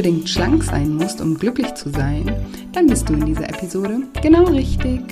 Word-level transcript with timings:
Unbedingt 0.00 0.30
schlank 0.30 0.64
sein 0.64 0.94
musst, 0.94 1.20
um 1.20 1.36
glücklich 1.36 1.74
zu 1.74 1.90
sein, 1.90 2.34
dann 2.72 2.86
bist 2.86 3.06
du 3.06 3.12
in 3.12 3.26
dieser 3.26 3.50
Episode 3.50 4.00
genau 4.22 4.44
richtig. 4.44 5.02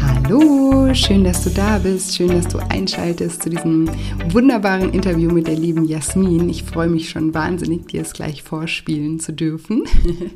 Hallo, 0.00 0.94
schön, 0.94 1.24
dass 1.24 1.42
du 1.42 1.50
da 1.50 1.78
bist, 1.78 2.14
schön, 2.14 2.28
dass 2.28 2.46
du 2.46 2.58
einschaltest 2.58 3.42
zu 3.42 3.50
diesem 3.50 3.90
wunderbaren 4.28 4.92
Interview 4.92 5.32
mit 5.32 5.48
der 5.48 5.56
lieben 5.56 5.84
Jasmin. 5.84 6.48
Ich 6.48 6.62
freue 6.62 6.88
mich 6.88 7.10
schon 7.10 7.34
wahnsinnig, 7.34 7.88
dir 7.88 8.02
es 8.02 8.12
gleich 8.12 8.44
vorspielen 8.44 9.18
zu 9.18 9.32
dürfen. 9.32 9.82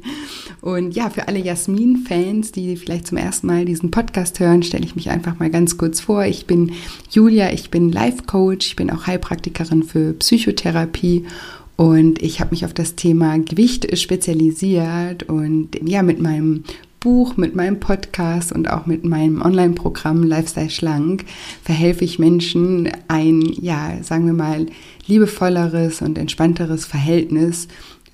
Und 0.60 0.96
ja, 0.96 1.10
für 1.10 1.28
alle 1.28 1.38
Jasmin-Fans, 1.38 2.52
die 2.52 2.76
vielleicht 2.76 3.06
zum 3.06 3.18
ersten 3.18 3.46
Mal 3.46 3.64
diesen 3.64 3.90
Podcast 3.90 4.40
hören, 4.40 4.62
stelle 4.62 4.84
ich 4.84 4.96
mich 4.96 5.10
einfach 5.10 5.38
mal 5.38 5.50
ganz 5.50 5.78
kurz 5.78 6.00
vor. 6.00 6.24
Ich 6.24 6.46
bin 6.46 6.72
Julia, 7.10 7.52
ich 7.52 7.70
bin 7.70 7.92
Life-Coach, 7.92 8.66
ich 8.66 8.76
bin 8.76 8.90
auch 8.90 9.06
Heilpraktikerin 9.06 9.82
für 9.82 10.12
Psychotherapie 10.14 11.24
und 11.76 12.22
ich 12.22 12.40
habe 12.40 12.52
mich 12.52 12.64
auf 12.64 12.72
das 12.72 12.96
Thema 12.96 13.38
Gewicht 13.38 13.96
spezialisiert 13.98 15.24
und 15.24 15.70
ja, 15.82 16.02
mit 16.02 16.20
meinem 16.20 16.64
Buch, 17.00 17.36
mit 17.36 17.54
meinem 17.54 17.78
Podcast 17.78 18.50
und 18.50 18.68
auch 18.68 18.86
mit 18.86 19.04
meinem 19.04 19.42
Online-Programm 19.42 20.24
Lifestyle 20.24 20.70
Schlank 20.70 21.24
verhelfe 21.62 22.04
ich 22.04 22.18
Menschen 22.18 22.90
ein, 23.06 23.42
ja, 23.60 24.02
sagen 24.02 24.26
wir 24.26 24.32
mal, 24.32 24.66
liebevolleres 25.06 26.02
und 26.02 26.18
entspannteres 26.18 26.86
Verhältnis 26.86 27.68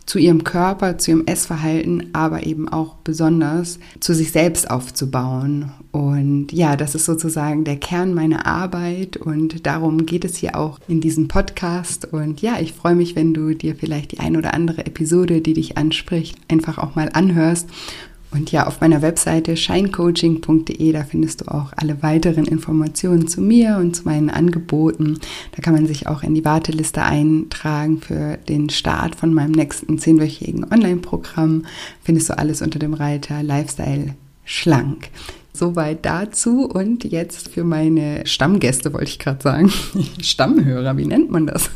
zu 0.07 0.19
ihrem 0.19 0.45
Körper, 0.45 0.99
zu 0.99 1.11
ihrem 1.13 1.27
Essverhalten, 1.27 2.11
aber 2.13 2.47
eben 2.47 2.69
auch 2.69 2.97
besonders 2.97 3.79
zu 4.01 4.15
sich 4.15 4.33
selbst 4.33 4.71
aufzubauen. 4.71 5.73
Und 5.91 6.53
ja, 6.53 6.77
das 6.77 6.95
ist 6.95 7.05
sozusagen 7.05 7.65
der 7.65 7.77
Kern 7.77 8.15
meiner 8.15 8.47
Arbeit 8.47 9.17
und 9.17 9.67
darum 9.67 10.07
geht 10.07 10.25
es 10.25 10.37
hier 10.37 10.57
auch 10.57 10.79
in 10.89 11.01
diesem 11.01 11.29
Podcast. 11.29 12.13
Und 12.13 12.41
ja, 12.43 12.59
ich 12.61 12.73
freue 12.73 12.95
mich, 12.95 13.15
wenn 13.17 13.35
du 13.35 13.55
dir 13.55 13.75
vielleicht 13.75 14.13
die 14.13 14.21
ein 14.21 14.37
oder 14.37 14.55
andere 14.55 14.87
Episode, 14.87 15.41
die 15.41 15.55
dich 15.55 15.77
anspricht, 15.77 16.37
einfach 16.49 16.79
auch 16.79 16.95
mal 16.95 17.11
anhörst 17.13 17.69
und 18.33 18.51
ja, 18.51 18.67
auf 18.67 18.81
meiner 18.81 19.03
Webseite 19.03 19.57
shinecoaching.de, 19.57 20.93
da 20.93 21.05
findest 21.05 21.43
du 21.43 21.45
auch 21.53 21.73
alle 21.77 22.03
weiteren 22.03 22.47
Informationen 22.47 23.29
zu 23.29 23.43
mir 23.43 23.77
und 23.77 23.95
zu 23.95 24.05
meinen 24.05 24.31
Angeboten. 24.31 25.19
Da 25.55 25.61
kann 25.63 25.75
man 25.75 25.87
sich 25.87 26.07
auch 26.07 26.23
in 26.23 26.35
die 26.35 26.45
Warteliste 26.45 27.03
eintragen 27.03 28.01
für 28.01 28.39
den 28.49 28.71
Start 28.71 29.17
von 29.17 29.35
meinem 29.35 29.53
nächsten 29.53 29.99
zehnwöchigen 29.99 30.65
Online-Programm. 30.73 31.67
Findest 32.03 32.31
du 32.31 32.39
alles 32.39 32.63
unter 32.63 32.79
dem 32.79 32.95
Reiter 32.95 33.43
Lifestyle 33.43 34.15
schlank. 34.45 35.11
Soweit 35.55 36.07
dazu 36.07 36.65
und 36.65 37.05
jetzt 37.05 37.49
für 37.49 37.63
meine 37.63 38.27
Stammgäste 38.27 38.95
wollte 38.95 39.11
ich 39.11 39.19
gerade 39.19 39.43
sagen. 39.43 39.71
Stammhörer, 40.23 40.97
wie 40.97 41.05
nennt 41.05 41.31
man 41.31 41.47
das? 41.47 41.71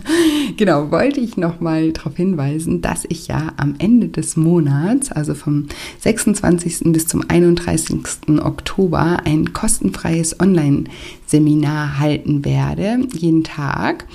genau, 0.56 0.90
wollte 0.90 1.20
ich 1.20 1.36
nochmal 1.36 1.92
darauf 1.92 2.16
hinweisen, 2.16 2.80
dass 2.80 3.04
ich 3.06 3.28
ja 3.28 3.52
am 3.58 3.74
Ende 3.78 4.08
des 4.08 4.38
Monats, 4.38 5.12
also 5.12 5.34
vom 5.34 5.66
26. 5.98 6.90
bis 6.92 7.06
zum 7.06 7.22
31. 7.28 8.40
Oktober, 8.40 9.18
ein 9.26 9.52
kostenfreies 9.52 10.40
Online-Seminar 10.40 11.98
halten 11.98 12.46
werde, 12.46 13.00
jeden 13.12 13.44
Tag 13.44 14.06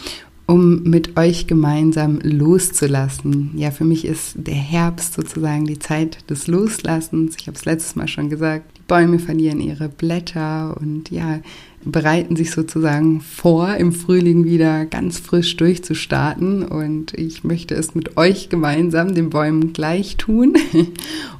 um 0.45 0.83
mit 0.83 1.17
euch 1.17 1.47
gemeinsam 1.47 2.19
loszulassen. 2.21 3.51
Ja, 3.55 3.71
für 3.71 3.85
mich 3.85 4.05
ist 4.05 4.33
der 4.35 4.55
Herbst 4.55 5.13
sozusagen 5.13 5.65
die 5.65 5.79
Zeit 5.79 6.29
des 6.29 6.47
Loslassens. 6.47 7.35
Ich 7.39 7.47
habe 7.47 7.57
es 7.57 7.65
letztes 7.65 7.95
Mal 7.95 8.07
schon 8.07 8.29
gesagt, 8.29 8.65
Bäume 8.87 9.19
verlieren 9.19 9.61
ihre 9.61 9.89
Blätter 9.89 10.75
und 10.79 11.09
ja, 11.09 11.39
bereiten 11.85 12.35
sich 12.35 12.51
sozusagen 12.51 13.21
vor, 13.21 13.75
im 13.75 13.91
Frühling 13.91 14.45
wieder 14.45 14.85
ganz 14.85 15.19
frisch 15.19 15.55
durchzustarten. 15.57 16.63
Und 16.63 17.13
ich 17.13 17.43
möchte 17.43 17.75
es 17.75 17.95
mit 17.95 18.17
euch 18.17 18.49
gemeinsam, 18.49 19.13
den 19.15 19.29
Bäumen, 19.29 19.73
gleich 19.73 20.17
tun. 20.17 20.55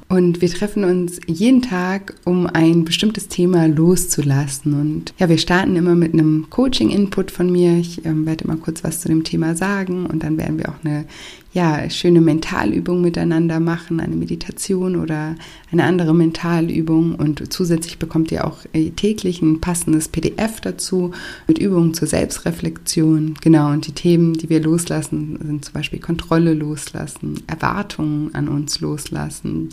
Und 0.08 0.42
wir 0.42 0.50
treffen 0.50 0.84
uns 0.84 1.18
jeden 1.26 1.62
Tag, 1.62 2.14
um 2.24 2.46
ein 2.46 2.84
bestimmtes 2.84 3.28
Thema 3.28 3.66
loszulassen. 3.66 4.74
Und 4.74 5.14
ja, 5.18 5.28
wir 5.28 5.38
starten 5.38 5.76
immer 5.76 5.94
mit 5.94 6.12
einem 6.12 6.46
Coaching-Input 6.50 7.30
von 7.30 7.50
mir. 7.50 7.78
Ich 7.78 8.04
ähm, 8.04 8.26
werde 8.26 8.44
immer 8.44 8.56
kurz 8.56 8.84
was 8.84 9.00
zu 9.00 9.08
dem 9.08 9.24
Thema 9.24 9.56
sagen 9.56 10.06
und 10.06 10.22
dann 10.22 10.36
werden 10.36 10.58
wir 10.58 10.68
auch 10.68 10.84
eine 10.84 11.06
ja, 11.54 11.88
schöne 11.88 12.20
Mentalübung 12.20 13.00
miteinander 13.00 13.60
machen, 13.60 14.00
eine 14.00 14.16
Meditation 14.16 14.96
oder 14.96 15.36
eine 15.70 15.84
andere 15.84 16.12
Mentalübung. 16.12 17.14
Und 17.14 17.52
zusätzlich 17.52 17.98
bekommt 17.98 18.32
ihr 18.32 18.44
auch 18.44 18.58
äh, 18.72 18.90
täglich 18.90 19.40
ein 19.40 19.60
passendes 19.60 20.08
PDF 20.08 20.60
dazu 20.60 21.12
mit 21.46 21.58
Übungen 21.58 21.94
zur 21.94 22.08
Selbstreflexion. 22.08 23.36
Genau, 23.40 23.70
und 23.70 23.86
die 23.86 23.92
Themen, 23.92 24.34
die 24.34 24.50
wir 24.50 24.60
loslassen, 24.60 25.38
sind 25.40 25.64
zum 25.64 25.74
Beispiel 25.74 26.00
Kontrolle 26.00 26.54
loslassen, 26.54 27.40
Erwartungen 27.46 28.34
an 28.34 28.48
uns 28.48 28.80
loslassen, 28.80 29.68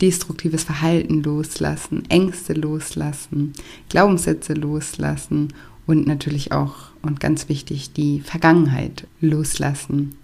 destruktives 0.00 0.64
Verhalten 0.64 1.22
loslassen, 1.22 2.04
Ängste 2.08 2.54
loslassen, 2.54 3.52
Glaubenssätze 3.90 4.54
loslassen 4.54 5.52
und 5.86 6.06
natürlich 6.06 6.52
auch 6.52 6.86
und 7.02 7.20
ganz 7.20 7.50
wichtig 7.50 7.92
die 7.92 8.20
Vergangenheit 8.20 9.06
loslassen. 9.20 10.16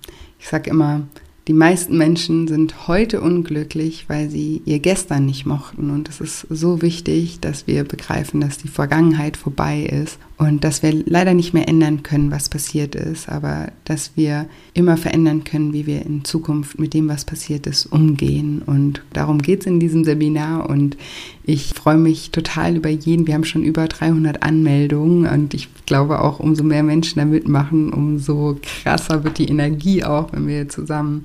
Ich 0.43 0.49
sage 0.49 0.71
immer, 0.71 1.03
die 1.47 1.53
meisten 1.53 1.97
Menschen 1.97 2.49
sind 2.49 2.89
heute 2.89 3.21
unglücklich, 3.21 4.07
weil 4.09 4.29
sie 4.29 4.61
ihr 4.65 4.81
Gestern 4.81 5.25
nicht 5.25 5.47
mochten. 5.47 5.89
Und 5.91 6.09
es 6.09 6.21
ist 6.21 6.47
so 6.51 6.83
wichtig, 6.83 7.39
dass 7.41 7.69
wir 7.69 7.85
begreifen, 7.85 8.41
dass 8.41 8.59
die 8.59 8.69
Vergangenheit 8.69 9.37
vorbei 9.37 9.83
ist 9.83 10.19
und 10.43 10.65
dass 10.65 10.83
wir 10.83 10.93
leider 11.07 11.35
nicht 11.35 11.55
mehr 11.55 11.69
ändern 11.69 12.03
können, 12.03 12.33
was 12.33 12.49
passiert 12.49 12.97
ist, 12.97 13.29
aber 13.29 13.69
dass 13.85 14.17
wir 14.17 14.47
immer 14.75 14.97
verändern 14.97 15.45
können, 15.45 15.73
wie 15.73 15.87
wir 15.87 16.05
in 16.05 16.25
Zukunft 16.25 16.81
mit 16.81 16.95
dem, 16.95 17.09
was 17.09 17.25
passiert 17.25 17.69
ist, 17.69 17.87
umgehen. 17.87 18.61
Und 18.67 19.03
darum 19.13 19.41
geht 19.41 19.61
es 19.61 19.67
in 19.67 19.79
diesem 19.79 20.03
Seminar 20.03 20.69
und 20.69 20.97
ich 21.45 21.75
freue 21.75 21.97
mich 21.97 22.31
total 22.33 22.77
über 22.77 22.89
jeden. 22.89 23.29
Wir 23.29 23.35
haben 23.35 23.45
schon 23.45 23.63
über 23.63 23.87
300 23.87 24.43
Anmeldungen 24.43 25.29
und 25.29 25.55
ich 25.55 25.69
glaube 25.87 26.21
auch, 26.21 26.41
umso 26.41 26.65
mehr 26.65 26.83
Menschen 26.83 27.21
da 27.21 27.25
mitmachen, 27.25 27.93
umso 27.93 28.59
krasser 28.63 29.23
wird 29.23 29.39
die 29.39 29.49
Energie 29.49 30.03
auch, 30.03 30.33
wenn 30.33 30.49
wir 30.49 30.69
zusammen 30.69 31.23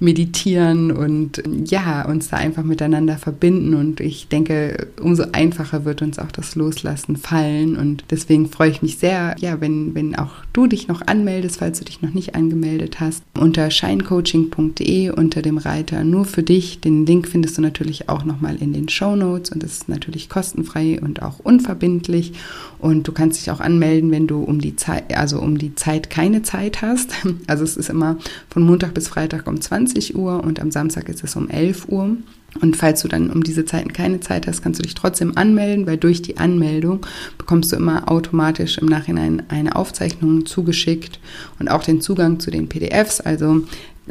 meditieren 0.00 0.90
und 0.90 1.42
ja, 1.64 2.06
uns 2.08 2.28
da 2.28 2.38
einfach 2.38 2.64
miteinander 2.64 3.16
verbinden. 3.16 3.74
Und 3.74 4.00
ich 4.00 4.28
denke, 4.28 4.88
umso 5.00 5.24
einfacher 5.32 5.84
wird 5.84 6.02
uns 6.02 6.18
auch 6.18 6.32
das 6.32 6.54
Loslassen 6.56 7.16
fallen. 7.16 7.76
Und 7.76 8.04
deswegen 8.10 8.46
freue 8.60 8.72
ich 8.72 8.82
mich 8.82 8.98
sehr, 8.98 9.36
ja, 9.38 9.58
wenn, 9.62 9.94
wenn 9.94 10.14
auch 10.16 10.32
du 10.52 10.66
dich 10.66 10.86
noch 10.86 11.00
anmeldest, 11.06 11.60
falls 11.60 11.78
du 11.78 11.86
dich 11.86 12.02
noch 12.02 12.12
nicht 12.12 12.34
angemeldet 12.34 13.00
hast, 13.00 13.24
unter 13.38 13.70
shinecoaching.de 13.70 15.12
unter 15.12 15.40
dem 15.40 15.56
Reiter 15.56 16.04
nur 16.04 16.26
für 16.26 16.42
dich. 16.42 16.78
Den 16.78 17.06
Link 17.06 17.26
findest 17.26 17.56
du 17.56 17.62
natürlich 17.62 18.10
auch 18.10 18.22
nochmal 18.26 18.56
in 18.56 18.74
den 18.74 18.90
Show 18.90 19.16
Notes 19.16 19.50
und 19.50 19.62
das 19.62 19.72
ist 19.72 19.88
natürlich 19.88 20.28
kostenfrei 20.28 21.00
und 21.00 21.22
auch 21.22 21.38
unverbindlich. 21.38 22.34
Und 22.78 23.08
du 23.08 23.12
kannst 23.12 23.40
dich 23.40 23.50
auch 23.50 23.60
anmelden, 23.60 24.10
wenn 24.10 24.26
du 24.26 24.42
um 24.42 24.60
die 24.60 24.76
Zeit, 24.76 25.16
also 25.16 25.40
um 25.40 25.56
die 25.56 25.74
Zeit 25.74 26.10
keine 26.10 26.42
Zeit 26.42 26.82
hast. 26.82 27.14
Also 27.46 27.64
es 27.64 27.78
ist 27.78 27.88
immer 27.88 28.18
von 28.50 28.62
Montag 28.62 28.92
bis 28.92 29.08
Freitag 29.08 29.46
um 29.46 29.58
20 29.58 30.16
Uhr 30.16 30.44
und 30.44 30.60
am 30.60 30.70
Samstag 30.70 31.08
ist 31.08 31.24
es 31.24 31.34
um 31.34 31.48
11 31.48 31.88
Uhr. 31.88 32.16
Und 32.60 32.76
falls 32.76 33.02
du 33.02 33.08
dann 33.08 33.30
um 33.30 33.42
diese 33.42 33.64
Zeiten 33.64 33.92
keine 33.92 34.20
Zeit 34.20 34.46
hast, 34.46 34.62
kannst 34.62 34.80
du 34.80 34.82
dich 34.82 34.94
trotzdem 34.94 35.36
anmelden, 35.36 35.86
weil 35.86 35.96
durch 35.96 36.20
die 36.20 36.38
Anmeldung 36.38 37.06
bekommst 37.38 37.72
du 37.72 37.76
immer 37.76 38.10
automatisch 38.10 38.78
im 38.78 38.86
Nachhinein 38.86 39.44
eine 39.48 39.76
Aufzeichnung 39.76 40.46
zugeschickt 40.46 41.20
und 41.58 41.68
auch 41.68 41.84
den 41.84 42.00
Zugang 42.00 42.40
zu 42.40 42.50
den 42.50 42.68
PDFs. 42.68 43.20
Also 43.20 43.62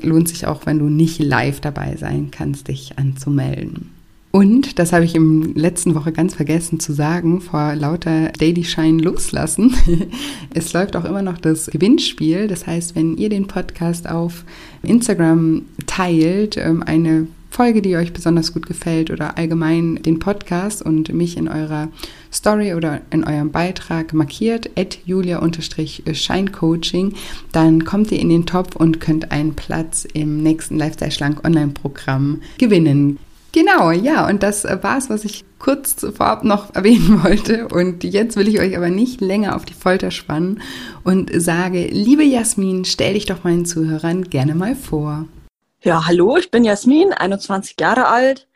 lohnt 0.02 0.30
sich 0.30 0.48
auch, 0.48 0.66
wenn 0.66 0.80
du 0.80 0.86
nicht 0.86 1.20
live 1.20 1.60
dabei 1.60 1.98
sein 1.98 2.30
kannst, 2.32 2.70
dich 2.70 2.98
anzumelden. 2.98 3.92
Und, 4.32 4.78
das 4.78 4.94
habe 4.94 5.06
ich 5.06 5.16
im 5.16 5.56
letzten 5.56 5.96
Woche 5.96 6.12
ganz 6.12 6.36
vergessen 6.36 6.80
zu 6.80 6.94
sagen, 6.94 7.42
vor 7.42 7.74
lauter 7.76 8.30
Daily 8.34 8.64
Shine 8.64 9.02
loslassen. 9.02 9.74
es 10.54 10.72
läuft 10.72 10.96
auch 10.96 11.06
immer 11.06 11.24
noch 11.24 11.40
das 11.40 11.66
Gewinnspiel. 11.66 12.48
Das 12.48 12.68
heißt, 12.68 12.96
wenn 12.96 13.18
ihr 13.18 13.30
den 13.30 13.48
Podcast 13.48 14.08
auf 14.08 14.46
Instagram 14.84 15.64
teilt, 15.88 16.58
ähm, 16.58 16.84
eine 16.84 17.26
Folge, 17.50 17.82
die 17.82 17.98
euch 17.98 18.14
besonders 18.14 18.54
gut 18.54 18.68
gefällt 18.68 19.10
oder 19.12 19.38
allgemein 19.38 20.02
den 20.04 20.20
Podcast 20.20 20.82
und 20.82 21.14
mich 21.14 21.38
in 21.38 21.48
eurer 21.48 21.88
Story 22.32 22.76
oder 22.76 23.02
in 23.10 23.24
eurem 23.24 23.52
Beitrag 23.52 24.14
markiert, 24.14 24.70
at 24.78 25.00
julia-scheincoaching, 25.06 27.14
dann 27.52 27.86
kommt 27.86 28.12
ihr 28.12 28.20
in 28.20 28.30
den 28.30 28.46
Topf 28.46 28.76
und 28.76 29.02
könnt 29.02 29.32
einen 29.32 29.56
Platz 29.56 30.06
im 30.14 30.44
nächsten 30.44 30.78
Lifestyle 30.78 31.10
Schlank 31.12 31.44
Online-Programm 31.46 32.42
gewinnen. 32.58 33.18
Genau, 33.52 33.90
ja, 33.90 34.28
und 34.28 34.44
das 34.44 34.64
war's, 34.64 35.10
was 35.10 35.26
ich 35.26 35.44
kurz 35.58 36.06
vorab 36.16 36.44
noch 36.44 36.76
erwähnen 36.76 37.24
wollte. 37.24 37.68
Und 37.68 38.04
jetzt 38.04 38.38
will 38.38 38.48
ich 38.48 38.60
euch 38.60 38.78
aber 38.78 38.90
nicht 38.90 39.22
länger 39.22 39.56
auf 39.56 39.66
die 39.66 39.74
Folter 39.74 40.12
spannen 40.12 40.62
und 41.04 41.32
sage, 41.34 41.88
liebe 41.88 42.24
Jasmin, 42.24 42.86
stell 42.86 43.16
dich 43.16 43.26
doch 43.26 43.44
meinen 43.44 43.66
Zuhörern 43.66 44.26
gerne 44.26 44.54
mal 44.54 44.76
vor. 44.76 45.26
Ja, 45.82 46.06
hallo, 46.08 46.36
ich 46.36 46.52
bin 46.52 46.66
Jasmin, 46.66 47.14
21 47.14 47.78
Jahre 47.80 48.08
alt, 48.08 48.50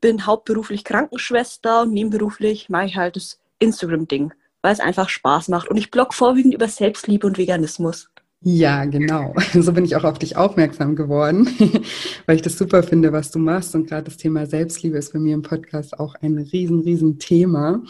bin 0.00 0.24
hauptberuflich 0.24 0.84
Krankenschwester 0.84 1.82
und 1.82 1.92
nebenberuflich 1.92 2.68
mache 2.68 2.86
ich 2.86 2.96
halt 2.96 3.16
das 3.16 3.40
Instagram-Ding, 3.58 4.32
weil 4.62 4.72
es 4.72 4.78
einfach 4.78 5.08
Spaß 5.08 5.48
macht. 5.48 5.68
Und 5.68 5.78
ich 5.78 5.90
blog 5.90 6.14
vorwiegend 6.14 6.54
über 6.54 6.68
Selbstliebe 6.68 7.26
und 7.26 7.38
Veganismus. 7.38 8.08
Ja, 8.42 8.84
genau. 8.84 9.34
So 9.52 9.72
bin 9.72 9.84
ich 9.84 9.96
auch 9.96 10.04
auf 10.04 10.20
dich 10.20 10.36
aufmerksam 10.36 10.94
geworden, 10.94 11.48
weil 12.26 12.36
ich 12.36 12.42
das 12.42 12.56
super 12.56 12.84
finde, 12.84 13.12
was 13.12 13.32
du 13.32 13.40
machst. 13.40 13.74
Und 13.74 13.88
gerade 13.88 14.04
das 14.04 14.16
Thema 14.16 14.46
Selbstliebe 14.46 14.96
ist 14.96 15.12
bei 15.12 15.18
mir 15.18 15.34
im 15.34 15.42
Podcast 15.42 15.98
auch 15.98 16.14
ein 16.22 16.38
riesen, 16.38 16.82
riesen 16.82 17.18
Thema. 17.18 17.82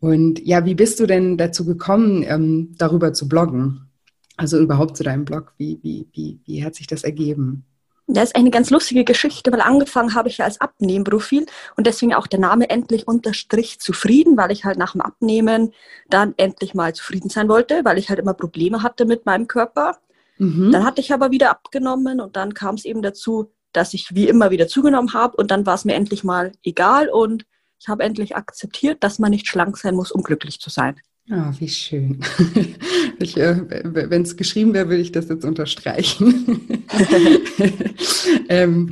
Und 0.00 0.40
ja, 0.40 0.64
wie 0.64 0.74
bist 0.74 1.00
du 1.00 1.06
denn 1.06 1.36
dazu 1.36 1.66
gekommen, 1.66 2.24
ähm, 2.26 2.72
darüber 2.78 3.12
zu 3.12 3.28
bloggen? 3.28 3.90
Also 4.38 4.58
überhaupt 4.58 4.96
zu 4.96 5.02
deinem 5.02 5.26
Blog. 5.26 5.52
Wie, 5.58 5.78
wie, 5.82 6.08
wie, 6.14 6.40
wie 6.46 6.64
hat 6.64 6.74
sich 6.74 6.86
das 6.86 7.04
ergeben? 7.04 7.66
Das 8.14 8.24
ist 8.24 8.36
eine 8.36 8.50
ganz 8.50 8.70
lustige 8.70 9.04
Geschichte, 9.04 9.50
weil 9.52 9.60
angefangen 9.60 10.14
habe 10.14 10.28
ich 10.28 10.38
ja 10.38 10.44
als 10.44 10.60
Abnehmprofil 10.60 11.46
und 11.76 11.86
deswegen 11.86 12.14
auch 12.14 12.26
der 12.26 12.40
Name 12.40 12.68
endlich 12.68 13.08
unterstrich 13.08 13.80
zufrieden, 13.80 14.36
weil 14.36 14.52
ich 14.52 14.64
halt 14.64 14.78
nach 14.78 14.92
dem 14.92 15.00
Abnehmen 15.00 15.72
dann 16.10 16.34
endlich 16.36 16.74
mal 16.74 16.94
zufrieden 16.94 17.30
sein 17.30 17.48
wollte, 17.48 17.84
weil 17.84 17.98
ich 17.98 18.10
halt 18.10 18.18
immer 18.18 18.34
Probleme 18.34 18.82
hatte 18.82 19.06
mit 19.06 19.24
meinem 19.24 19.46
Körper. 19.46 19.98
Mhm. 20.38 20.72
Dann 20.72 20.84
hatte 20.84 21.00
ich 21.00 21.12
aber 21.12 21.30
wieder 21.30 21.50
abgenommen 21.50 22.20
und 22.20 22.36
dann 22.36 22.54
kam 22.54 22.74
es 22.74 22.84
eben 22.84 23.02
dazu, 23.02 23.50
dass 23.72 23.94
ich 23.94 24.14
wie 24.14 24.28
immer 24.28 24.50
wieder 24.50 24.68
zugenommen 24.68 25.14
habe 25.14 25.36
und 25.36 25.50
dann 25.50 25.64
war 25.64 25.74
es 25.74 25.84
mir 25.84 25.94
endlich 25.94 26.24
mal 26.24 26.52
egal 26.62 27.08
und 27.08 27.46
ich 27.80 27.88
habe 27.88 28.04
endlich 28.04 28.36
akzeptiert, 28.36 29.02
dass 29.02 29.18
man 29.18 29.30
nicht 29.30 29.48
schlank 29.48 29.76
sein 29.76 29.94
muss, 29.94 30.12
um 30.12 30.22
glücklich 30.22 30.60
zu 30.60 30.70
sein. 30.70 31.00
Ah, 31.30 31.52
wie 31.58 31.68
schön. 31.68 32.20
äh, 33.20 33.56
Wenn 33.84 34.22
es 34.22 34.36
geschrieben 34.36 34.74
wäre, 34.74 34.88
würde 34.88 35.02
ich 35.02 35.12
das 35.12 35.28
jetzt 35.28 35.44
unterstreichen. 35.44 36.84
ähm, 38.48 38.90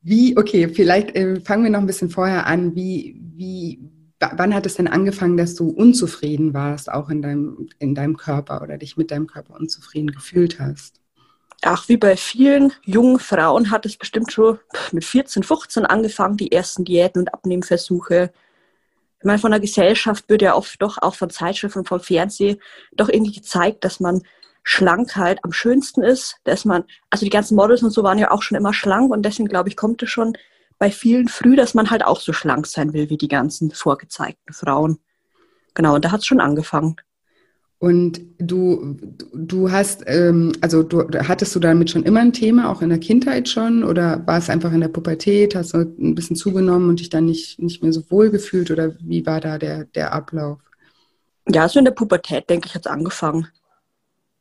wie, 0.00 0.36
okay, 0.38 0.68
vielleicht 0.68 1.14
äh, 1.14 1.40
fangen 1.40 1.64
wir 1.64 1.70
noch 1.70 1.80
ein 1.80 1.86
bisschen 1.86 2.08
vorher 2.08 2.46
an. 2.46 2.74
Wie, 2.74 3.20
wie, 3.36 3.80
wann 4.18 4.54
hat 4.54 4.64
es 4.64 4.76
denn 4.76 4.88
angefangen, 4.88 5.36
dass 5.36 5.54
du 5.54 5.68
unzufrieden 5.68 6.54
warst, 6.54 6.90
auch 6.90 7.10
in 7.10 7.20
deinem, 7.20 7.68
in 7.78 7.94
deinem 7.94 8.16
Körper 8.16 8.62
oder 8.62 8.78
dich 8.78 8.96
mit 8.96 9.10
deinem 9.10 9.26
Körper 9.26 9.54
unzufrieden 9.54 10.10
gefühlt 10.10 10.58
hast? 10.58 11.00
Ach, 11.62 11.88
wie 11.88 11.96
bei 11.96 12.16
vielen 12.16 12.72
jungen 12.84 13.18
Frauen 13.18 13.70
hat 13.70 13.84
es 13.84 13.96
bestimmt 13.96 14.32
schon 14.32 14.58
mit 14.92 15.04
14, 15.04 15.42
15 15.42 15.84
angefangen, 15.84 16.36
die 16.36 16.52
ersten 16.52 16.84
Diäten 16.84 17.20
und 17.20 17.34
Abnehmversuche 17.34 18.32
ich 19.20 19.24
meine, 19.24 19.38
von 19.38 19.50
der 19.50 19.60
Gesellschaft 19.60 20.28
wird 20.28 20.42
ja 20.42 20.54
oft 20.54 20.80
doch 20.80 20.98
auch 20.98 21.14
von 21.14 21.30
Zeitschriften, 21.30 21.84
vom 21.84 22.00
Fernsehen 22.00 22.58
doch 22.92 23.08
irgendwie 23.08 23.34
gezeigt, 23.34 23.84
dass 23.84 23.98
man 23.98 24.22
Schlankheit 24.62 25.44
am 25.44 25.52
schönsten 25.52 26.02
ist, 26.02 26.36
dass 26.44 26.64
man, 26.64 26.84
also 27.10 27.24
die 27.24 27.30
ganzen 27.30 27.56
Models 27.56 27.82
und 27.82 27.90
so 27.90 28.02
waren 28.02 28.18
ja 28.18 28.30
auch 28.30 28.42
schon 28.42 28.56
immer 28.56 28.74
schlank 28.74 29.10
und 29.10 29.22
deswegen 29.22 29.48
glaube 29.48 29.68
ich, 29.68 29.76
kommt 29.76 30.02
es 30.02 30.10
schon 30.10 30.36
bei 30.78 30.90
vielen 30.90 31.28
früh, 31.28 31.56
dass 31.56 31.74
man 31.74 31.90
halt 31.90 32.04
auch 32.04 32.20
so 32.20 32.32
schlank 32.32 32.66
sein 32.66 32.92
will 32.92 33.10
wie 33.10 33.16
die 33.16 33.28
ganzen 33.28 33.72
vorgezeigten 33.72 34.54
Frauen. 34.54 34.98
Genau, 35.74 35.96
und 35.96 36.04
da 36.04 36.12
hat 36.12 36.20
es 36.20 36.26
schon 36.26 36.40
angefangen. 36.40 36.96
Und 37.80 38.20
du, 38.38 38.96
du 39.32 39.70
hast, 39.70 40.02
ähm, 40.06 40.52
also 40.60 40.82
du, 40.82 41.08
hattest 41.28 41.54
du 41.54 41.60
damit 41.60 41.90
schon 41.90 42.02
immer 42.02 42.20
ein 42.20 42.32
Thema, 42.32 42.70
auch 42.70 42.82
in 42.82 42.88
der 42.88 42.98
Kindheit 42.98 43.48
schon, 43.48 43.84
oder 43.84 44.26
war 44.26 44.38
es 44.38 44.50
einfach 44.50 44.72
in 44.72 44.80
der 44.80 44.88
Pubertät, 44.88 45.54
hast 45.54 45.74
du 45.74 45.78
ein 45.78 46.16
bisschen 46.16 46.34
zugenommen 46.34 46.88
und 46.88 46.98
dich 46.98 47.08
dann 47.08 47.26
nicht, 47.26 47.60
nicht 47.60 47.80
mehr 47.82 47.92
so 47.92 48.02
wohl 48.10 48.30
gefühlt, 48.30 48.72
oder 48.72 48.96
wie 49.00 49.24
war 49.26 49.40
da 49.40 49.58
der, 49.58 49.84
der 49.84 50.12
Ablauf? 50.12 50.58
Ja, 51.48 51.68
so 51.68 51.78
in 51.78 51.84
der 51.84 51.92
Pubertät, 51.92 52.50
denke 52.50 52.66
ich, 52.66 52.74
hat 52.74 52.86
es 52.86 52.90
angefangen. 52.90 53.46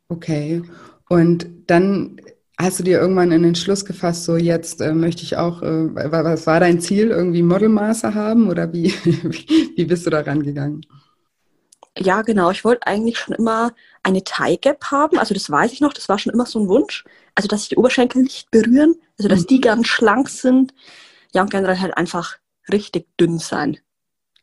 Okay. 0.10 0.64
Und 1.08 1.48
dann 1.68 2.20
hast 2.58 2.80
du 2.80 2.84
dir 2.84 3.00
irgendwann 3.00 3.32
einen 3.32 3.44
Entschluss 3.44 3.86
gefasst, 3.86 4.24
so 4.24 4.36
jetzt 4.36 4.82
äh, 4.82 4.94
möchte 4.94 5.22
ich 5.22 5.38
auch, 5.38 5.62
äh, 5.62 5.94
was 5.94 6.48
war 6.48 6.60
dein 6.60 6.82
Ziel, 6.82 7.10
irgendwie 7.10 7.44
Modelmaße 7.44 8.16
haben, 8.16 8.50
oder 8.50 8.74
wie, 8.74 8.92
wie 9.76 9.86
bist 9.86 10.08
du 10.08 10.10
da 10.10 10.22
rangegangen? 10.22 10.82
Ja, 12.00 12.22
genau. 12.22 12.52
Ich 12.52 12.64
wollte 12.64 12.88
eigentlich 12.88 13.18
schon 13.18 13.36
immer 13.36 13.74
eine 14.04 14.24
Tie 14.24 14.58
Gap 14.58 14.86
haben. 14.86 15.18
Also 15.18 15.34
das 15.34 15.50
weiß 15.50 15.74
ich 15.74 15.82
noch, 15.82 15.94
das 15.94 16.10
war 16.10 16.20
schon 16.20 16.34
immer 16.34 16.46
so 16.46 16.60
ein 16.60 16.70
Wunsch. 16.70 17.04
Also 17.36 17.48
dass 17.48 17.62
sich 17.62 17.70
die 17.70 17.78
Oberschenkel 17.78 18.24
nicht 18.24 18.52
berühren, 18.52 18.96
also 19.18 19.30
dass 19.30 19.42
mhm. 19.42 19.48
die 19.48 19.62
ganz 19.62 19.88
schlank 19.88 20.30
sind. 20.30 20.74
Ja, 21.34 21.42
und 21.42 21.52
generell 21.52 21.80
halt 21.80 21.98
einfach 21.98 22.38
richtig 22.72 23.08
dünn 23.20 23.40
sein. 23.40 23.78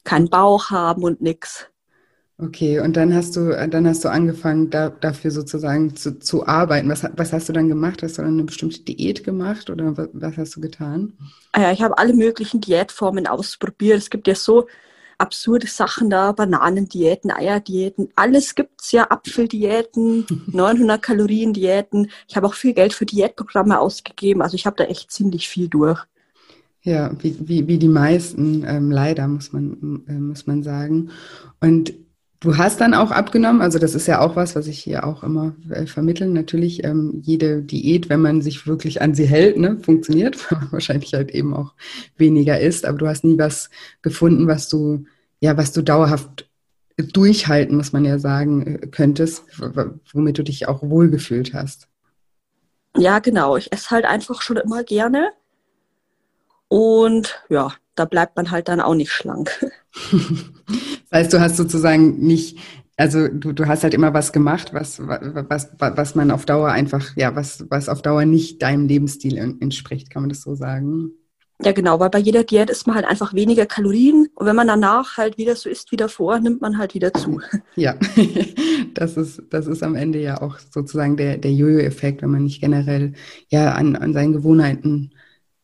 Keinen 0.05 0.29
Bauch 0.29 0.71
haben 0.71 1.03
und 1.03 1.21
nix. 1.21 1.69
Okay, 2.37 2.81
und 2.81 2.97
dann 2.97 3.15
hast 3.15 3.37
du, 3.37 3.51
dann 3.69 3.87
hast 3.87 4.05
du 4.05 4.09
angefangen, 4.09 4.69
da, 4.69 4.91
dafür 4.91 5.31
sozusagen 5.31 5.95
zu, 5.95 6.19
zu 6.19 6.47
arbeiten. 6.47 6.89
Was, 6.89 7.07
was 7.17 7.33
hast 7.33 7.49
du 7.49 7.53
dann 7.53 7.69
gemacht? 7.69 8.03
Hast 8.03 8.19
du 8.19 8.23
dann 8.23 8.33
eine 8.33 8.45
bestimmte 8.45 8.81
Diät 8.81 9.23
gemacht 9.23 9.71
oder 9.71 9.97
was, 9.97 10.09
was 10.13 10.37
hast 10.37 10.57
du 10.57 10.61
getan? 10.61 11.13
Ah 11.53 11.63
ja, 11.63 11.73
ich 11.73 11.81
habe 11.81 11.97
alle 11.97 12.13
möglichen 12.13 12.61
Diätformen 12.61 13.29
ausprobiert. 13.29 13.99
Es 13.99 14.11
gibt 14.11 14.27
ja 14.27 14.35
so 14.35 14.67
absurde 15.19 15.67
Sachen 15.67 16.11
da, 16.11 16.33
Bananendiäten, 16.33 17.31
Eierdiäten, 17.31 18.09
alles 18.17 18.55
gibt's 18.55 18.93
ja, 18.93 19.11
Apfeldiäten, 19.11 20.27
900 20.47 21.01
Kalorien 21.03 21.53
Diäten. 21.53 22.11
Ich 22.29 22.37
habe 22.37 22.47
auch 22.47 22.55
viel 22.55 22.75
Geld 22.75 22.93
für 22.93 23.07
Diätprogramme 23.07 23.79
ausgegeben, 23.79 24.43
also 24.43 24.55
ich 24.55 24.67
habe 24.67 24.77
da 24.77 24.85
echt 24.85 25.11
ziemlich 25.11 25.49
viel 25.49 25.69
durch. 25.69 26.05
Ja, 26.83 27.11
wie, 27.23 27.37
wie, 27.41 27.67
wie 27.67 27.79
die 27.79 27.89
meisten, 27.89 28.63
ähm, 28.67 28.91
leider 28.91 29.27
muss 29.27 29.53
man, 29.55 30.05
äh, 30.07 30.13
muss 30.13 30.47
man 30.47 30.63
sagen. 30.63 31.11
Und 31.61 31.95
Du 32.45 32.59
hast 32.59 32.79
dann 32.83 32.93
auch 32.93 33.11
abgenommen, 33.11 33.63
also 33.63 33.79
das 33.79 33.95
ist 33.95 34.07
ja 34.07 34.21
auch 34.21 34.37
was, 34.37 34.55
was 34.55 34.67
ich 34.67 34.79
hier 34.79 35.07
auch 35.07 35.23
immer 35.23 35.55
äh, 35.71 35.87
vermitteln. 35.87 36.35
Natürlich, 36.35 36.85
ähm, 36.85 37.23
jede 37.25 37.63
Diät, 37.63 38.11
wenn 38.11 38.21
man 38.21 38.43
sich 38.43 38.67
wirklich 38.67 39.01
an 39.01 39.15
sie 39.15 39.25
hält, 39.25 39.57
ne, 39.57 39.79
funktioniert, 39.79 40.53
weil 40.53 40.59
man 40.61 40.73
wahrscheinlich 40.73 41.15
halt 41.15 41.31
eben 41.31 41.55
auch 41.55 41.73
weniger 42.19 42.61
isst, 42.61 42.85
aber 42.85 42.99
du 42.99 43.09
hast 43.09 43.25
nie 43.25 43.39
was 43.39 43.71
gefunden, 44.03 44.47
was 44.47 44.69
du, 44.69 45.07
ja, 45.41 45.57
was 45.57 45.73
du 45.73 45.81
dauerhaft 45.81 46.47
durchhalten, 46.99 47.79
muss 47.79 47.95
man 47.95 48.05
ja 48.05 48.19
sagen, 48.19 48.67
äh, 48.67 48.87
könntest, 48.89 49.45
womit 50.13 50.37
du 50.37 50.45
dich 50.45 50.69
auch 50.69 50.83
wohlgefühlt 50.83 51.55
hast. 51.55 51.89
Ja, 52.95 53.21
genau. 53.21 53.57
Ich 53.57 53.73
esse 53.73 53.89
halt 53.89 54.05
einfach 54.05 54.43
schon 54.43 54.59
immer 54.59 54.85
gerne. 54.85 55.33
Und 56.69 57.43
ja, 57.49 57.73
da 57.95 58.05
bleibt 58.05 58.37
man 58.37 58.51
halt 58.51 58.69
dann 58.69 58.83
auch 58.83 58.95
nicht 58.95 59.13
schlank. 59.13 59.65
Das 61.11 61.21
heißt, 61.21 61.33
du 61.33 61.41
hast 61.41 61.57
sozusagen 61.57 62.19
nicht, 62.19 62.59
also 62.97 63.29
du, 63.29 63.53
du 63.53 63.67
hast 63.67 63.85
halt 63.85 63.95
immer 63.95 64.15
was 64.15 64.33
gemacht, 64.33 64.75
was, 64.75 64.99
was, 64.99 65.71
was 65.79 66.15
man 66.17 66.31
auf 66.33 66.45
Dauer 66.47 66.71
einfach, 66.71 67.15
ja, 67.17 67.37
was, 67.37 67.67
was 67.71 67.89
auf 67.89 68.03
Dauer 68.03 68.25
nicht 68.25 68.63
deinem 68.63 68.89
Lebensstil 68.89 69.37
entspricht, 69.37 70.11
kann 70.11 70.23
man 70.23 70.31
das 70.31 70.41
so 70.41 70.57
sagen? 70.57 71.13
Ja, 71.63 71.71
genau, 71.73 72.01
weil 72.01 72.11
bei 72.11 72.19
jeder 72.19 72.43
Diät 72.43 72.69
isst 72.69 72.87
man 72.87 72.97
halt 72.97 73.07
einfach 73.07 73.33
weniger 73.33 73.65
Kalorien 73.65 74.27
und 74.35 74.47
wenn 74.47 74.57
man 74.57 74.67
danach 74.67 75.17
halt 75.17 75.39
wieder 75.39 75.55
so 75.55 75.71
isst 75.71 75.93
wie 75.93 75.97
davor, 75.97 76.41
nimmt 76.41 76.61
man 76.61 76.79
halt 76.79 76.95
wieder 76.95 77.13
zu. 77.15 77.41
Ja, 77.77 77.97
das 78.95 79.17
ist, 79.17 79.43
das 79.51 79.67
ist 79.67 79.83
am 79.83 79.95
Ende 79.95 80.21
ja 80.21 80.43
auch 80.43 80.59
sozusagen 80.59 81.17
der, 81.17 81.39
der 81.39 81.53
Jojo-Effekt, 81.53 82.23
wenn 82.23 82.31
man 82.31 82.45
nicht 82.45 82.61
generell 82.61 83.15
ja 83.49 83.73
an, 83.73 83.95
an 83.97 84.13
seinen 84.13 84.33
Gewohnheiten 84.33 85.14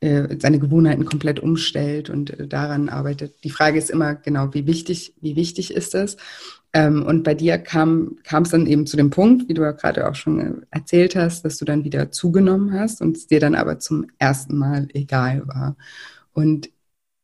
seine 0.02 0.58
Gewohnheiten 0.58 1.04
komplett 1.04 1.40
umstellt 1.40 2.08
und 2.08 2.30
äh, 2.30 2.46
daran 2.48 2.88
arbeitet. 2.88 3.44
Die 3.44 3.50
Frage 3.50 3.78
ist 3.78 3.90
immer 3.90 4.14
genau, 4.14 4.54
wie 4.54 4.66
wichtig, 4.66 5.14
wie 5.20 5.36
wichtig 5.36 5.74
ist 5.74 5.94
es? 5.94 6.16
Ähm, 6.72 7.04
und 7.04 7.22
bei 7.22 7.34
dir 7.34 7.58
kam 7.58 8.16
kam 8.24 8.44
es 8.44 8.50
dann 8.50 8.66
eben 8.66 8.86
zu 8.86 8.96
dem 8.96 9.10
Punkt, 9.10 9.48
wie 9.48 9.54
du 9.54 9.62
ja 9.62 9.72
gerade 9.72 10.08
auch 10.08 10.14
schon 10.14 10.40
äh, 10.40 10.52
erzählt 10.70 11.16
hast, 11.16 11.44
dass 11.44 11.58
du 11.58 11.64
dann 11.64 11.84
wieder 11.84 12.10
zugenommen 12.10 12.72
hast 12.72 13.02
und 13.02 13.16
es 13.16 13.26
dir 13.26 13.40
dann 13.40 13.54
aber 13.54 13.78
zum 13.78 14.06
ersten 14.18 14.56
Mal 14.56 14.88
egal 14.94 15.46
war. 15.46 15.76
Und 16.32 16.70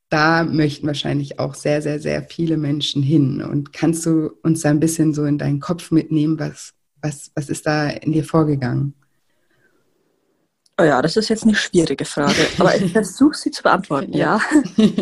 da 0.09 0.45
möchten 0.45 0.87
wahrscheinlich 0.87 1.39
auch 1.39 1.55
sehr, 1.55 1.83
sehr, 1.83 2.01
sehr 2.01 2.23
viele 2.23 2.57
Menschen 2.57 3.03
hin. 3.03 3.43
Und 3.43 3.73
kannst 3.73 4.07
du 4.07 4.31
uns 4.43 4.63
da 4.63 4.71
ein 4.71 4.81
bisschen 4.81 5.15
so 5.15 5.25
in 5.25 5.39
deinen 5.39 5.61
Kopf 5.61 5.91
mitnehmen, 5.91 6.39
was, 6.39 6.75
was, 7.03 7.33
was 7.35 7.49
ist 7.49 7.67
da 7.67 7.89
in 7.89 8.13
dir 8.13 8.25
vorgegangen? 8.25 8.95
Oh 10.79 10.85
ja, 10.85 11.01
das 11.01 11.17
ist 11.17 11.29
jetzt 11.31 11.45
eine 11.45 11.55
schwierige 11.55 12.05
Frage, 12.05 12.47
aber 12.59 12.77
ich 12.77 12.93
versuche 12.93 13.37
sie 13.37 13.51
zu 13.51 13.63
beantworten, 13.63 14.13
ja. 14.13 14.41
ja. 14.77 14.87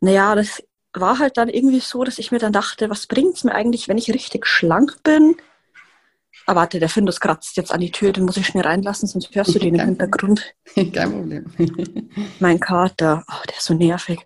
naja, 0.00 0.34
das 0.34 0.62
war 0.92 1.18
halt 1.18 1.38
dann 1.38 1.48
irgendwie 1.48 1.80
so, 1.80 2.04
dass 2.04 2.18
ich 2.18 2.32
mir 2.32 2.38
dann 2.38 2.52
dachte, 2.52 2.90
was 2.90 3.06
bringt 3.06 3.36
es 3.36 3.44
mir 3.44 3.54
eigentlich, 3.54 3.88
wenn 3.88 3.96
ich 3.96 4.12
richtig 4.12 4.46
schlank 4.46 5.02
bin? 5.02 5.36
Ah, 6.46 6.54
warte, 6.54 6.80
der 6.80 6.88
Findus 6.88 7.20
kratzt 7.20 7.56
jetzt 7.56 7.72
an 7.72 7.80
die 7.80 7.92
Tür, 7.92 8.12
den 8.12 8.24
muss 8.24 8.36
ich 8.36 8.46
schnell 8.46 8.64
reinlassen, 8.64 9.08
sonst 9.08 9.34
hörst 9.34 9.54
du 9.54 9.58
den 9.58 9.76
im 9.76 9.86
Hintergrund. 9.86 10.54
Kein 10.74 11.12
Problem. 11.12 11.46
mein 12.40 12.60
Kater, 12.60 13.24
oh, 13.28 13.42
der 13.48 13.56
ist 13.56 13.64
so 13.64 13.74
nervig. 13.74 14.20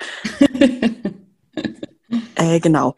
äh, 2.37 2.59
genau. 2.59 2.97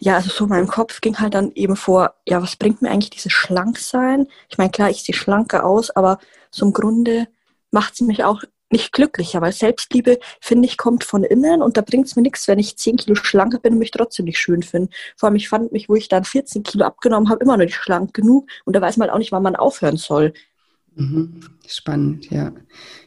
Ja, 0.00 0.16
also 0.16 0.30
so 0.30 0.44
in 0.44 0.50
meinem 0.50 0.68
Kopf 0.68 1.00
ging 1.00 1.18
halt 1.18 1.34
dann 1.34 1.50
eben 1.52 1.74
vor, 1.76 2.14
ja, 2.26 2.40
was 2.40 2.56
bringt 2.56 2.82
mir 2.82 2.90
eigentlich 2.90 3.10
dieses 3.10 3.32
Schlanksein? 3.32 4.28
Ich 4.48 4.56
meine, 4.56 4.70
klar, 4.70 4.90
ich 4.90 5.02
sehe 5.02 5.14
schlanker 5.14 5.64
aus, 5.64 5.90
aber 5.90 6.18
so 6.50 6.64
im 6.66 6.72
Grunde 6.72 7.26
macht 7.72 7.96
sie 7.96 8.04
mich 8.04 8.22
auch 8.22 8.42
nicht 8.70 8.92
glücklicher, 8.92 9.40
weil 9.40 9.52
Selbstliebe, 9.52 10.18
finde 10.40 10.66
ich, 10.66 10.76
kommt 10.76 11.02
von 11.04 11.24
innen 11.24 11.62
und 11.62 11.76
da 11.76 11.80
bringt 11.80 12.06
es 12.06 12.16
mir 12.16 12.22
nichts, 12.22 12.46
wenn 12.48 12.58
ich 12.58 12.76
10 12.76 12.96
Kilo 12.96 13.14
schlanker 13.14 13.58
bin 13.58 13.74
und 13.74 13.78
mich 13.78 13.90
trotzdem 13.90 14.26
nicht 14.26 14.38
schön 14.38 14.62
finde. 14.62 14.90
Vor 15.16 15.28
allem, 15.28 15.36
ich 15.36 15.48
fand 15.48 15.72
mich, 15.72 15.88
wo 15.88 15.94
ich 15.94 16.08
dann 16.08 16.24
14 16.24 16.62
Kilo 16.62 16.84
abgenommen 16.84 17.30
habe, 17.30 17.42
immer 17.42 17.56
noch 17.56 17.64
nicht 17.64 17.74
schlank 17.74 18.14
genug 18.14 18.46
und 18.64 18.76
da 18.76 18.80
weiß 18.80 18.98
man 18.98 19.08
halt 19.08 19.14
auch 19.14 19.18
nicht, 19.18 19.32
wann 19.32 19.42
man 19.42 19.56
aufhören 19.56 19.96
soll. 19.96 20.34
Mhm. 20.98 21.40
Spannend, 21.66 22.30
ja. 22.30 22.52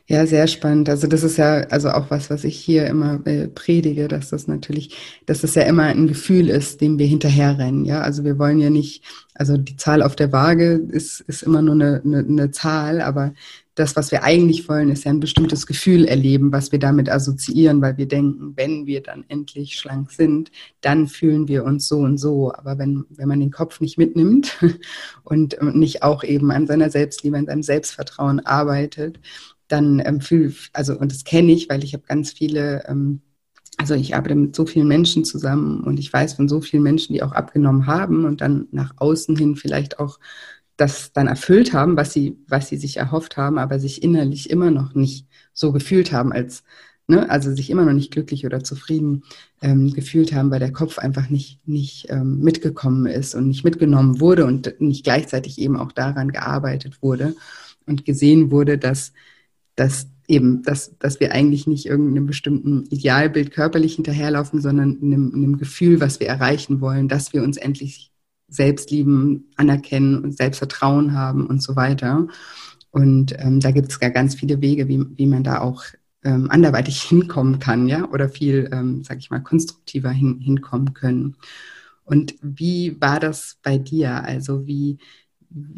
Ja, 0.08 0.26
sehr 0.26 0.48
spannend. 0.48 0.88
Also 0.90 1.08
das 1.08 1.24
ist 1.24 1.38
ja 1.38 1.62
also 1.70 1.90
auch 1.90 2.10
was, 2.10 2.30
was 2.30 2.44
ich 2.44 2.58
hier 2.58 2.86
immer 2.88 3.26
äh, 3.26 3.48
predige, 3.48 4.08
dass 4.08 4.30
das 4.30 4.48
natürlich, 4.48 4.96
dass 5.26 5.42
das 5.42 5.56
ja 5.56 5.64
immer 5.64 5.84
ein 5.84 6.08
Gefühl 6.08 6.50
ist, 6.50 6.80
dem 6.80 7.00
wir 7.00 7.06
hinterherrennen. 7.08 7.86
Ja, 7.86 8.02
also 8.02 8.24
wir 8.24 8.38
wollen 8.38 8.60
ja 8.60 8.70
nicht, 8.70 9.04
also 9.34 9.58
die 9.58 9.78
Zahl 9.78 10.02
auf 10.04 10.16
der 10.16 10.32
Waage 10.32 10.74
ist, 10.74 11.22
ist 11.22 11.44
immer 11.44 11.62
nur 11.62 11.76
eine, 11.76 12.02
eine, 12.06 12.20
eine 12.20 12.52
Zahl, 12.52 13.02
aber 13.02 13.34
das, 13.82 13.96
was 13.96 14.12
wir 14.12 14.24
eigentlich 14.24 14.70
wollen, 14.70 14.90
ist 14.90 15.06
ja 15.06 15.12
ein 15.12 15.20
bestimmtes 15.20 15.66
Gefühl 15.66 16.06
erleben, 16.06 16.52
was 16.52 16.72
wir 16.72 16.80
damit 16.80 17.10
assoziieren, 17.10 17.82
weil 17.82 17.98
wir 17.98 18.08
denken, 18.08 18.54
wenn 18.56 18.86
wir 18.86 19.02
dann 19.02 19.26
endlich 19.28 19.76
schlank 19.76 20.12
sind, 20.12 20.52
dann 20.82 21.08
fühlen 21.08 21.48
wir 21.48 21.66
uns 21.66 21.88
so 21.88 21.98
und 21.98 22.18
so. 22.18 22.54
Aber 22.54 22.78
wenn, 22.78 23.06
wenn 23.10 23.28
man 23.28 23.40
den 23.40 23.52
Kopf 23.52 23.82
nicht 23.82 23.98
mitnimmt 23.98 24.58
und 25.24 25.58
nicht 25.76 26.04
auch 26.04 26.24
eben 26.24 26.52
an 26.52 26.68
seiner 26.68 26.92
Selbstliebe, 26.92 27.38
an 27.38 27.48
seinem 27.48 27.64
Selbstvertrauen 27.64 28.40
arbeitet, 28.46 29.20
dann 29.68 30.02
ähm, 30.06 30.22
fühl, 30.22 30.54
also, 30.74 30.98
und 30.98 31.12
das 31.12 31.24
kenne 31.24 31.52
ich, 31.52 31.68
weil 31.68 31.84
ich 31.84 31.94
habe 31.94 32.04
ganz 32.08 32.32
viele, 32.32 32.84
ähm, 32.88 33.22
also 33.78 33.96
ich 33.96 34.16
arbeite 34.16 34.36
mit 34.36 34.56
so 34.56 34.68
vielen 34.68 34.88
Menschen 34.88 35.26
zusammen 35.26 35.82
und 35.82 36.00
ich 36.00 36.14
weiß 36.14 36.34
von 36.34 36.48
so 36.48 36.62
vielen 36.62 36.84
Menschen, 36.84 37.14
die 37.14 37.24
auch 37.24 37.32
abgenommen 37.32 37.88
haben 37.88 38.26
und 38.26 38.42
dann 38.42 38.68
nach 38.72 38.94
außen 38.98 39.36
hin 39.36 39.56
vielleicht 39.56 40.00
auch 40.00 40.20
das 40.82 41.14
dann 41.14 41.28
erfüllt 41.28 41.74
haben, 41.74 41.96
was 41.96 42.12
sie, 42.12 42.40
was 42.48 42.68
sie 42.68 42.78
sich 42.78 42.98
erhofft 42.98 43.38
haben, 43.38 43.60
aber 43.60 43.80
sich 43.80 44.02
innerlich 44.02 44.50
immer 44.50 44.72
noch 44.72 44.96
nicht 44.96 45.28
so 45.54 45.72
gefühlt 45.72 46.12
haben, 46.12 46.34
als, 46.34 46.64
ne, 47.08 47.30
also 47.30 47.54
sich 47.54 47.70
immer 47.70 47.86
noch 47.86 47.94
nicht 47.94 48.12
glücklich 48.12 48.48
oder 48.48 48.64
zufrieden 48.64 49.24
ähm, 49.62 49.94
gefühlt 49.94 50.34
haben, 50.34 50.50
weil 50.50 50.60
der 50.60 50.72
Kopf 50.72 50.98
einfach 50.98 51.30
nicht, 51.30 51.60
nicht 51.68 52.08
ähm, 52.10 52.40
mitgekommen 52.40 53.06
ist 53.06 53.36
und 53.36 53.48
nicht 53.48 53.64
mitgenommen 53.64 54.20
wurde 54.20 54.46
und 54.46 54.82
nicht 54.82 55.04
gleichzeitig 55.04 55.60
eben 55.60 55.78
auch 55.78 55.92
daran 55.92 56.32
gearbeitet 56.32 57.04
wurde 57.04 57.36
und 57.86 58.04
gesehen 58.04 58.50
wurde, 58.50 58.80
dass, 58.80 59.14
dass 59.76 60.08
eben, 60.28 60.64
dass, 60.64 60.98
dass 60.98 61.20
wir 61.20 61.32
eigentlich 61.32 61.68
nicht 61.68 61.86
irgendeinem 61.86 62.26
bestimmten 62.26 62.86
Idealbild 62.86 63.52
körperlich 63.52 63.96
hinterherlaufen, 63.96 64.62
sondern 64.62 64.98
einem, 65.00 65.32
einem 65.36 65.58
Gefühl, 65.58 66.02
was 66.02 66.20
wir 66.20 66.28
erreichen 66.28 66.82
wollen, 66.82 67.08
dass 67.08 67.34
wir 67.34 67.44
uns 67.44 67.58
endlich 67.58 68.11
selbst 68.52 68.92
lieben, 68.92 69.46
anerkennen 69.56 70.24
und 70.24 70.38
Selbstvertrauen 70.38 71.14
haben 71.14 71.48
und 71.48 71.64
so 71.64 71.76
weiter. 71.76 72.28
Und 72.92 73.34
ähm, 73.40 73.62
da 73.62 73.72
gibt 73.72 73.92
es 73.92 74.00
ja 74.02 74.10
ganz 74.10 74.36
viele 74.36 74.62
Wege, 74.62 74.88
wie, 74.88 75.04
wie 75.16 75.26
man 75.26 75.44
da 75.44 75.62
auch 75.62 75.84
ähm, 76.24 76.52
anderweitig 76.52 77.02
hinkommen 77.10 77.60
kann, 77.60 77.88
ja, 77.88 78.08
oder 78.12 78.30
viel, 78.30 78.70
ähm, 78.72 79.04
sag 79.04 79.18
ich 79.20 79.32
mal, 79.32 79.40
konstruktiver 79.40 80.12
hin, 80.12 80.40
hinkommen 80.40 80.94
können. 80.94 81.38
Und 82.04 82.36
wie 82.42 83.00
war 83.00 83.20
das 83.20 83.58
bei 83.64 83.78
dir? 83.78 84.24
Also 84.24 84.68
wie, 84.68 84.98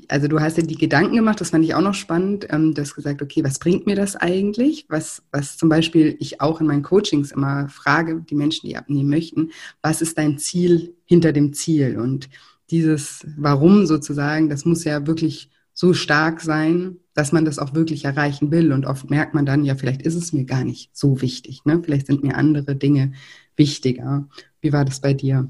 also 0.08 0.28
du 0.28 0.40
hast 0.40 0.58
dir 0.58 0.64
die 0.64 0.78
Gedanken 0.78 1.16
gemacht, 1.16 1.42
das 1.42 1.52
fand 1.52 1.64
ich 1.64 1.76
auch 1.76 1.82
noch 1.82 1.94
spannend. 1.94 2.48
Ähm, 2.50 2.74
du 2.74 2.82
hast 2.82 2.96
gesagt, 2.96 3.22
okay, 3.22 3.44
was 3.44 3.60
bringt 3.60 3.86
mir 3.86 3.96
das 3.96 4.16
eigentlich? 4.16 4.88
Was, 4.90 5.22
was 5.32 5.58
zum 5.58 5.70
Beispiel 5.70 6.16
ich 6.20 6.42
auch 6.42 6.60
in 6.60 6.68
meinen 6.68 6.82
Coachings 6.82 7.32
immer 7.32 7.70
frage, 7.70 8.24
die 8.28 8.36
Menschen, 8.36 8.68
die 8.68 8.78
abnehmen 8.78 9.10
möchten, 9.10 9.52
was 9.84 10.02
ist 10.02 10.18
dein 10.18 10.40
Ziel 10.40 10.96
hinter 11.06 11.34
dem 11.34 11.54
Ziel? 11.54 12.00
Und 12.00 12.30
dieses 12.74 13.26
Warum 13.38 13.86
sozusagen, 13.86 14.50
das 14.50 14.66
muss 14.66 14.84
ja 14.84 15.06
wirklich 15.06 15.52
so 15.74 15.94
stark 15.94 16.42
sein, 16.42 16.98
dass 17.14 17.32
man 17.32 17.46
das 17.46 17.60
auch 17.60 17.76
wirklich 17.76 18.04
erreichen 18.06 18.50
will. 18.50 18.74
Und 18.74 18.88
oft 18.88 19.12
merkt 19.12 19.36
man 19.36 19.46
dann, 19.46 19.64
ja, 19.64 19.76
vielleicht 19.76 20.02
ist 20.02 20.16
es 20.16 20.34
mir 20.34 20.46
gar 20.46 20.64
nicht 20.64 20.98
so 20.98 21.22
wichtig. 21.22 21.66
Ne? 21.66 21.82
Vielleicht 21.84 22.08
sind 22.08 22.24
mir 22.24 22.36
andere 22.36 22.76
Dinge 22.76 23.14
wichtiger. 23.56 24.28
Wie 24.60 24.74
war 24.74 24.86
das 24.86 25.02
bei 25.02 25.14
dir? 25.14 25.48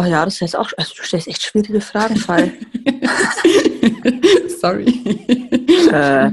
Oh 0.00 0.04
ja, 0.04 0.24
das 0.24 0.40
heißt 0.40 0.56
auch, 0.56 0.72
also 0.78 0.94
du 0.96 1.02
stellst 1.02 1.28
echt 1.28 1.42
schwierige 1.42 1.82
Fragen, 1.82 2.16
Fall. 2.16 2.52
Sorry. 4.58 4.86
Äh, 5.92 6.32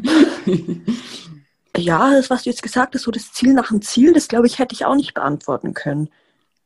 ja, 1.78 2.12
das, 2.12 2.30
was 2.30 2.44
du 2.44 2.50
jetzt 2.50 2.64
gesagt 2.64 2.96
hast, 2.96 3.02
so 3.02 3.12
das 3.12 3.34
Ziel 3.34 3.54
nach 3.54 3.68
dem 3.68 3.82
Ziel, 3.82 4.14
das 4.14 4.30
glaube 4.30 4.48
ich, 4.48 4.60
hätte 4.60 4.74
ich 4.74 4.86
auch 4.86 4.96
nicht 4.96 5.14
beantworten 5.14 5.74
können 5.74 6.10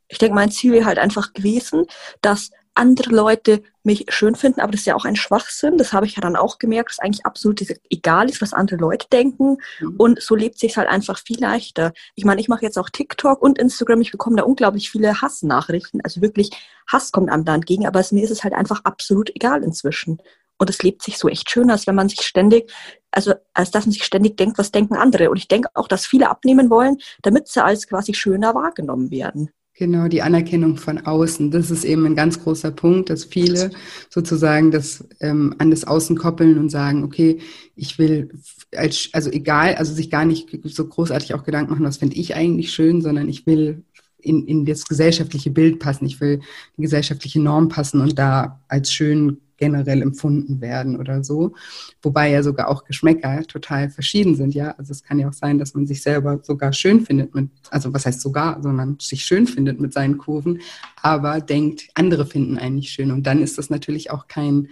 ich 0.08 0.18
denke, 0.18 0.36
mein 0.36 0.52
Ziel 0.52 0.74
wäre 0.74 0.86
halt 0.86 1.00
einfach 1.00 1.34
gewesen, 1.34 1.86
dass 2.22 2.52
andere 2.76 3.10
Leute 3.10 3.64
mich 3.84 4.06
schön 4.10 4.36
finden, 4.36 4.60
aber 4.60 4.72
das 4.72 4.82
ist 4.82 4.88
ja 4.88 4.96
auch 4.96 5.06
ein 5.06 5.16
Schwachsinn. 5.16 5.78
Das 5.78 5.94
habe 5.94 6.06
ich 6.06 6.16
ja 6.16 6.22
dann 6.22 6.36
auch 6.36 6.60
gemerkt, 6.60 6.92
dass 6.92 7.00
eigentlich 7.00 7.26
absolut 7.26 7.64
egal 7.90 8.30
ist, 8.30 8.42
was 8.42 8.54
andere 8.54 8.76
Leute 8.76 9.08
denken. 9.12 9.58
Mhm. 9.80 9.96
Und 9.98 10.22
so 10.22 10.36
lebt 10.36 10.60
sich 10.60 10.76
halt 10.76 10.90
einfach 10.90 11.18
viel 11.18 11.40
leichter. 11.40 11.94
Ich 12.16 12.26
meine, 12.26 12.42
ich 12.42 12.50
mache 12.50 12.64
jetzt 12.64 12.78
auch 12.78 12.90
TikTok 12.90 13.42
und 13.42 13.58
Instagram. 13.58 14.02
Ich 14.02 14.12
bekomme 14.12 14.36
da 14.36 14.44
unglaublich 14.44 14.92
viele 14.92 15.22
Hassnachrichten. 15.22 16.02
Also 16.04 16.22
wirklich 16.22 16.52
Hass 16.88 17.12
kommt 17.12 17.30
einem 17.30 17.46
da 17.46 17.56
entgegen, 17.56 17.88
aber 17.88 18.04
mir 18.12 18.24
ist 18.24 18.32
es 18.32 18.44
halt 18.44 18.54
einfach 18.54 18.82
absolut 18.84 19.30
egal 19.34 19.64
inzwischen. 19.64 20.22
Und 20.58 20.70
es 20.70 20.84
lebt 20.84 21.02
sich 21.02 21.18
so 21.18 21.28
echt 21.28 21.50
schön, 21.50 21.70
als 21.70 21.88
wenn 21.88 21.96
man 21.96 22.10
sich 22.10 22.22
ständig, 22.22 22.72
also 23.12 23.34
als 23.54 23.72
dass 23.72 23.86
man 23.86 23.94
sich 23.94 24.04
ständig 24.04 24.38
denkt, 24.38 24.58
was 24.58 24.72
denken 24.72 24.96
andere. 24.96 25.30
Und 25.30 25.38
ich 25.38 25.48
denke 25.48 25.70
auch, 25.74 25.88
dass 25.88 26.06
viele 26.06 26.30
abnehmen 26.30 26.70
wollen, 26.70 26.98
damit 27.22 27.48
sie 27.48 27.64
als 27.64 27.88
quasi 27.88 28.14
schöner 28.14 28.56
wahrgenommen 28.56 29.12
werden. 29.12 29.50
Genau, 29.78 30.08
die 30.08 30.22
Anerkennung 30.22 30.78
von 30.78 31.00
außen. 31.00 31.52
Das 31.52 31.70
ist 31.70 31.84
eben 31.84 32.06
ein 32.06 32.16
ganz 32.16 32.42
großer 32.42 32.72
Punkt, 32.72 33.10
dass 33.10 33.26
viele 33.26 33.72
sozusagen 34.10 34.72
das 34.72 35.06
ähm, 35.20 35.54
an 35.58 35.70
das 35.70 35.84
Außen 35.84 36.16
koppeln 36.16 36.58
und 36.58 36.70
sagen, 36.70 37.04
okay, 37.04 37.40
ich 37.76 38.00
will, 38.00 38.30
als, 38.74 39.10
also 39.12 39.30
egal, 39.30 39.76
also 39.76 39.94
sich 39.94 40.10
gar 40.10 40.24
nicht 40.24 40.48
so 40.64 40.88
großartig 40.88 41.34
auch 41.34 41.44
Gedanken 41.44 41.74
machen, 41.74 41.84
was 41.84 41.98
finde 41.98 42.16
ich 42.16 42.36
eigentlich 42.36 42.72
schön, 42.72 43.02
sondern 43.02 43.28
ich 43.28 43.46
will 43.48 43.84
in, 44.18 44.48
in 44.48 44.66
das 44.66 44.86
gesellschaftliche 44.86 45.52
Bild 45.52 45.80
passen, 45.80 46.06
ich 46.06 46.22
will 46.22 46.40
die 46.78 46.82
gesellschaftliche 46.82 47.42
Norm 47.42 47.68
passen 47.68 48.00
und 48.00 48.18
da 48.18 48.62
als 48.70 48.94
schön 48.94 49.42
generell 49.58 50.02
empfunden 50.02 50.62
werden 50.62 51.00
oder 51.00 51.24
so. 51.24 51.54
Wobei 52.02 52.32
ja 52.32 52.44
sogar 52.44 52.68
auch 52.68 52.84
Geschmäcker 52.84 53.44
total 53.44 53.90
verschieden 53.90 54.36
sind, 54.36 54.54
ja. 54.54 54.72
Also 54.78 54.92
es 54.92 55.04
kann 55.04 55.20
ja 55.20 55.30
auch 55.30 55.34
sein, 55.34 55.58
dass 55.58 55.74
man 55.74 55.88
sich 55.88 56.02
selber 56.02 56.40
sogar 56.44 56.74
schön 56.74 57.06
findet 57.06 57.34
mit, 57.36 57.50
also 57.70 57.94
was 57.94 58.06
heißt 58.06 58.22
sogar, 58.22 58.62
sondern 58.62 58.98
sich 59.00 59.24
schön 59.24 59.48
findet 59.48 59.80
mit 59.80 59.94
seinen 59.94 60.18
Kurven, 60.18 60.62
aber 61.02 61.42
denkt, 61.42 61.90
andere 61.94 62.26
finden 62.26 62.58
einen 62.58 62.76
nicht 62.76 62.90
schön. 62.90 63.12
Und 63.12 63.28
dann 63.28 63.42
ist 63.42 63.58
das 63.58 63.70
natürlich 63.70 64.12
auch 64.12 64.28
kein 64.28 64.70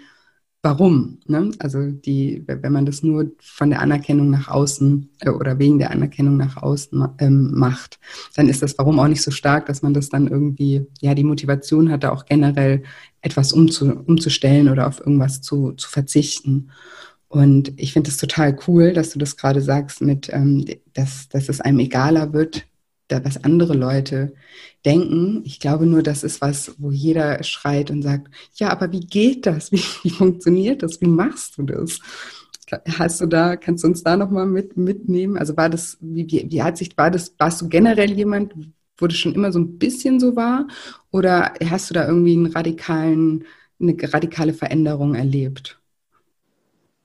warum. 0.63 1.19
Ne? 1.27 1.51
Also 1.59 1.91
die, 1.91 2.43
wenn 2.47 2.71
man 2.71 2.85
das 2.85 3.03
nur 3.03 3.31
von 3.39 3.69
der 3.69 3.81
Anerkennung 3.81 4.29
nach 4.29 4.47
außen 4.47 5.09
äh, 5.19 5.29
oder 5.29 5.59
wegen 5.59 5.77
der 5.77 5.91
Anerkennung 5.91 6.37
nach 6.37 6.57
außen 6.57 7.05
ähm, 7.19 7.51
macht, 7.53 7.99
dann 8.35 8.47
ist 8.47 8.63
das 8.63 8.77
Warum 8.77 8.99
auch 8.99 9.09
nicht 9.09 9.21
so 9.21 9.29
stark, 9.29 9.65
dass 9.65 9.81
man 9.81 9.93
das 9.93 10.09
dann 10.09 10.27
irgendwie, 10.27 10.87
ja, 11.01 11.13
die 11.13 11.25
Motivation 11.25 11.91
hat, 11.91 12.03
da 12.03 12.11
auch 12.11 12.25
generell 12.25 12.83
etwas 13.21 13.51
umzu, 13.51 13.93
umzustellen 13.93 14.69
oder 14.69 14.87
auf 14.87 14.99
irgendwas 14.99 15.41
zu, 15.41 15.73
zu 15.73 15.89
verzichten. 15.89 16.71
Und 17.27 17.73
ich 17.77 17.91
finde 17.91 18.09
es 18.09 18.17
total 18.17 18.57
cool, 18.67 18.93
dass 18.93 19.11
du 19.11 19.19
das 19.19 19.35
gerade 19.35 19.61
sagst, 19.61 20.01
mit, 20.01 20.29
ähm, 20.31 20.65
dass, 20.93 21.27
dass 21.27 21.49
es 21.49 21.59
einem 21.59 21.79
egaler 21.79 22.31
wird, 22.31 22.67
was 23.23 23.43
andere 23.43 23.73
Leute 23.73 24.33
denken. 24.85 25.41
Ich 25.45 25.59
glaube 25.59 25.85
nur, 25.85 26.03
das 26.03 26.23
ist 26.23 26.41
was, 26.41 26.75
wo 26.79 26.91
jeder 26.91 27.43
schreit 27.43 27.91
und 27.91 28.01
sagt, 28.01 28.29
ja, 28.55 28.69
aber 28.69 28.91
wie 28.91 29.01
geht 29.05 29.45
das? 29.45 29.71
Wie, 29.71 29.83
wie 30.03 30.09
funktioniert 30.09 30.83
das? 30.83 31.01
Wie 31.01 31.07
machst 31.07 31.57
du 31.57 31.63
das? 31.63 31.99
Hast 32.97 33.21
du 33.21 33.27
da, 33.27 33.55
kannst 33.55 33.83
du 33.83 33.87
uns 33.89 34.03
da 34.03 34.17
nochmal 34.17 34.47
mit, 34.47 34.77
mitnehmen? 34.77 35.37
Also 35.37 35.55
war 35.57 35.69
das, 35.69 35.97
wie, 36.01 36.25
wie, 36.31 36.51
wie 36.51 36.63
hat 36.63 36.77
sich, 36.77 36.97
war 36.97 37.11
das, 37.11 37.35
warst 37.37 37.61
du 37.61 37.69
generell 37.69 38.11
jemand, 38.11 38.53
wo 38.97 39.07
das 39.07 39.17
schon 39.17 39.35
immer 39.35 39.51
so 39.51 39.59
ein 39.59 39.77
bisschen 39.77 40.19
so 40.19 40.35
war? 40.35 40.67
Oder 41.11 41.53
hast 41.69 41.89
du 41.89 41.93
da 41.93 42.07
irgendwie 42.07 42.33
einen 42.33 42.47
radikalen, 42.47 43.45
eine 43.79 43.95
radikale 44.01 44.53
Veränderung 44.53 45.15
erlebt? 45.15 45.82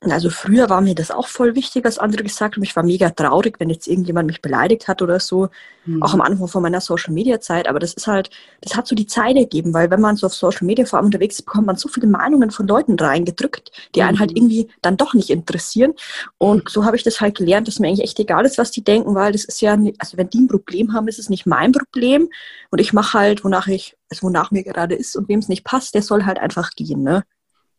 Also 0.00 0.30
früher 0.30 0.70
war 0.70 0.80
mir 0.80 0.94
das 0.94 1.10
auch 1.10 1.26
voll 1.26 1.56
wichtig, 1.56 1.84
was 1.84 1.98
andere 1.98 2.22
gesagt 2.22 2.54
haben. 2.54 2.62
Ich 2.62 2.76
war 2.76 2.84
mega 2.84 3.10
traurig, 3.10 3.56
wenn 3.58 3.68
jetzt 3.68 3.88
irgendjemand 3.88 4.28
mich 4.28 4.40
beleidigt 4.40 4.86
hat 4.86 5.02
oder 5.02 5.18
so. 5.18 5.48
Mhm. 5.86 6.04
Auch 6.04 6.14
am 6.14 6.20
Anfang 6.20 6.46
von 6.46 6.62
meiner 6.62 6.80
Social 6.80 7.12
Media 7.12 7.40
Zeit. 7.40 7.66
Aber 7.66 7.80
das 7.80 7.94
ist 7.94 8.06
halt, 8.06 8.30
das 8.60 8.76
hat 8.76 8.86
so 8.86 8.94
die 8.94 9.06
Zeit 9.06 9.36
ergeben, 9.36 9.74
weil 9.74 9.90
wenn 9.90 10.00
man 10.00 10.14
so 10.14 10.28
auf 10.28 10.34
Social 10.34 10.66
Media 10.66 10.84
vor 10.84 10.98
allem 10.98 11.06
unterwegs 11.06 11.40
ist, 11.40 11.46
bekommt 11.46 11.66
man 11.66 11.74
so 11.74 11.88
viele 11.88 12.06
Meinungen 12.06 12.52
von 12.52 12.68
Leuten 12.68 12.96
reingedrückt, 12.96 13.72
die 13.96 14.00
mhm. 14.00 14.06
einen 14.06 14.18
halt 14.20 14.30
mhm. 14.30 14.36
irgendwie 14.36 14.68
dann 14.82 14.96
doch 14.96 15.14
nicht 15.14 15.30
interessieren. 15.30 15.94
Und 16.38 16.68
so 16.68 16.84
habe 16.84 16.96
ich 16.96 17.02
das 17.02 17.20
halt 17.20 17.36
gelernt, 17.36 17.66
dass 17.66 17.80
mir 17.80 17.88
eigentlich 17.88 18.04
echt 18.04 18.20
egal 18.20 18.46
ist, 18.46 18.56
was 18.56 18.70
die 18.70 18.84
denken, 18.84 19.16
weil 19.16 19.32
das 19.32 19.44
ist 19.44 19.60
ja, 19.60 19.76
also 19.98 20.16
wenn 20.16 20.30
die 20.30 20.42
ein 20.42 20.48
Problem 20.48 20.92
haben, 20.92 21.08
ist 21.08 21.18
es 21.18 21.28
nicht 21.28 21.44
mein 21.44 21.72
Problem. 21.72 22.28
Und 22.70 22.80
ich 22.80 22.92
mache 22.92 23.18
halt, 23.18 23.42
wonach 23.42 23.66
ich, 23.66 23.96
also 24.10 24.28
wonach 24.28 24.52
mir 24.52 24.62
gerade 24.62 24.94
ist 24.94 25.16
und 25.16 25.28
wem 25.28 25.40
es 25.40 25.48
nicht 25.48 25.64
passt, 25.64 25.94
der 25.96 26.02
soll 26.02 26.24
halt 26.24 26.38
einfach 26.38 26.70
gehen, 26.70 27.02
ne? 27.02 27.24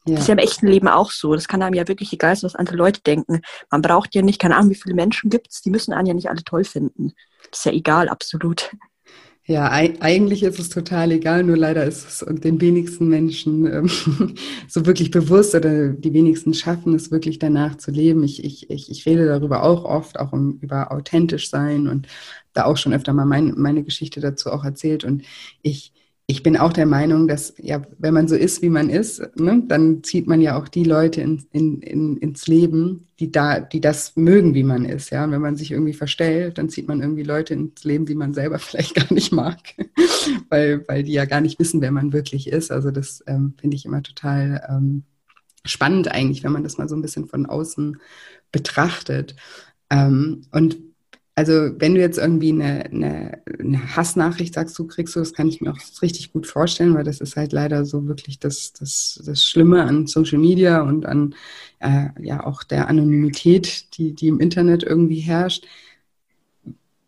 Ja. 0.05 0.13
Das 0.15 0.21
ist 0.21 0.27
ja 0.27 0.33
im 0.33 0.39
echten 0.39 0.67
Leben 0.67 0.87
auch 0.87 1.11
so. 1.11 1.35
Das 1.35 1.47
kann 1.47 1.61
einem 1.61 1.75
ja 1.75 1.87
wirklich 1.87 2.13
egal 2.13 2.35
sein, 2.35 2.47
was 2.47 2.55
andere 2.55 2.77
Leute 2.77 3.01
denken. 3.01 3.41
Man 3.69 3.81
braucht 3.81 4.15
ja 4.15 4.21
nicht, 4.21 4.39
keine 4.39 4.55
Ahnung, 4.55 4.71
wie 4.71 4.75
viele 4.75 4.95
Menschen 4.95 5.29
gibt 5.29 5.51
es, 5.51 5.61
die 5.61 5.69
müssen 5.69 5.93
einen 5.93 6.07
ja 6.07 6.13
nicht 6.13 6.29
alle 6.29 6.43
toll 6.43 6.63
finden. 6.63 7.13
Das 7.51 7.59
ist 7.59 7.65
ja 7.65 7.71
egal, 7.73 8.09
absolut. 8.09 8.71
Ja, 9.49 9.71
eigentlich 9.71 10.43
ist 10.43 10.59
es 10.59 10.69
total 10.69 11.11
egal, 11.11 11.43
nur 11.43 11.57
leider 11.57 11.83
ist 11.83 12.05
es 12.07 12.25
den 12.39 12.61
wenigsten 12.61 13.07
Menschen 13.07 13.65
ähm, 13.65 13.89
so 14.67 14.85
wirklich 14.85 15.09
bewusst 15.09 15.55
oder 15.55 15.87
die 15.89 16.13
wenigsten 16.13 16.53
schaffen 16.53 16.93
es 16.93 17.09
wirklich 17.09 17.39
danach 17.39 17.75
zu 17.75 17.89
leben. 17.89 18.23
Ich, 18.23 18.43
ich, 18.43 18.69
ich, 18.69 18.91
ich 18.91 19.07
rede 19.07 19.25
darüber 19.25 19.63
auch 19.63 19.85
oft, 19.85 20.19
auch 20.19 20.33
um, 20.33 20.59
über 20.61 20.91
authentisch 20.91 21.49
sein 21.49 21.87
und 21.87 22.07
da 22.53 22.65
auch 22.65 22.77
schon 22.77 22.93
öfter 22.93 23.11
mal 23.13 23.25
mein, 23.25 23.55
meine 23.57 23.83
Geschichte 23.83 24.19
dazu 24.19 24.51
auch 24.51 24.63
erzählt. 24.63 25.03
Und 25.03 25.23
ich, 25.63 25.93
ich 26.29 26.43
bin 26.43 26.57
auch 26.57 26.73
der 26.73 26.85
Meinung, 26.85 27.27
dass 27.27 27.55
ja, 27.57 27.81
wenn 27.97 28.13
man 28.13 28.27
so 28.27 28.35
ist, 28.35 28.61
wie 28.61 28.69
man 28.69 28.91
ist, 28.91 29.19
ne, 29.35 29.63
dann 29.67 30.03
zieht 30.03 30.27
man 30.27 30.41
ja 30.41 30.59
auch 30.59 30.67
die 30.67 30.83
Leute 30.83 31.21
in, 31.21 31.43
in, 31.51 31.81
in, 31.81 32.17
ins 32.17 32.45
Leben, 32.45 33.07
die 33.19 33.31
da, 33.31 33.59
die 33.59 33.81
das 33.81 34.15
mögen, 34.15 34.53
wie 34.53 34.63
man 34.63 34.85
ist. 34.85 35.09
Ja, 35.09 35.23
und 35.23 35.31
wenn 35.31 35.41
man 35.41 35.55
sich 35.55 35.71
irgendwie 35.71 35.93
verstellt, 35.93 36.59
dann 36.59 36.69
zieht 36.69 36.87
man 36.87 37.01
irgendwie 37.01 37.23
Leute 37.23 37.55
ins 37.55 37.83
Leben, 37.83 38.05
die 38.05 38.13
man 38.13 38.35
selber 38.35 38.59
vielleicht 38.59 38.93
gar 38.93 39.11
nicht 39.11 39.31
mag, 39.31 39.57
weil, 40.49 40.87
weil 40.87 41.01
die 41.01 41.13
ja 41.13 41.25
gar 41.25 41.41
nicht 41.41 41.57
wissen, 41.57 41.81
wer 41.81 41.91
man 41.91 42.13
wirklich 42.13 42.47
ist. 42.47 42.71
Also 42.71 42.91
das 42.91 43.23
ähm, 43.25 43.55
finde 43.59 43.75
ich 43.75 43.85
immer 43.85 44.03
total 44.03 44.63
ähm, 44.69 45.05
spannend 45.65 46.09
eigentlich, 46.11 46.43
wenn 46.43 46.51
man 46.51 46.63
das 46.63 46.77
mal 46.77 46.87
so 46.87 46.95
ein 46.95 47.01
bisschen 47.01 47.25
von 47.25 47.47
außen 47.47 47.97
betrachtet. 48.51 49.35
Ähm, 49.89 50.43
und 50.51 50.77
also 51.39 51.71
wenn 51.79 51.95
du 51.95 52.01
jetzt 52.01 52.17
irgendwie 52.17 52.51
eine, 52.51 52.83
eine, 52.87 53.41
eine, 53.59 53.95
Hassnachricht 53.95 54.55
sagst, 54.55 54.77
du 54.77 54.85
kriegst 54.85 55.15
du, 55.15 55.21
das 55.21 55.33
kann 55.33 55.47
ich 55.47 55.61
mir 55.61 55.71
auch 55.71 55.79
richtig 56.01 56.33
gut 56.33 56.45
vorstellen, 56.45 56.95
weil 56.95 57.05
das 57.05 57.21
ist 57.21 57.37
halt 57.37 57.53
leider 57.53 57.85
so 57.85 58.07
wirklich 58.07 58.39
das, 58.39 58.73
das, 58.73 59.21
das 59.25 59.45
Schlimme 59.45 59.83
an 59.83 60.05
Social 60.05 60.37
Media 60.37 60.81
und 60.81 61.05
an 61.05 61.33
äh, 61.79 62.07
ja 62.21 62.45
auch 62.45 62.63
der 62.63 62.89
Anonymität, 62.89 63.97
die, 63.97 64.13
die 64.13 64.27
im 64.27 64.41
Internet 64.41 64.83
irgendwie 64.83 65.21
herrscht. 65.21 65.65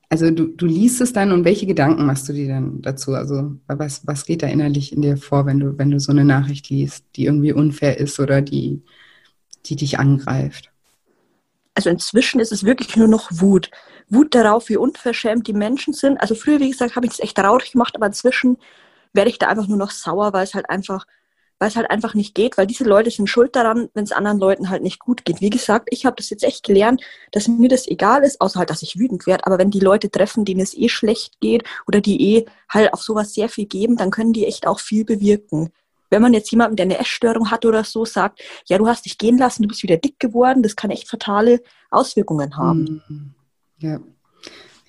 Also 0.08 0.32
du, 0.32 0.48
du 0.48 0.66
liest 0.66 1.02
es 1.02 1.12
dann 1.12 1.34
und 1.34 1.44
welche 1.44 1.66
Gedanken 1.66 2.06
machst 2.06 2.30
du 2.30 2.32
dir 2.34 2.48
dann 2.48 2.82
dazu? 2.82 3.16
Also 3.16 3.58
was, 3.68 4.08
was 4.08 4.26
geht 4.26 4.44
da 4.44 4.48
innerlich 4.48 4.94
in 4.94 5.02
dir 5.02 5.18
vor, 5.18 5.46
wenn 5.46 5.60
du, 5.60 5.78
wenn 5.78 5.92
du 5.92 6.00
so 6.00 6.14
eine 6.14 6.24
Nachricht 6.24 6.70
liest, 6.70 7.04
die 7.18 7.26
irgendwie 7.26 7.52
unfair 7.52 7.98
ist 8.00 8.18
oder 8.18 8.42
die, 8.42 8.82
die 9.66 9.76
dich 9.76 10.00
angreift? 10.00 10.71
Also 11.74 11.90
inzwischen 11.90 12.40
ist 12.40 12.52
es 12.52 12.64
wirklich 12.66 12.96
nur 12.96 13.08
noch 13.08 13.30
Wut. 13.32 13.72
Wut 14.10 14.36
darauf, 14.36 14.70
wie 14.70 14.78
unverschämt 14.78 15.48
die 15.48 15.54
Menschen 15.54 15.94
sind. 15.94 16.18
Also 16.20 16.36
früher, 16.36 16.60
wie 16.60 16.70
gesagt, 16.70 16.96
habe 16.96 17.06
ich 17.06 17.14
es 17.14 17.20
echt 17.20 17.38
traurig 17.38 17.72
gemacht, 17.72 17.96
aber 17.96 18.08
inzwischen 18.08 18.58
werde 19.14 19.30
ich 19.30 19.40
da 19.40 19.48
einfach 19.48 19.68
nur 19.68 19.78
noch 19.78 19.92
sauer, 19.92 20.34
weil 20.34 20.44
es 20.44 20.54
halt 20.54 20.70
einfach, 20.70 21.06
weil 21.60 21.70
es 21.70 21.76
halt 21.78 21.90
einfach 21.90 22.14
nicht 22.14 22.36
geht, 22.36 22.58
weil 22.58 22.68
diese 22.68 22.84
Leute 22.84 23.10
sind 23.10 23.28
schuld 23.28 23.56
daran, 23.56 23.90
wenn 23.94 24.04
es 24.04 24.12
anderen 24.12 24.40
Leuten 24.40 24.70
halt 24.70 24.84
nicht 24.84 25.00
gut 25.00 25.24
geht. 25.24 25.40
Wie 25.40 25.50
gesagt, 25.50 25.88
ich 25.92 26.06
habe 26.06 26.16
das 26.18 26.30
jetzt 26.30 26.44
echt 26.44 26.64
gelernt, 26.64 27.02
dass 27.32 27.48
mir 27.48 27.70
das 27.70 27.88
egal 27.88 28.24
ist, 28.24 28.42
außer 28.42 28.60
halt, 28.60 28.70
dass 28.70 28.82
ich 28.82 29.00
wütend 29.00 29.26
werde. 29.26 29.46
Aber 29.46 29.58
wenn 29.58 29.72
die 29.72 29.80
Leute 29.80 30.12
treffen, 30.12 30.44
denen 30.44 30.62
es 30.62 30.76
eh 30.76 30.90
schlecht 30.90 31.40
geht 31.40 31.64
oder 31.88 32.02
die 32.02 32.36
eh 32.36 32.46
halt 32.70 32.94
auf 32.94 33.02
sowas 33.02 33.34
sehr 33.34 33.48
viel 33.48 33.66
geben, 33.66 33.96
dann 33.96 34.12
können 34.12 34.34
die 34.34 34.46
echt 34.46 34.68
auch 34.68 34.80
viel 34.80 35.06
bewirken. 35.06 35.72
Wenn 36.12 36.22
man 36.22 36.34
jetzt 36.34 36.52
jemandem, 36.52 36.76
der 36.76 36.86
eine 36.86 37.00
Essstörung 37.00 37.50
hat 37.50 37.66
oder 37.66 37.84
so, 37.84 38.06
sagt, 38.06 38.42
ja, 38.68 38.78
du 38.78 38.86
hast 38.86 39.06
dich 39.06 39.18
gehen 39.18 39.38
lassen, 39.38 39.64
du 39.64 39.70
bist 39.70 39.82
wieder 39.82 39.98
dick 39.98 40.20
geworden, 40.20 40.62
das 40.62 40.76
kann 40.76 40.92
echt 40.92 41.10
fatale 41.10 41.62
Auswirkungen 41.90 42.56
haben. 42.58 43.02
Mhm. 43.08 43.34
Ja, 43.80 44.00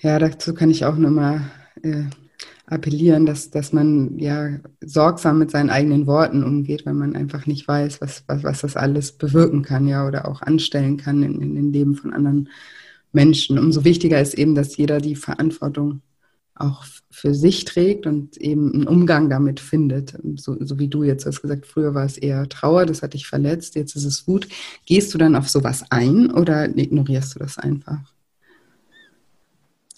ja 0.01 0.19
dazu 0.19 0.53
kann 0.53 0.71
ich 0.71 0.85
auch 0.85 0.97
nur 0.97 1.13
mal 1.13 1.43
äh, 1.83 2.05
appellieren, 2.67 3.25
dass, 3.25 3.51
dass 3.51 3.73
man 3.73 4.19
ja 4.19 4.59
sorgsam 4.81 5.39
mit 5.39 5.51
seinen 5.51 5.71
eigenen 5.71 6.07
Worten 6.07 6.43
umgeht, 6.43 6.87
weil 6.87 6.95
man 6.95 7.15
einfach 7.15 7.47
nicht 7.47 7.69
weiß, 7.69 8.01
was, 8.01 8.25
was, 8.27 8.43
was 8.43 8.61
das 8.63 8.77
alles 8.77 9.13
bewirken 9.13 9.63
kann, 9.63 9.87
ja, 9.87 10.07
oder 10.07 10.29
auch 10.29 10.43
anstellen 10.43 10.97
kann 10.97 11.23
in, 11.23 11.41
in 11.41 11.55
den 11.55 11.73
Leben 11.73 11.95
von 11.95 12.13
anderen 12.13 12.49
Menschen. 13.13 13.59
Umso 13.59 13.85
wichtiger 13.85 14.21
ist 14.21 14.35
eben, 14.35 14.55
dass 14.55 14.77
jeder 14.77 15.01
die 15.01 15.17
Verantwortung 15.17 16.03
auch 16.63 16.85
für 17.11 17.35
sich 17.35 17.65
trägt 17.65 18.07
und 18.07 18.37
eben 18.37 18.73
einen 18.73 18.89
Umgang 18.89 19.29
damit 19.29 19.61
findet. 19.61 20.17
So, 20.37 20.57
so 20.61 20.79
wie 20.79 20.89
du 20.89 21.03
jetzt 21.03 21.27
hast 21.27 21.43
gesagt, 21.43 21.67
früher 21.67 21.95
war 21.95 22.05
es 22.05 22.19
eher 22.19 22.49
Trauer, 22.49 22.87
das 22.87 23.03
hat 23.03 23.15
dich 23.15 23.27
verletzt, 23.27 23.75
jetzt 23.75 23.97
ist 23.97 24.05
es 24.05 24.27
Wut. 24.27 24.49
Gehst 24.87 25.13
du 25.13 25.19
dann 25.19 25.37
auf 25.37 25.49
sowas 25.49 25.85
ein 25.91 26.31
oder 26.31 26.69
ignorierst 26.77 27.35
du 27.35 27.39
das 27.39 27.59
einfach? 27.59 28.13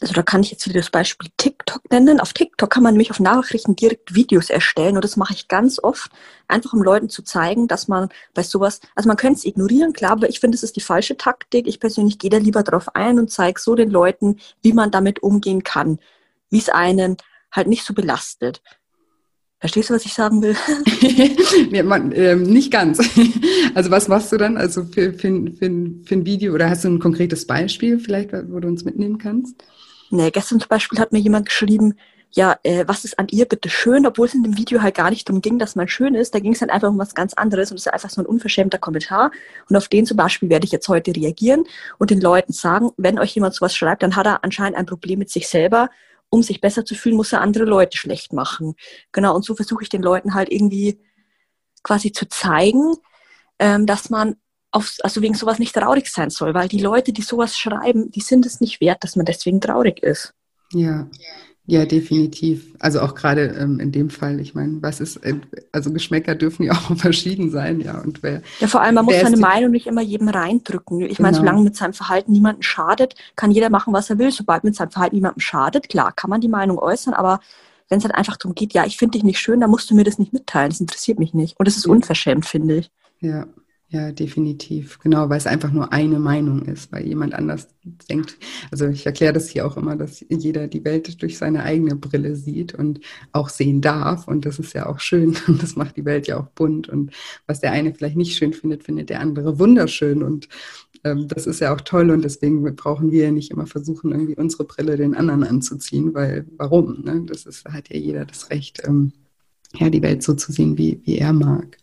also 0.04 0.12
da 0.12 0.22
kann 0.22 0.42
ich 0.42 0.50
jetzt 0.50 0.68
wieder 0.68 0.80
das 0.80 0.90
Beispiel 0.90 1.30
TikTok 1.38 1.90
nennen. 1.90 2.20
Auf 2.20 2.34
TikTok 2.34 2.68
kann 2.68 2.82
man 2.82 2.92
nämlich 2.92 3.10
auf 3.10 3.20
Nachrichten 3.20 3.74
direkt 3.74 4.14
Videos 4.14 4.50
erstellen 4.50 4.96
und 4.96 5.04
das 5.04 5.16
mache 5.16 5.32
ich 5.32 5.48
ganz 5.48 5.78
oft, 5.82 6.10
einfach 6.46 6.74
um 6.74 6.82
Leuten 6.82 7.08
zu 7.08 7.22
zeigen, 7.22 7.68
dass 7.68 7.88
man 7.88 8.08
bei 8.34 8.42
sowas, 8.42 8.80
also 8.94 9.06
man 9.06 9.16
könnte 9.16 9.38
es 9.38 9.44
ignorieren, 9.44 9.94
klar, 9.94 10.12
aber 10.12 10.28
ich 10.28 10.40
finde, 10.40 10.56
es 10.56 10.62
ist 10.62 10.76
die 10.76 10.82
falsche 10.82 11.16
Taktik. 11.16 11.66
Ich 11.66 11.80
persönlich 11.80 12.18
gehe 12.18 12.30
da 12.30 12.36
lieber 12.36 12.62
drauf 12.62 12.94
ein 12.94 13.18
und 13.18 13.30
zeige 13.30 13.60
so 13.60 13.74
den 13.74 13.90
Leuten, 13.90 14.40
wie 14.62 14.72
man 14.72 14.90
damit 14.90 15.22
umgehen 15.22 15.62
kann, 15.62 15.98
wie 16.50 16.58
es 16.58 16.68
einen 16.68 17.16
halt 17.52 17.68
nicht 17.68 17.84
so 17.84 17.94
belastet. 17.94 18.62
Verstehst 19.60 19.88
du, 19.88 19.94
was 19.94 20.04
ich 20.04 20.12
sagen 20.12 20.42
will? 20.42 20.56
ja, 21.70 21.82
man, 21.82 22.12
ähm, 22.12 22.42
nicht 22.42 22.70
ganz. 22.70 22.98
Also 23.74 23.90
was 23.90 24.06
machst 24.06 24.30
du 24.30 24.36
dann 24.36 24.56
also 24.56 24.84
für, 24.84 25.12
für, 25.14 25.50
für, 25.50 25.58
für 25.58 26.14
ein 26.14 26.26
Video 26.26 26.54
oder 26.54 26.70
hast 26.70 26.84
du 26.84 26.88
ein 26.88 27.00
konkretes 27.00 27.44
Beispiel 27.44 27.98
vielleicht, 27.98 28.32
wo 28.32 28.60
du 28.60 28.68
uns 28.68 28.84
mitnehmen 28.84 29.18
kannst? 29.18 29.64
Nee, 30.10 30.30
gestern 30.30 30.60
zum 30.60 30.68
Beispiel 30.68 31.00
hat 31.00 31.10
mir 31.10 31.18
jemand 31.18 31.46
geschrieben, 31.46 31.94
ja, 32.30 32.56
äh, 32.64 32.84
was 32.86 33.04
ist 33.04 33.18
an 33.18 33.28
ihr 33.30 33.46
bitte 33.46 33.70
schön, 33.70 34.06
obwohl 34.06 34.26
es 34.26 34.34
in 34.34 34.42
dem 34.42 34.56
Video 34.56 34.82
halt 34.82 34.96
gar 34.96 35.10
nicht 35.10 35.28
darum 35.28 35.40
ging, 35.40 35.58
dass 35.58 35.76
man 35.76 35.88
schön 35.88 36.14
ist. 36.14 36.34
Da 36.34 36.40
ging 36.40 36.52
es 36.52 36.58
dann 36.58 36.70
einfach 36.70 36.88
um 36.88 36.98
was 36.98 37.14
ganz 37.14 37.34
anderes 37.34 37.70
und 37.70 37.78
es 37.78 37.86
ist 37.86 37.92
einfach 37.92 38.10
so 38.10 38.20
ein 38.20 38.26
unverschämter 38.26 38.78
Kommentar. 38.78 39.30
Und 39.68 39.76
auf 39.76 39.88
den 39.88 40.04
zum 40.04 40.16
Beispiel 40.16 40.50
werde 40.50 40.66
ich 40.66 40.72
jetzt 40.72 40.88
heute 40.88 41.14
reagieren 41.14 41.64
und 41.98 42.10
den 42.10 42.20
Leuten 42.20 42.52
sagen, 42.52 42.90
wenn 42.96 43.18
euch 43.18 43.34
jemand 43.34 43.54
sowas 43.54 43.74
schreibt, 43.74 44.02
dann 44.02 44.16
hat 44.16 44.26
er 44.26 44.44
anscheinend 44.44 44.76
ein 44.76 44.86
Problem 44.86 45.20
mit 45.20 45.30
sich 45.30 45.48
selber. 45.48 45.90
Um 46.34 46.42
sich 46.42 46.60
besser 46.60 46.84
zu 46.84 46.96
fühlen, 46.96 47.14
muss 47.14 47.32
er 47.32 47.42
andere 47.42 47.64
Leute 47.64 47.96
schlecht 47.96 48.32
machen. 48.32 48.74
Genau, 49.12 49.36
und 49.36 49.44
so 49.44 49.54
versuche 49.54 49.84
ich 49.84 49.88
den 49.88 50.02
Leuten 50.02 50.34
halt 50.34 50.50
irgendwie 50.50 50.98
quasi 51.84 52.10
zu 52.10 52.28
zeigen, 52.28 52.96
ähm, 53.60 53.86
dass 53.86 54.10
man 54.10 54.34
auf, 54.72 54.96
also 55.04 55.22
wegen 55.22 55.34
sowas 55.34 55.60
nicht 55.60 55.76
traurig 55.76 56.10
sein 56.10 56.30
soll, 56.30 56.52
weil 56.52 56.66
die 56.66 56.80
Leute, 56.80 57.12
die 57.12 57.22
sowas 57.22 57.56
schreiben, 57.56 58.10
die 58.10 58.20
sind 58.20 58.46
es 58.46 58.60
nicht 58.60 58.80
wert, 58.80 59.04
dass 59.04 59.14
man 59.14 59.26
deswegen 59.26 59.60
traurig 59.60 60.02
ist. 60.02 60.34
Ja, 60.72 61.08
ja, 61.66 61.86
definitiv. 61.86 62.74
Also 62.78 63.00
auch 63.00 63.14
gerade 63.14 63.56
ähm, 63.58 63.80
in 63.80 63.90
dem 63.90 64.10
Fall, 64.10 64.38
ich 64.38 64.54
meine, 64.54 64.82
was 64.82 65.00
ist, 65.00 65.16
äh, 65.24 65.34
also 65.72 65.90
Geschmäcker 65.92 66.34
dürfen 66.34 66.64
ja 66.64 66.72
auch 66.90 66.96
verschieden 66.96 67.50
sein, 67.50 67.80
ja. 67.80 68.00
Und 68.00 68.22
wer, 68.22 68.42
ja, 68.60 68.66
vor 68.66 68.82
allem, 68.82 68.96
man 68.96 69.06
muss 69.06 69.18
seine 69.18 69.38
Meinung 69.38 69.70
nicht 69.70 69.86
immer 69.86 70.02
jedem 70.02 70.28
reindrücken. 70.28 71.00
Ich 71.00 71.16
genau. 71.16 71.28
meine, 71.28 71.36
solange 71.38 71.62
mit 71.62 71.74
seinem 71.74 71.94
Verhalten 71.94 72.32
niemanden 72.32 72.62
schadet, 72.62 73.14
kann 73.34 73.50
jeder 73.50 73.70
machen, 73.70 73.94
was 73.94 74.10
er 74.10 74.18
will. 74.18 74.30
Sobald 74.30 74.64
mit 74.64 74.76
seinem 74.76 74.90
Verhalten 74.90 75.16
niemandem 75.16 75.40
schadet, 75.40 75.88
klar, 75.88 76.12
kann 76.12 76.28
man 76.28 76.42
die 76.42 76.48
Meinung 76.48 76.78
äußern, 76.78 77.14
aber 77.14 77.40
wenn 77.88 77.98
es 77.98 78.04
halt 78.04 78.14
einfach 78.14 78.36
darum 78.36 78.54
geht, 78.54 78.74
ja, 78.74 78.84
ich 78.84 78.98
finde 78.98 79.12
dich 79.12 79.24
nicht 79.24 79.38
schön, 79.38 79.60
dann 79.60 79.70
musst 79.70 79.90
du 79.90 79.94
mir 79.94 80.04
das 80.04 80.18
nicht 80.18 80.32
mitteilen. 80.32 80.70
Das 80.70 80.80
interessiert 80.80 81.18
mich 81.18 81.32
nicht. 81.32 81.58
Und 81.58 81.66
das 81.66 81.76
ist 81.76 81.86
unverschämt, 81.86 82.44
finde 82.44 82.76
ich. 82.76 82.90
Ja, 83.20 83.46
ja, 83.94 84.10
definitiv. 84.10 84.98
Genau, 84.98 85.28
weil 85.28 85.38
es 85.38 85.46
einfach 85.46 85.70
nur 85.70 85.92
eine 85.92 86.18
Meinung 86.18 86.62
ist, 86.62 86.90
weil 86.90 87.06
jemand 87.06 87.32
anders 87.32 87.68
denkt. 88.10 88.36
Also 88.72 88.88
ich 88.88 89.06
erkläre 89.06 89.32
das 89.32 89.48
hier 89.48 89.64
auch 89.64 89.76
immer, 89.76 89.94
dass 89.94 90.24
jeder 90.28 90.66
die 90.66 90.84
Welt 90.84 91.22
durch 91.22 91.38
seine 91.38 91.62
eigene 91.62 91.94
Brille 91.94 92.34
sieht 92.34 92.74
und 92.74 92.98
auch 93.30 93.48
sehen 93.48 93.80
darf. 93.80 94.26
Und 94.26 94.46
das 94.46 94.58
ist 94.58 94.72
ja 94.72 94.86
auch 94.86 94.98
schön. 94.98 95.36
Und 95.46 95.62
das 95.62 95.76
macht 95.76 95.96
die 95.96 96.04
Welt 96.04 96.26
ja 96.26 96.40
auch 96.40 96.48
bunt. 96.56 96.88
Und 96.88 97.12
was 97.46 97.60
der 97.60 97.70
eine 97.70 97.94
vielleicht 97.94 98.16
nicht 98.16 98.36
schön 98.36 98.52
findet, 98.52 98.82
findet 98.82 99.10
der 99.10 99.20
andere 99.20 99.60
wunderschön. 99.60 100.24
Und 100.24 100.48
ähm, 101.04 101.28
das 101.28 101.46
ist 101.46 101.60
ja 101.60 101.72
auch 101.72 101.80
toll. 101.80 102.10
Und 102.10 102.24
deswegen 102.24 102.64
brauchen 102.74 103.12
wir 103.12 103.30
nicht 103.30 103.52
immer 103.52 103.68
versuchen, 103.68 104.10
irgendwie 104.10 104.34
unsere 104.34 104.64
Brille 104.64 104.96
den 104.96 105.14
anderen 105.14 105.44
anzuziehen, 105.44 106.14
weil 106.14 106.46
warum? 106.56 107.02
Ne? 107.04 107.22
Das 107.26 107.46
ist, 107.46 107.64
hat 107.66 107.90
ja 107.90 107.96
jeder 107.96 108.24
das 108.24 108.50
Recht, 108.50 108.82
ähm, 108.84 109.12
ja, 109.72 109.88
die 109.88 110.02
Welt 110.02 110.24
so 110.24 110.34
zu 110.34 110.50
sehen, 110.50 110.76
wie, 110.78 111.00
wie 111.04 111.18
er 111.18 111.32
mag. 111.32 111.78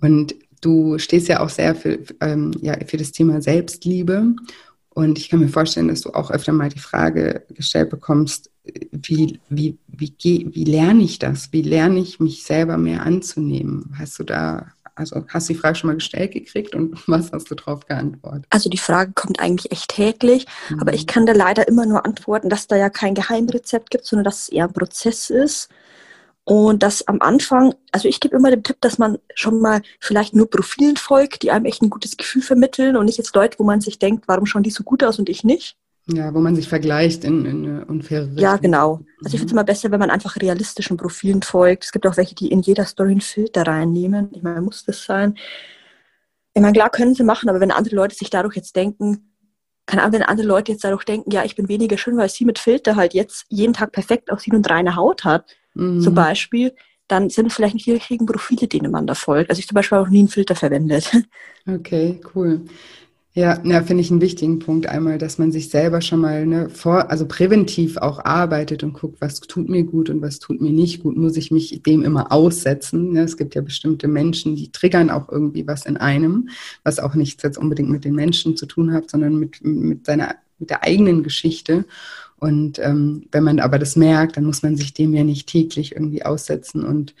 Und 0.00 0.34
Du 0.60 0.98
stehst 0.98 1.28
ja 1.28 1.40
auch 1.40 1.48
sehr 1.48 1.74
für, 1.74 1.98
ähm, 2.20 2.52
ja, 2.60 2.76
für 2.86 2.96
das 2.96 3.12
Thema 3.12 3.40
Selbstliebe. 3.40 4.34
Und 4.90 5.18
ich 5.18 5.28
kann 5.28 5.40
mir 5.40 5.48
vorstellen, 5.48 5.88
dass 5.88 6.00
du 6.00 6.10
auch 6.10 6.30
öfter 6.30 6.52
mal 6.52 6.70
die 6.70 6.80
Frage 6.80 7.44
gestellt 7.50 7.90
bekommst, 7.90 8.50
wie, 8.90 9.40
wie, 9.48 9.78
wie, 9.86 10.14
wie 10.20 10.64
lerne 10.64 11.04
ich 11.04 11.18
das? 11.18 11.52
Wie 11.52 11.62
lerne 11.62 12.00
ich 12.00 12.20
mich 12.20 12.42
selber 12.42 12.76
mehr 12.76 13.04
anzunehmen? 13.04 13.94
Hast 13.96 14.18
du 14.18 14.24
da 14.24 14.72
also 14.98 15.24
hast 15.28 15.48
du 15.48 15.52
die 15.52 15.58
Frage 15.58 15.76
schon 15.76 15.88
mal 15.88 15.94
gestellt 15.94 16.32
gekriegt 16.32 16.74
und 16.74 17.00
was 17.08 17.32
hast 17.32 17.50
du 17.50 17.54
darauf 17.54 17.86
geantwortet? 17.86 18.46
Also 18.50 18.68
die 18.68 18.78
Frage 18.78 19.12
kommt 19.14 19.40
eigentlich 19.40 19.70
echt 19.72 19.90
täglich, 19.90 20.46
mhm. 20.70 20.80
aber 20.80 20.92
ich 20.92 21.06
kann 21.06 21.24
da 21.24 21.32
leider 21.32 21.68
immer 21.68 21.86
nur 21.86 22.04
antworten, 22.04 22.48
dass 22.48 22.66
da 22.66 22.76
ja 22.76 22.90
kein 22.90 23.14
Geheimrezept 23.14 23.90
gibt, 23.90 24.04
sondern 24.04 24.24
dass 24.24 24.42
es 24.42 24.48
eher 24.48 24.64
ein 24.64 24.72
Prozess 24.72 25.30
ist. 25.30 25.68
Und 26.48 26.82
dass 26.82 27.06
am 27.06 27.20
Anfang, 27.20 27.74
also 27.92 28.08
ich 28.08 28.20
gebe 28.20 28.34
immer 28.34 28.50
den 28.50 28.62
Tipp, 28.62 28.78
dass 28.80 28.96
man 28.96 29.18
schon 29.34 29.60
mal 29.60 29.82
vielleicht 30.00 30.34
nur 30.34 30.48
Profilen 30.48 30.96
folgt, 30.96 31.42
die 31.42 31.50
einem 31.50 31.66
echt 31.66 31.82
ein 31.82 31.90
gutes 31.90 32.16
Gefühl 32.16 32.40
vermitteln 32.40 32.96
und 32.96 33.04
nicht 33.04 33.18
jetzt 33.18 33.36
Leute, 33.36 33.58
wo 33.58 33.64
man 33.64 33.82
sich 33.82 33.98
denkt, 33.98 34.28
warum 34.28 34.46
schauen 34.46 34.62
die 34.62 34.70
so 34.70 34.82
gut 34.82 35.04
aus 35.04 35.18
und 35.18 35.28
ich 35.28 35.44
nicht. 35.44 35.76
Ja, 36.06 36.32
wo 36.32 36.40
man 36.40 36.56
sich 36.56 36.66
vergleicht 36.66 37.24
in, 37.24 37.44
in 37.44 37.66
eine 37.66 37.84
unfaire 37.84 38.22
Richtung. 38.22 38.38
Ja, 38.38 38.56
genau. 38.56 39.00
Also 39.22 39.34
ich 39.34 39.40
finde 39.40 39.44
es 39.44 39.52
immer 39.52 39.64
besser, 39.64 39.90
wenn 39.90 40.00
man 40.00 40.08
einfach 40.08 40.36
realistischen 40.36 40.96
Profilen 40.96 41.42
folgt. 41.42 41.84
Es 41.84 41.92
gibt 41.92 42.06
auch 42.06 42.16
welche, 42.16 42.34
die 42.34 42.50
in 42.50 42.62
jeder 42.62 42.86
Story 42.86 43.10
einen 43.10 43.20
Filter 43.20 43.66
reinnehmen. 43.66 44.30
Ich 44.32 44.42
meine, 44.42 44.62
muss 44.62 44.86
das 44.86 45.04
sein? 45.04 45.34
Ich 46.54 46.62
meine, 46.62 46.72
klar 46.72 46.88
können 46.88 47.14
sie 47.14 47.24
machen, 47.24 47.50
aber 47.50 47.60
wenn 47.60 47.72
andere 47.72 47.94
Leute 47.94 48.14
sich 48.14 48.30
dadurch 48.30 48.56
jetzt 48.56 48.74
denken, 48.74 49.34
keine 49.84 50.00
Ahnung, 50.00 50.14
wenn 50.14 50.22
andere 50.22 50.46
Leute 50.46 50.72
jetzt 50.72 50.82
dadurch 50.82 51.04
denken, 51.04 51.30
ja, 51.30 51.44
ich 51.44 51.56
bin 51.56 51.68
weniger 51.68 51.98
schön, 51.98 52.16
weil 52.16 52.30
sie 52.30 52.46
mit 52.46 52.58
Filter 52.58 52.96
halt 52.96 53.12
jetzt 53.12 53.44
jeden 53.50 53.74
Tag 53.74 53.92
perfekt 53.92 54.32
aussieht 54.32 54.54
und 54.54 54.70
reine 54.70 54.96
Haut 54.96 55.24
hat, 55.24 55.54
mhm. 55.74 56.00
zum 56.00 56.14
Beispiel, 56.14 56.74
dann 57.08 57.30
sind 57.30 57.46
es 57.46 57.54
vielleicht 57.54 57.74
nicht 57.74 57.86
die 57.86 57.92
richtigen 57.92 58.26
Profile, 58.26 58.68
denen 58.68 58.92
man 58.92 59.06
da 59.06 59.14
folgt. 59.14 59.50
Also 59.50 59.60
ich 59.60 59.66
zum 59.66 59.74
Beispiel 59.74 59.98
auch 59.98 60.08
nie 60.08 60.20
einen 60.20 60.28
Filter 60.28 60.54
verwendet. 60.54 61.10
Okay, 61.70 62.18
cool. 62.34 62.62
Ja, 63.34 63.60
ja 63.62 63.82
finde 63.82 64.00
ich 64.00 64.10
einen 64.10 64.22
wichtigen 64.22 64.58
Punkt 64.58 64.88
einmal, 64.88 65.18
dass 65.18 65.36
man 65.36 65.52
sich 65.52 65.68
selber 65.68 66.00
schon 66.00 66.20
mal 66.20 66.46
ne, 66.46 66.70
vor, 66.70 67.10
also 67.10 67.28
präventiv 67.28 67.98
auch 67.98 68.24
arbeitet 68.24 68.82
und 68.82 68.94
guckt, 68.94 69.20
was 69.20 69.40
tut 69.40 69.68
mir 69.68 69.84
gut 69.84 70.08
und 70.08 70.22
was 70.22 70.38
tut 70.38 70.62
mir 70.62 70.72
nicht 70.72 71.02
gut. 71.02 71.16
Muss 71.18 71.36
ich 71.36 71.50
mich 71.50 71.82
dem 71.82 72.02
immer 72.02 72.32
aussetzen? 72.32 73.12
Ne? 73.12 73.20
Es 73.22 73.36
gibt 73.36 73.54
ja 73.54 73.60
bestimmte 73.60 74.08
Menschen, 74.08 74.56
die 74.56 74.72
triggern 74.72 75.10
auch 75.10 75.28
irgendwie 75.28 75.66
was 75.66 75.84
in 75.84 75.98
einem, 75.98 76.48
was 76.84 76.98
auch 76.98 77.14
nichts 77.14 77.42
jetzt 77.42 77.58
unbedingt 77.58 77.90
mit 77.90 78.04
den 78.06 78.14
Menschen 78.14 78.56
zu 78.56 78.64
tun 78.64 78.92
hat, 78.94 79.10
sondern 79.10 79.38
mit, 79.38 79.62
mit 79.62 80.06
seiner, 80.06 80.36
mit 80.58 80.70
der 80.70 80.82
eigenen 80.84 81.22
Geschichte. 81.22 81.84
Und 82.38 82.78
ähm, 82.78 83.26
wenn 83.32 83.44
man 83.44 83.60
aber 83.60 83.78
das 83.78 83.96
merkt, 83.96 84.36
dann 84.36 84.44
muss 84.44 84.62
man 84.62 84.76
sich 84.76 84.94
dem 84.94 85.12
ja 85.14 85.24
nicht 85.24 85.48
täglich 85.48 85.92
irgendwie 85.92 86.24
aussetzen 86.24 86.84
und 86.84 87.14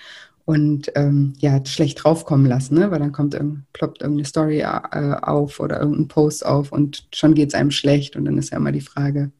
und 0.44 0.90
ähm, 0.94 1.34
ja, 1.40 1.62
schlecht 1.66 2.02
draufkommen 2.02 2.46
lassen, 2.46 2.76
ne? 2.76 2.90
weil 2.90 3.00
dann 3.00 3.12
kommt 3.12 3.38
ploppt 3.74 4.00
irgendeine 4.00 4.24
Story 4.24 4.60
äh, 4.60 5.16
auf 5.20 5.60
oder 5.60 5.78
irgendein 5.78 6.08
Post 6.08 6.46
auf 6.46 6.72
und 6.72 7.06
schon 7.14 7.34
geht 7.34 7.48
es 7.48 7.54
einem 7.54 7.70
schlecht 7.70 8.16
und 8.16 8.24
dann 8.24 8.38
ist 8.38 8.50
ja 8.50 8.56
immer 8.56 8.72
die 8.72 8.80
Frage, 8.80 9.30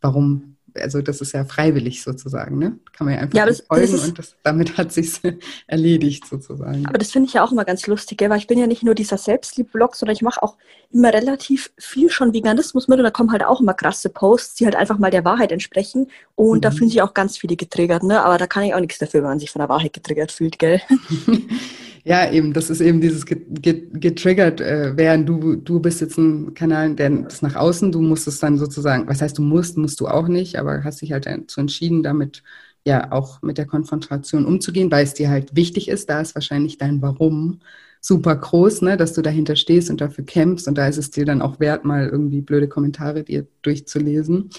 warum 0.00 0.55
also 0.80 1.02
das 1.02 1.20
ist 1.20 1.32
ja 1.32 1.44
freiwillig 1.44 2.02
sozusagen, 2.02 2.58
ne? 2.58 2.78
Kann 2.92 3.06
man 3.06 3.14
ja 3.14 3.20
einfach 3.20 3.36
ja, 3.36 3.46
das, 3.46 3.60
folgen 3.60 3.92
das 3.92 4.08
und 4.08 4.18
das, 4.18 4.36
damit 4.42 4.76
hat 4.76 4.92
sich 4.92 5.20
erledigt 5.66 6.26
sozusagen. 6.26 6.86
Aber 6.86 6.98
das 6.98 7.10
finde 7.10 7.28
ich 7.28 7.34
ja 7.34 7.44
auch 7.44 7.52
immer 7.52 7.64
ganz 7.64 7.86
lustig, 7.86 8.22
weil 8.22 8.38
ich 8.38 8.46
bin 8.46 8.58
ja 8.58 8.66
nicht 8.66 8.82
nur 8.82 8.94
dieser 8.94 9.18
Selbstlieb-Blog, 9.18 9.96
sondern 9.96 10.14
ich 10.14 10.22
mache 10.22 10.42
auch 10.42 10.56
immer 10.92 11.12
relativ 11.12 11.72
viel 11.78 12.10
schon 12.10 12.32
Veganismus 12.32 12.88
mit 12.88 12.98
und 12.98 13.04
da 13.04 13.10
kommen 13.10 13.32
halt 13.32 13.44
auch 13.44 13.60
immer 13.60 13.74
krasse 13.74 14.08
Posts, 14.08 14.56
die 14.56 14.64
halt 14.64 14.76
einfach 14.76 14.98
mal 14.98 15.10
der 15.10 15.24
Wahrheit 15.24 15.52
entsprechen 15.52 16.08
und 16.34 16.58
mhm. 16.58 16.60
da 16.62 16.70
fühlen 16.70 16.90
sich 16.90 17.02
auch 17.02 17.14
ganz 17.14 17.38
viele 17.38 17.56
getriggert, 17.56 18.02
ne? 18.02 18.22
Aber 18.24 18.38
da 18.38 18.46
kann 18.46 18.64
ich 18.64 18.74
auch 18.74 18.80
nichts 18.80 18.98
dafür, 18.98 19.22
wenn 19.22 19.30
man 19.30 19.38
sich 19.38 19.50
von 19.50 19.60
der 19.60 19.68
Wahrheit 19.68 19.92
getriggert 19.92 20.32
fühlt, 20.32 20.58
gell? 20.58 20.80
Ja, 22.08 22.30
eben, 22.30 22.52
das 22.52 22.70
ist 22.70 22.80
eben 22.80 23.00
dieses 23.00 23.26
getriggert 23.26 24.60
äh, 24.60 24.96
werden. 24.96 25.26
Du, 25.26 25.56
du 25.56 25.80
bist 25.80 26.00
jetzt 26.00 26.16
ein 26.18 26.54
Kanal, 26.54 26.94
der 26.94 27.26
ist 27.26 27.42
nach 27.42 27.56
außen, 27.56 27.90
du 27.90 28.00
musst 28.00 28.28
es 28.28 28.38
dann 28.38 28.58
sozusagen, 28.58 29.08
was 29.08 29.20
heißt 29.22 29.36
du 29.36 29.42
musst, 29.42 29.76
musst 29.76 29.98
du 29.98 30.06
auch 30.06 30.28
nicht, 30.28 30.56
aber 30.56 30.84
hast 30.84 31.02
dich 31.02 31.10
halt 31.10 31.26
dazu 31.26 31.60
entschieden, 31.60 32.04
damit 32.04 32.44
ja 32.84 33.10
auch 33.10 33.42
mit 33.42 33.58
der 33.58 33.66
Konfrontation 33.66 34.44
umzugehen, 34.46 34.88
weil 34.92 35.02
es 35.02 35.14
dir 35.14 35.28
halt 35.30 35.56
wichtig 35.56 35.88
ist. 35.88 36.08
Da 36.08 36.20
ist 36.20 36.36
wahrscheinlich 36.36 36.78
dein 36.78 37.02
Warum 37.02 37.58
super 38.06 38.36
groß, 38.36 38.82
ne, 38.82 38.96
dass 38.96 39.14
du 39.14 39.20
dahinter 39.20 39.56
stehst 39.56 39.90
und 39.90 40.00
dafür 40.00 40.24
kämpfst 40.24 40.68
und 40.68 40.78
da 40.78 40.86
ist 40.86 40.96
es 40.96 41.10
dir 41.10 41.24
dann 41.24 41.42
auch 41.42 41.58
wert, 41.58 41.84
mal 41.84 42.08
irgendwie 42.08 42.40
blöde 42.40 42.68
Kommentare 42.68 43.24
dir 43.24 43.48
durchzulesen. 43.62 44.50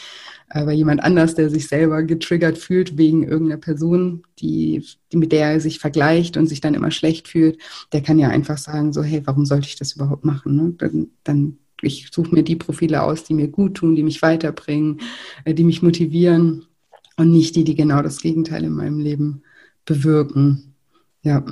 Aber 0.49 0.73
jemand 0.73 1.01
anders, 1.01 1.33
der 1.33 1.49
sich 1.49 1.69
selber 1.69 2.03
getriggert 2.03 2.57
fühlt 2.57 2.97
wegen 2.97 3.23
irgendeiner 3.23 3.61
Person, 3.61 4.23
die, 4.39 4.83
die 5.13 5.17
mit 5.17 5.31
der 5.31 5.51
er 5.51 5.59
sich 5.61 5.79
vergleicht 5.79 6.35
und 6.35 6.47
sich 6.47 6.59
dann 6.59 6.73
immer 6.73 6.91
schlecht 6.91 7.29
fühlt, 7.29 7.57
der 7.93 8.01
kann 8.01 8.19
ja 8.19 8.27
einfach 8.27 8.57
sagen, 8.57 8.91
so, 8.91 9.01
hey, 9.01 9.21
warum 9.23 9.45
sollte 9.45 9.67
ich 9.67 9.77
das 9.77 9.93
überhaupt 9.93 10.25
machen? 10.25 10.55
Ne? 10.57 10.73
Dann, 10.77 11.07
dann 11.23 11.57
ich 11.81 12.09
suche 12.11 12.35
mir 12.35 12.43
die 12.43 12.57
Profile 12.57 13.01
aus, 13.01 13.23
die 13.23 13.33
mir 13.33 13.47
gut 13.47 13.75
tun, 13.75 13.95
die 13.95 14.03
mich 14.03 14.21
weiterbringen, 14.21 14.99
äh, 15.45 15.53
die 15.53 15.63
mich 15.63 15.81
motivieren 15.81 16.65
und 17.15 17.31
nicht 17.31 17.55
die, 17.55 17.63
die 17.63 17.75
genau 17.75 18.01
das 18.01 18.21
Gegenteil 18.21 18.65
in 18.65 18.73
meinem 18.73 18.99
Leben 18.99 19.43
bewirken. 19.85 20.73
Ja. 21.21 21.45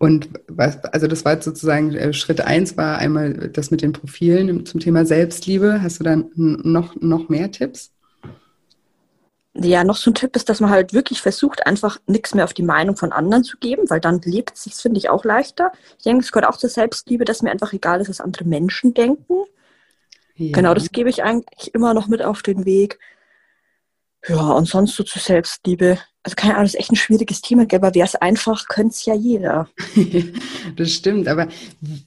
Und 0.00 0.30
was, 0.48 0.82
also 0.82 1.06
das 1.06 1.26
war 1.26 1.42
sozusagen 1.42 1.94
äh, 1.94 2.14
Schritt 2.14 2.40
eins 2.40 2.78
war 2.78 2.96
einmal 2.96 3.34
das 3.34 3.70
mit 3.70 3.82
den 3.82 3.92
Profilen 3.92 4.64
zum 4.64 4.80
Thema 4.80 5.04
Selbstliebe. 5.04 5.82
Hast 5.82 6.00
du 6.00 6.04
dann 6.04 6.30
noch, 6.34 6.96
noch 6.96 7.28
mehr 7.28 7.50
Tipps? 7.50 7.92
Ja, 9.52 9.84
noch 9.84 9.96
so 9.96 10.10
ein 10.10 10.14
Tipp 10.14 10.34
ist, 10.36 10.48
dass 10.48 10.60
man 10.60 10.70
halt 10.70 10.94
wirklich 10.94 11.20
versucht, 11.20 11.66
einfach 11.66 11.98
nichts 12.06 12.34
mehr 12.34 12.44
auf 12.44 12.54
die 12.54 12.62
Meinung 12.62 12.96
von 12.96 13.12
anderen 13.12 13.44
zu 13.44 13.58
geben, 13.58 13.90
weil 13.90 14.00
dann 14.00 14.22
lebt 14.22 14.54
es 14.54 14.62
sich, 14.62 14.74
finde 14.74 14.96
ich, 14.96 15.10
auch 15.10 15.22
leichter. 15.26 15.70
Ich 15.98 16.04
denke, 16.04 16.24
es 16.24 16.32
gehört 16.32 16.50
auch 16.50 16.56
zur 16.56 16.70
Selbstliebe, 16.70 17.26
dass 17.26 17.42
mir 17.42 17.50
einfach 17.50 17.74
egal 17.74 18.00
ist, 18.00 18.08
was 18.08 18.22
andere 18.22 18.46
Menschen 18.46 18.94
denken. 18.94 19.44
Ja. 20.36 20.52
Genau, 20.52 20.72
das 20.72 20.92
gebe 20.92 21.10
ich 21.10 21.22
eigentlich 21.24 21.74
immer 21.74 21.92
noch 21.92 22.08
mit 22.08 22.22
auf 22.22 22.40
den 22.40 22.64
Weg. 22.64 22.98
Ja, 24.26 24.52
und 24.52 24.66
sonst 24.66 24.96
so 24.96 25.02
zur 25.02 25.20
Selbstliebe 25.20 25.98
also 26.22 26.34
keine 26.36 26.54
Ahnung, 26.54 26.64
das 26.64 26.74
ist 26.74 26.80
echt 26.80 26.92
ein 26.92 26.96
schwieriges 26.96 27.40
Thema, 27.40 27.66
aber 27.72 27.94
wäre 27.94 28.06
es 28.06 28.14
einfach, 28.14 28.68
könnte 28.68 28.94
es 28.94 29.04
ja 29.06 29.14
jeder. 29.14 29.68
das 30.76 30.92
stimmt, 30.92 31.28
aber 31.28 31.48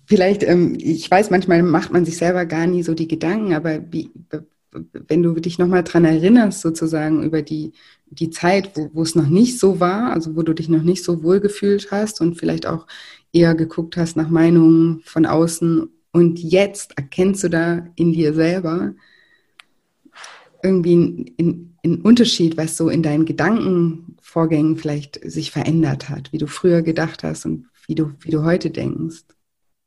vielleicht, 0.06 0.44
ähm, 0.44 0.78
ich 0.80 1.10
weiß, 1.10 1.32
manchmal 1.32 1.64
macht 1.64 1.92
man 1.92 2.06
sich 2.06 2.18
selber 2.18 2.46
gar 2.46 2.68
nie 2.68 2.84
so 2.84 2.94
die 2.94 3.08
Gedanken, 3.08 3.54
aber 3.54 3.80
wie, 3.92 4.12
wenn 5.08 5.24
du 5.24 5.34
dich 5.34 5.58
nochmal 5.58 5.84
dran 5.84 6.06
erinnerst, 6.06 6.62
sozusagen 6.62 7.24
über 7.24 7.42
die, 7.42 7.74
die 8.08 8.30
Zeit, 8.30 8.72
wo, 8.76 8.90
wo 8.94 9.02
es 9.02 9.16
noch 9.16 9.28
nicht 9.28 9.60
so 9.60 9.80
war, 9.80 10.12
also 10.12 10.36
wo 10.36 10.44
du 10.44 10.54
dich 10.54 10.70
noch 10.70 10.84
nicht 10.84 11.04
so 11.04 11.24
wohl 11.24 11.40
gefühlt 11.40 11.92
hast 11.92 12.22
und 12.22 12.36
vielleicht 12.36 12.68
auch 12.68 12.86
eher 13.32 13.56
geguckt 13.56 13.98
hast 13.98 14.16
nach 14.16 14.30
Meinungen 14.30 15.02
von 15.06 15.26
außen 15.26 15.90
und 16.12 16.40
jetzt 16.40 16.96
erkennst 16.98 17.44
du 17.44 17.50
da 17.50 17.88
in 17.96 18.14
dir 18.14 18.36
selber 18.36 18.94
irgendwie 20.64 20.94
in, 20.94 21.76
in 21.82 21.94
ein 21.94 22.02
Unterschied, 22.02 22.58
was 22.58 22.78
so 22.78 22.90
in 22.90 23.04
deinen 23.04 23.26
Gedankenvorgängen 23.26 24.78
vielleicht 24.78 25.20
sich 25.24 25.52
verändert 25.52 26.10
hat, 26.10 26.32
wie 26.32 26.38
du 26.38 26.48
früher 26.48 26.82
gedacht 26.82 27.24
hast 27.24 27.46
und 27.46 27.68
wie 27.88 27.96
du, 27.96 28.14
wie 28.20 28.32
du 28.32 28.44
heute 28.44 28.70
denkst? 28.70 29.24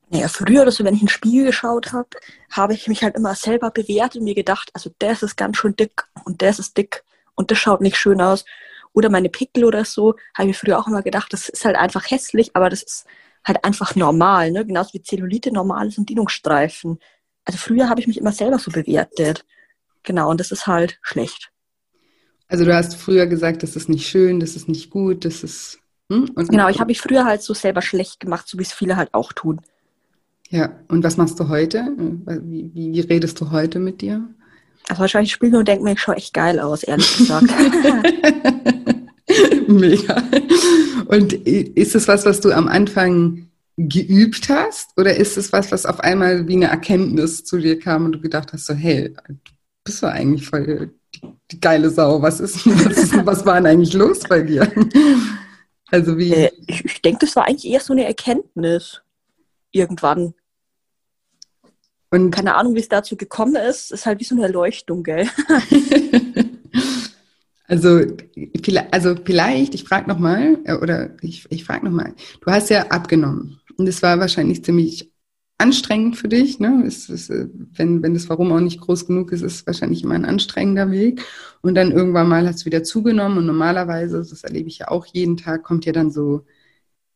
Naja, 0.08 0.28
früher 0.28 0.62
oder 0.62 0.72
wenn 0.78 0.94
ich 0.94 1.00
in 1.00 1.06
den 1.06 1.08
Spiegel 1.08 1.46
geschaut 1.46 1.92
habe, 1.92 2.08
habe 2.50 2.74
ich 2.74 2.86
mich 2.86 3.02
halt 3.02 3.16
immer 3.16 3.34
selber 3.34 3.70
bewertet 3.70 4.20
und 4.20 4.24
mir 4.24 4.36
gedacht, 4.36 4.70
also 4.72 4.90
das 5.00 5.22
ist 5.22 5.36
ganz 5.36 5.56
schön 5.56 5.74
dick 5.74 6.04
und 6.24 6.42
das 6.42 6.60
ist 6.60 6.76
dick 6.76 7.02
und 7.34 7.50
das 7.50 7.58
schaut 7.58 7.80
nicht 7.80 7.96
schön 7.96 8.20
aus. 8.20 8.44
Oder 8.92 9.10
meine 9.10 9.28
Pickel 9.28 9.64
oder 9.64 9.84
so, 9.84 10.14
habe 10.34 10.50
ich 10.50 10.56
früher 10.56 10.78
auch 10.78 10.86
immer 10.86 11.02
gedacht, 11.02 11.32
das 11.32 11.48
ist 11.48 11.64
halt 11.64 11.76
einfach 11.76 12.08
hässlich, 12.10 12.54
aber 12.54 12.70
das 12.70 12.82
ist 12.82 13.06
halt 13.44 13.64
einfach 13.64 13.96
normal, 13.96 14.52
ne? 14.52 14.64
Genauso 14.64 14.94
wie 14.94 15.02
Zellulite 15.02 15.52
normal 15.52 15.88
ist 15.88 15.98
und 15.98 16.08
Dehnungsstreifen. 16.08 16.98
Also 17.44 17.58
früher 17.58 17.88
habe 17.88 18.00
ich 18.00 18.06
mich 18.06 18.18
immer 18.18 18.32
selber 18.32 18.58
so 18.58 18.70
bewertet. 18.70 19.44
Genau, 20.07 20.31
und 20.31 20.40
das 20.40 20.53
ist 20.53 20.66
halt 20.66 20.99
schlecht. 21.03 21.51
Also 22.49 22.64
du 22.64 22.75
hast 22.75 22.97
früher 22.97 23.27
gesagt, 23.27 23.62
das 23.62 23.77
ist 23.77 23.90
nicht 23.90 24.09
schön, 24.09 24.40
das 24.40 24.57
ist 24.57 24.69
nicht 24.69 24.88
gut, 24.88 25.27
das 25.27 25.42
ist. 25.42 25.81
Hm? 26.11 26.31
genau, 26.37 26.69
ich 26.69 26.79
habe 26.79 26.87
mich 26.87 27.01
früher 27.01 27.25
halt 27.25 27.42
so 27.42 27.53
selber 27.53 27.83
schlecht 27.83 28.21
gemacht, 28.21 28.47
so 28.47 28.59
wie 28.59 28.62
es 28.62 28.73
viele 28.73 28.97
halt 28.97 29.12
auch 29.12 29.33
tun. 29.33 29.61
Ja, 30.49 30.79
und 30.87 31.03
was 31.03 31.16
machst 31.16 31.40
du 31.40 31.49
heute? 31.49 31.85
Wie, 31.97 32.71
wie, 32.73 32.92
wie 32.92 33.01
redest 33.01 33.40
du 33.40 33.51
heute 33.51 33.81
mit 33.81 34.01
dir? 34.01 34.23
Also 34.88 35.01
wahrscheinlich 35.01 35.33
spiele 35.33 35.51
ich 35.51 35.59
und 35.59 35.66
denke 35.66 35.83
mir, 35.83 35.95
ich 35.95 36.01
schaue 36.01 36.14
echt 36.14 36.33
geil 36.33 36.61
aus, 36.61 36.85
ehrlich 36.85 37.16
gesagt. 37.16 37.47
Mega. 39.66 40.23
Und 41.07 41.33
ist 41.33 41.97
es 41.97 42.07
was, 42.07 42.25
was 42.25 42.40
du 42.40 42.53
am 42.53 42.69
Anfang 42.69 43.49
geübt 43.77 44.49
hast? 44.49 44.97
Oder 44.97 45.16
ist 45.16 45.37
es 45.37 45.53
was, 45.53 45.73
was 45.73 45.87
auf 45.87 45.99
einmal 45.99 46.47
wie 46.47 46.55
eine 46.55 46.66
Erkenntnis 46.66 47.45
zu 47.45 47.59
dir 47.59 47.81
kam 47.81 48.05
und 48.05 48.12
du 48.12 48.21
gedacht 48.21 48.53
hast, 48.53 48.66
so, 48.66 48.75
hey, 48.75 49.12
bist 49.87 50.03
du 50.03 50.07
eigentlich 50.11 50.46
voll 50.46 50.90
die 51.51 51.61
geile 51.61 51.88
Sau, 51.88 52.20
was 52.20 52.40
ist, 52.40 52.66
was, 52.66 53.25
was 53.25 53.46
war 53.46 53.55
denn 53.55 53.66
eigentlich 53.66 53.94
los 53.94 54.20
bei 54.29 54.42
dir? 54.42 54.70
Also 55.90 56.18
wie? 56.18 56.33
Äh, 56.33 56.51
ich, 56.66 56.85
ich 56.85 57.03
denke, 57.03 57.25
das 57.25 57.37
war 57.37 57.46
eigentlich 57.46 57.70
eher 57.70 57.81
so 57.81 57.92
eine 57.92 58.05
Erkenntnis. 58.05 59.03
Irgendwann. 59.70 60.35
Und 62.11 62.31
keine 62.31 62.55
Ahnung, 62.55 62.75
wie 62.75 62.81
es 62.81 62.88
dazu 62.88 63.16
gekommen 63.16 63.57
ist. 63.57 63.92
Ist 63.92 64.07
halt 64.07 64.20
wie 64.20 64.25
so 64.25 64.35
eine 64.35 64.44
Erleuchtung, 64.44 65.03
gell? 65.03 65.29
also, 67.68 68.01
also 68.90 69.14
vielleicht, 69.25 69.75
ich 69.75 69.85
frage 69.85 70.09
nochmal, 70.09 70.59
äh, 70.64 70.75
oder 70.75 71.11
ich, 71.20 71.46
ich 71.51 71.64
frage 71.64 71.85
nochmal, 71.85 72.14
du 72.40 72.51
hast 72.51 72.70
ja 72.70 72.87
abgenommen. 72.88 73.61
Und 73.77 73.87
es 73.87 74.03
war 74.03 74.18
wahrscheinlich 74.18 74.64
ziemlich 74.64 75.12
anstrengend 75.59 76.16
für 76.16 76.29
dich. 76.29 76.59
Ne? 76.61 76.85
Es 76.87 77.09
ist, 77.09 77.31
äh, 77.31 77.49
wenn, 77.75 78.03
wenn 78.03 78.14
das 78.14 78.29
Warum 78.29 78.53
auch 78.53 78.61
nicht 78.61 78.81
groß 78.81 79.07
genug 79.07 79.33
ist, 79.33 79.42
ist 79.42 79.66
wahrscheinlich 79.66 80.03
immer 80.03 80.14
ein 80.14 80.25
anstrengender 80.25 80.90
Weg. 80.90 81.23
Und 81.62 81.75
dann 81.75 81.92
irgendwann 81.92 82.29
mal 82.29 82.47
hat 82.47 82.57
es 82.57 82.66
wieder 82.66 82.83
zugenommen 82.83 83.38
und 83.38 83.47
normalerweise, 83.47 84.19
das 84.19 84.45
erlebe 84.45 84.69
ich 84.69 84.79
ja 84.79 84.88
auch 84.88 85.07
jeden 85.07 85.37
Tag, 85.37 85.62
kommt 85.64 85.87
ja 85.87 85.92
dann 85.92 86.11
so 86.11 86.45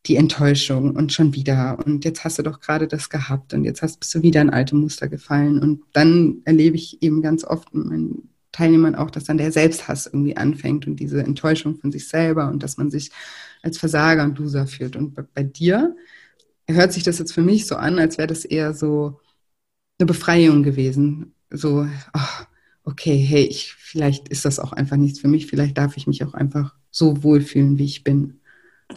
die 0.06 0.16
Enttäuschung 0.16 0.96
und 0.96 1.12
schon 1.12 1.34
wieder 1.34 1.78
und 1.84 2.06
jetzt 2.06 2.24
hast 2.24 2.38
du 2.38 2.42
doch 2.42 2.60
gerade 2.60 2.88
das 2.88 3.10
gehabt 3.10 3.52
und 3.52 3.64
jetzt 3.64 3.82
hast, 3.82 4.00
bist 4.00 4.14
du 4.14 4.22
wieder 4.22 4.40
in 4.40 4.48
alte 4.48 4.74
Muster 4.74 5.08
gefallen 5.08 5.60
und 5.60 5.82
dann 5.92 6.40
erlebe 6.46 6.76
ich 6.76 7.02
eben 7.02 7.20
ganz 7.20 7.44
oft 7.44 7.74
mit 7.74 7.84
meinen 7.84 8.30
Teilnehmern 8.52 8.94
auch, 8.94 9.10
dass 9.10 9.24
dann 9.24 9.38
der 9.38 9.52
Selbsthass 9.52 10.06
irgendwie 10.06 10.36
anfängt 10.36 10.86
und 10.86 10.96
diese 10.96 11.22
Enttäuschung 11.22 11.76
von 11.76 11.92
sich 11.92 12.08
selber 12.08 12.48
und 12.48 12.62
dass 12.62 12.78
man 12.78 12.90
sich 12.90 13.10
als 13.62 13.78
Versager 13.78 14.24
und 14.24 14.38
Loser 14.38 14.66
fühlt. 14.66 14.96
Und 14.96 15.14
bei 15.34 15.42
dir 15.42 15.94
hört 16.74 16.92
sich 16.92 17.02
das 17.02 17.18
jetzt 17.18 17.32
für 17.32 17.42
mich 17.42 17.66
so 17.66 17.76
an, 17.76 17.98
als 17.98 18.18
wäre 18.18 18.28
das 18.28 18.44
eher 18.44 18.74
so 18.74 19.20
eine 19.98 20.06
Befreiung 20.06 20.62
gewesen. 20.62 21.34
So, 21.50 21.86
ach, 22.12 22.46
okay, 22.84 23.16
hey, 23.16 23.44
ich, 23.44 23.74
vielleicht 23.74 24.28
ist 24.28 24.44
das 24.44 24.58
auch 24.58 24.72
einfach 24.72 24.96
nichts 24.96 25.20
für 25.20 25.28
mich, 25.28 25.46
vielleicht 25.46 25.78
darf 25.78 25.96
ich 25.96 26.06
mich 26.06 26.24
auch 26.24 26.34
einfach 26.34 26.74
so 26.90 27.22
wohlfühlen, 27.22 27.78
wie 27.78 27.84
ich 27.84 28.04
bin. 28.04 28.40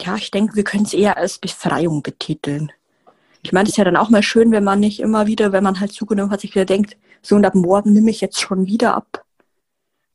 Ja, 0.00 0.16
ich 0.16 0.30
denke, 0.30 0.56
wir 0.56 0.64
können 0.64 0.84
es 0.84 0.94
eher 0.94 1.16
als 1.16 1.38
Befreiung 1.38 2.02
betiteln. 2.02 2.72
Ich 3.42 3.52
meine, 3.52 3.64
es 3.64 3.70
ist 3.70 3.76
ja 3.76 3.84
dann 3.84 3.96
auch 3.96 4.10
mal 4.10 4.22
schön, 4.22 4.50
wenn 4.50 4.64
man 4.64 4.80
nicht 4.80 5.00
immer 5.00 5.26
wieder, 5.26 5.52
wenn 5.52 5.62
man 5.62 5.78
halt 5.78 5.92
zugenommen 5.92 6.32
hat, 6.32 6.40
sich 6.40 6.54
wieder 6.54 6.64
denkt, 6.64 6.96
so 7.22 7.36
und 7.36 7.44
ab 7.44 7.54
morgen 7.54 7.92
nehme 7.92 8.10
ich 8.10 8.20
jetzt 8.20 8.40
schon 8.40 8.66
wieder 8.66 8.94
ab. 8.94 9.24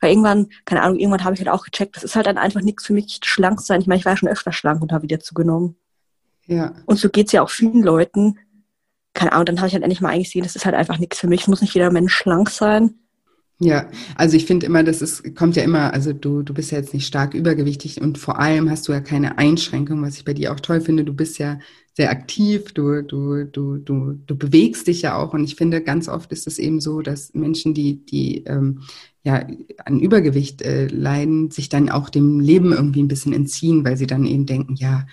Weil 0.02 0.12
irgendwann, 0.12 0.50
keine 0.66 0.82
Ahnung, 0.82 0.98
irgendwann 0.98 1.24
habe 1.24 1.36
ich 1.36 1.40
halt 1.40 1.50
auch 1.50 1.64
gecheckt, 1.64 1.96
das 1.96 2.04
ist 2.04 2.16
halt 2.16 2.26
dann 2.26 2.38
einfach 2.38 2.62
nichts 2.62 2.86
für 2.86 2.94
mich, 2.94 3.20
schlank 3.24 3.62
sein. 3.62 3.82
Ich 3.82 3.88
meine, 3.88 4.00
ich 4.00 4.06
war 4.06 4.14
ja 4.14 4.18
schon 4.18 4.30
öfter 4.30 4.52
schlank 4.52 4.82
und 4.82 4.92
habe 4.92 5.04
wieder 5.04 5.20
zugenommen. 5.20 5.76
Ja. 6.50 6.74
Und 6.86 6.98
so 6.98 7.10
geht 7.10 7.28
es 7.28 7.34
ja 7.34 7.44
auch 7.44 7.50
vielen 7.50 7.84
Leuten. 7.84 8.40
Keine 9.14 9.34
Ahnung, 9.34 9.46
dann 9.46 9.58
habe 9.60 9.68
ich 9.68 9.74
halt 9.74 9.84
endlich 9.84 10.02
mal 10.02 10.10
eingesehen, 10.10 10.44
das 10.44 10.56
ist 10.56 10.66
halt 10.66 10.76
einfach 10.76 10.98
nichts 10.98 11.20
für 11.20 11.28
mich. 11.28 11.42
Es 11.42 11.48
muss 11.48 11.62
nicht 11.62 11.74
jeder 11.74 11.92
Mensch 11.92 12.14
schlank 12.14 12.50
sein. 12.50 12.96
Ja, 13.62 13.90
also 14.16 14.38
ich 14.38 14.46
finde 14.46 14.66
immer, 14.66 14.84
das 14.84 15.02
ist, 15.02 15.36
kommt 15.36 15.58
ja 15.58 15.64
immer, 15.64 15.94
also 15.94 16.14
du, 16.14 16.44
du 16.44 16.54
bist 16.54 16.72
ja 16.72 16.78
jetzt 16.78 16.94
nicht 16.94 17.06
stark 17.06 17.34
übergewichtig 17.34 18.02
und 18.02 18.18
vor 18.18 18.40
allem 18.40 18.70
hast 18.70 18.88
du 18.88 18.94
ja 18.94 19.02
keine 19.02 19.38
Einschränkung, 19.38 20.02
was 20.02 20.16
ich 20.16 20.24
bei 20.24 20.34
dir 20.34 20.54
auch 20.54 20.62
toll 20.62 20.80
finde. 20.80 21.04
Du 21.04 21.14
bist 21.14 21.40
ja 21.40 21.60
sehr 21.94 22.10
aktiv, 22.10 22.72
du, 22.74 23.04
du, 23.04 23.44
du, 23.44 23.78
du, 23.78 24.14
du 24.14 24.38
bewegst 24.38 24.88
dich 24.88 25.02
ja 25.02 25.18
auch 25.18 25.34
und 25.34 25.44
ich 25.44 25.56
finde, 25.56 25.82
ganz 25.82 26.08
oft 26.08 26.32
ist 26.32 26.48
es 26.48 26.58
eben 26.58 26.80
so, 26.80 27.02
dass 27.02 27.34
Menschen, 27.34 27.74
die, 27.74 28.06
die 28.06 28.46
ähm, 28.46 28.84
ja 29.24 29.46
an 29.84 30.00
Übergewicht 30.00 30.62
äh, 30.62 30.88
leiden, 30.88 31.52
sich 31.52 31.68
dann 31.68 31.90
auch 31.90 32.10
dem 32.10 32.40
Leben 32.40 32.72
irgendwie 32.72 33.04
ein 33.04 33.10
bisschen 33.10 33.34
entziehen, 33.34 33.84
weil 33.84 33.98
sie 33.98 34.08
dann 34.08 34.26
eben 34.26 34.46
denken, 34.46 34.76
ja, 34.76 35.06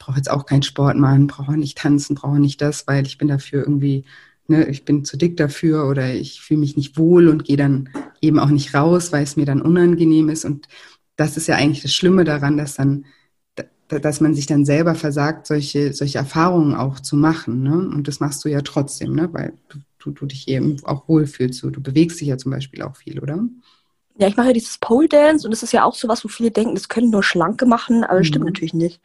brauche 0.00 0.16
jetzt 0.16 0.30
auch 0.30 0.46
keinen 0.46 0.64
Sport 0.64 0.96
machen, 0.96 1.28
brauche 1.28 1.56
nicht 1.56 1.78
tanzen, 1.78 2.16
brauche 2.16 2.40
nicht 2.40 2.60
das, 2.60 2.88
weil 2.88 3.06
ich 3.06 3.18
bin 3.18 3.28
dafür 3.28 3.60
irgendwie 3.60 4.04
ne, 4.50 4.68
ich 4.68 4.84
bin 4.84 5.04
zu 5.04 5.16
dick 5.16 5.36
dafür 5.36 5.88
oder 5.88 6.12
ich 6.12 6.42
fühle 6.42 6.60
mich 6.60 6.76
nicht 6.76 6.98
wohl 6.98 7.28
und 7.28 7.44
gehe 7.44 7.56
dann 7.56 7.88
eben 8.20 8.38
auch 8.38 8.48
nicht 8.48 8.74
raus, 8.74 9.12
weil 9.12 9.22
es 9.22 9.36
mir 9.36 9.46
dann 9.46 9.62
unangenehm 9.62 10.28
ist. 10.28 10.44
Und 10.44 10.66
das 11.16 11.36
ist 11.36 11.46
ja 11.46 11.54
eigentlich 11.54 11.82
das 11.82 11.94
Schlimme 11.94 12.24
daran, 12.24 12.58
dass 12.58 12.74
dann 12.74 13.06
dass 13.88 14.20
man 14.20 14.36
sich 14.36 14.46
dann 14.46 14.64
selber 14.64 14.94
versagt, 14.94 15.48
solche, 15.48 15.92
solche 15.92 16.18
Erfahrungen 16.18 16.76
auch 16.76 17.00
zu 17.00 17.16
machen. 17.16 17.64
Ne? 17.64 17.72
Und 17.72 18.06
das 18.06 18.20
machst 18.20 18.44
du 18.44 18.48
ja 18.48 18.60
trotzdem, 18.60 19.16
ne? 19.16 19.28
weil 19.32 19.54
du, 19.68 19.78
du, 19.98 20.10
du 20.12 20.26
dich 20.26 20.46
eben 20.46 20.76
auch 20.84 21.08
wohlfühlst. 21.08 21.60
Du, 21.64 21.70
du 21.70 21.82
bewegst 21.82 22.20
dich 22.20 22.28
ja 22.28 22.38
zum 22.38 22.52
Beispiel 22.52 22.82
auch 22.82 22.94
viel, 22.94 23.18
oder? 23.18 23.44
Ja, 24.16 24.28
ich 24.28 24.36
mache 24.36 24.48
ja 24.48 24.52
dieses 24.52 24.78
Pole 24.78 25.08
Dance 25.08 25.44
und 25.44 25.50
das 25.50 25.64
ist 25.64 25.72
ja 25.72 25.82
auch 25.82 25.96
so 25.96 26.06
was, 26.06 26.24
wo 26.24 26.28
viele 26.28 26.52
denken, 26.52 26.74
das 26.74 26.88
können 26.88 27.10
nur 27.10 27.24
Schlanke 27.24 27.66
machen, 27.66 28.04
aber 28.04 28.18
das 28.18 28.26
mhm. 28.26 28.28
stimmt 28.28 28.44
natürlich 28.44 28.74
nicht. 28.74 29.00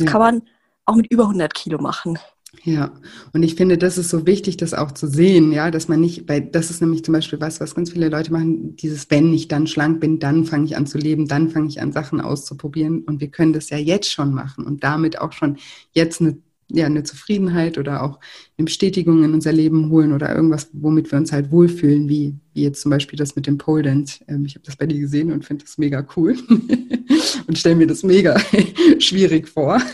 Das 0.00 0.06
ja. 0.06 0.12
kann 0.12 0.20
man 0.20 0.42
auch 0.86 0.94
mit 0.94 1.10
über 1.10 1.24
100 1.24 1.52
Kilo 1.54 1.78
machen. 1.80 2.18
Ja, 2.64 2.92
und 3.32 3.44
ich 3.44 3.54
finde, 3.54 3.78
das 3.78 3.96
ist 3.96 4.08
so 4.08 4.26
wichtig, 4.26 4.56
das 4.56 4.74
auch 4.74 4.90
zu 4.90 5.06
sehen, 5.06 5.52
ja, 5.52 5.70
dass 5.70 5.86
man 5.86 6.00
nicht, 6.00 6.28
weil 6.28 6.40
das 6.40 6.70
ist 6.70 6.80
nämlich 6.80 7.04
zum 7.04 7.14
Beispiel 7.14 7.40
was, 7.40 7.60
was 7.60 7.76
ganz 7.76 7.92
viele 7.92 8.08
Leute 8.08 8.32
machen, 8.32 8.74
dieses, 8.74 9.08
wenn 9.08 9.32
ich 9.32 9.46
dann 9.46 9.68
schlank 9.68 10.00
bin, 10.00 10.18
dann 10.18 10.44
fange 10.44 10.64
ich 10.64 10.76
an 10.76 10.86
zu 10.86 10.98
leben, 10.98 11.28
dann 11.28 11.48
fange 11.48 11.68
ich 11.68 11.80
an, 11.80 11.92
Sachen 11.92 12.20
auszuprobieren 12.20 13.04
und 13.04 13.20
wir 13.20 13.28
können 13.28 13.52
das 13.52 13.70
ja 13.70 13.76
jetzt 13.76 14.10
schon 14.10 14.34
machen 14.34 14.66
und 14.66 14.82
damit 14.82 15.20
auch 15.20 15.30
schon 15.30 15.58
jetzt 15.92 16.20
eine, 16.20 16.38
ja, 16.70 16.86
eine 16.86 17.02
Zufriedenheit 17.02 17.78
oder 17.78 18.02
auch 18.02 18.20
eine 18.56 18.64
Bestätigung 18.64 19.22
in 19.24 19.34
unser 19.34 19.52
Leben 19.52 19.90
holen 19.90 20.12
oder 20.12 20.34
irgendwas, 20.34 20.70
womit 20.72 21.10
wir 21.10 21.18
uns 21.18 21.32
halt 21.32 21.50
wohlfühlen, 21.50 22.08
wie, 22.08 22.34
wie 22.54 22.62
jetzt 22.62 22.82
zum 22.82 22.90
Beispiel 22.90 23.18
das 23.18 23.36
mit 23.36 23.46
dem 23.46 23.58
Pole 23.58 23.82
Dance. 23.82 24.24
Ähm, 24.28 24.44
ich 24.44 24.54
habe 24.54 24.64
das 24.64 24.76
bei 24.76 24.86
dir 24.86 24.98
gesehen 24.98 25.32
und 25.32 25.44
finde 25.44 25.64
das 25.64 25.78
mega 25.78 26.06
cool 26.16 26.36
und 27.46 27.58
stelle 27.58 27.76
mir 27.76 27.86
das 27.86 28.02
mega 28.02 28.38
schwierig 28.98 29.48
vor. 29.48 29.80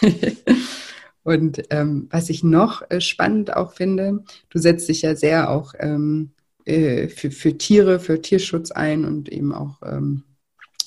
Und 1.22 1.60
ähm, 1.70 2.06
was 2.12 2.30
ich 2.30 2.44
noch 2.44 2.88
äh, 2.88 3.00
spannend 3.00 3.56
auch 3.56 3.72
finde, 3.72 4.22
du 4.48 4.60
setzt 4.60 4.88
dich 4.88 5.02
ja 5.02 5.16
sehr 5.16 5.50
auch 5.50 5.74
ähm, 5.80 6.30
äh, 6.64 7.08
für, 7.08 7.32
für 7.32 7.58
Tiere, 7.58 7.98
für 7.98 8.22
Tierschutz 8.22 8.70
ein 8.70 9.04
und 9.04 9.28
eben 9.28 9.52
auch 9.52 9.82
ähm, 9.82 10.22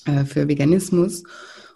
äh, 0.05 0.23
für 0.23 0.47
Veganismus. 0.47 1.23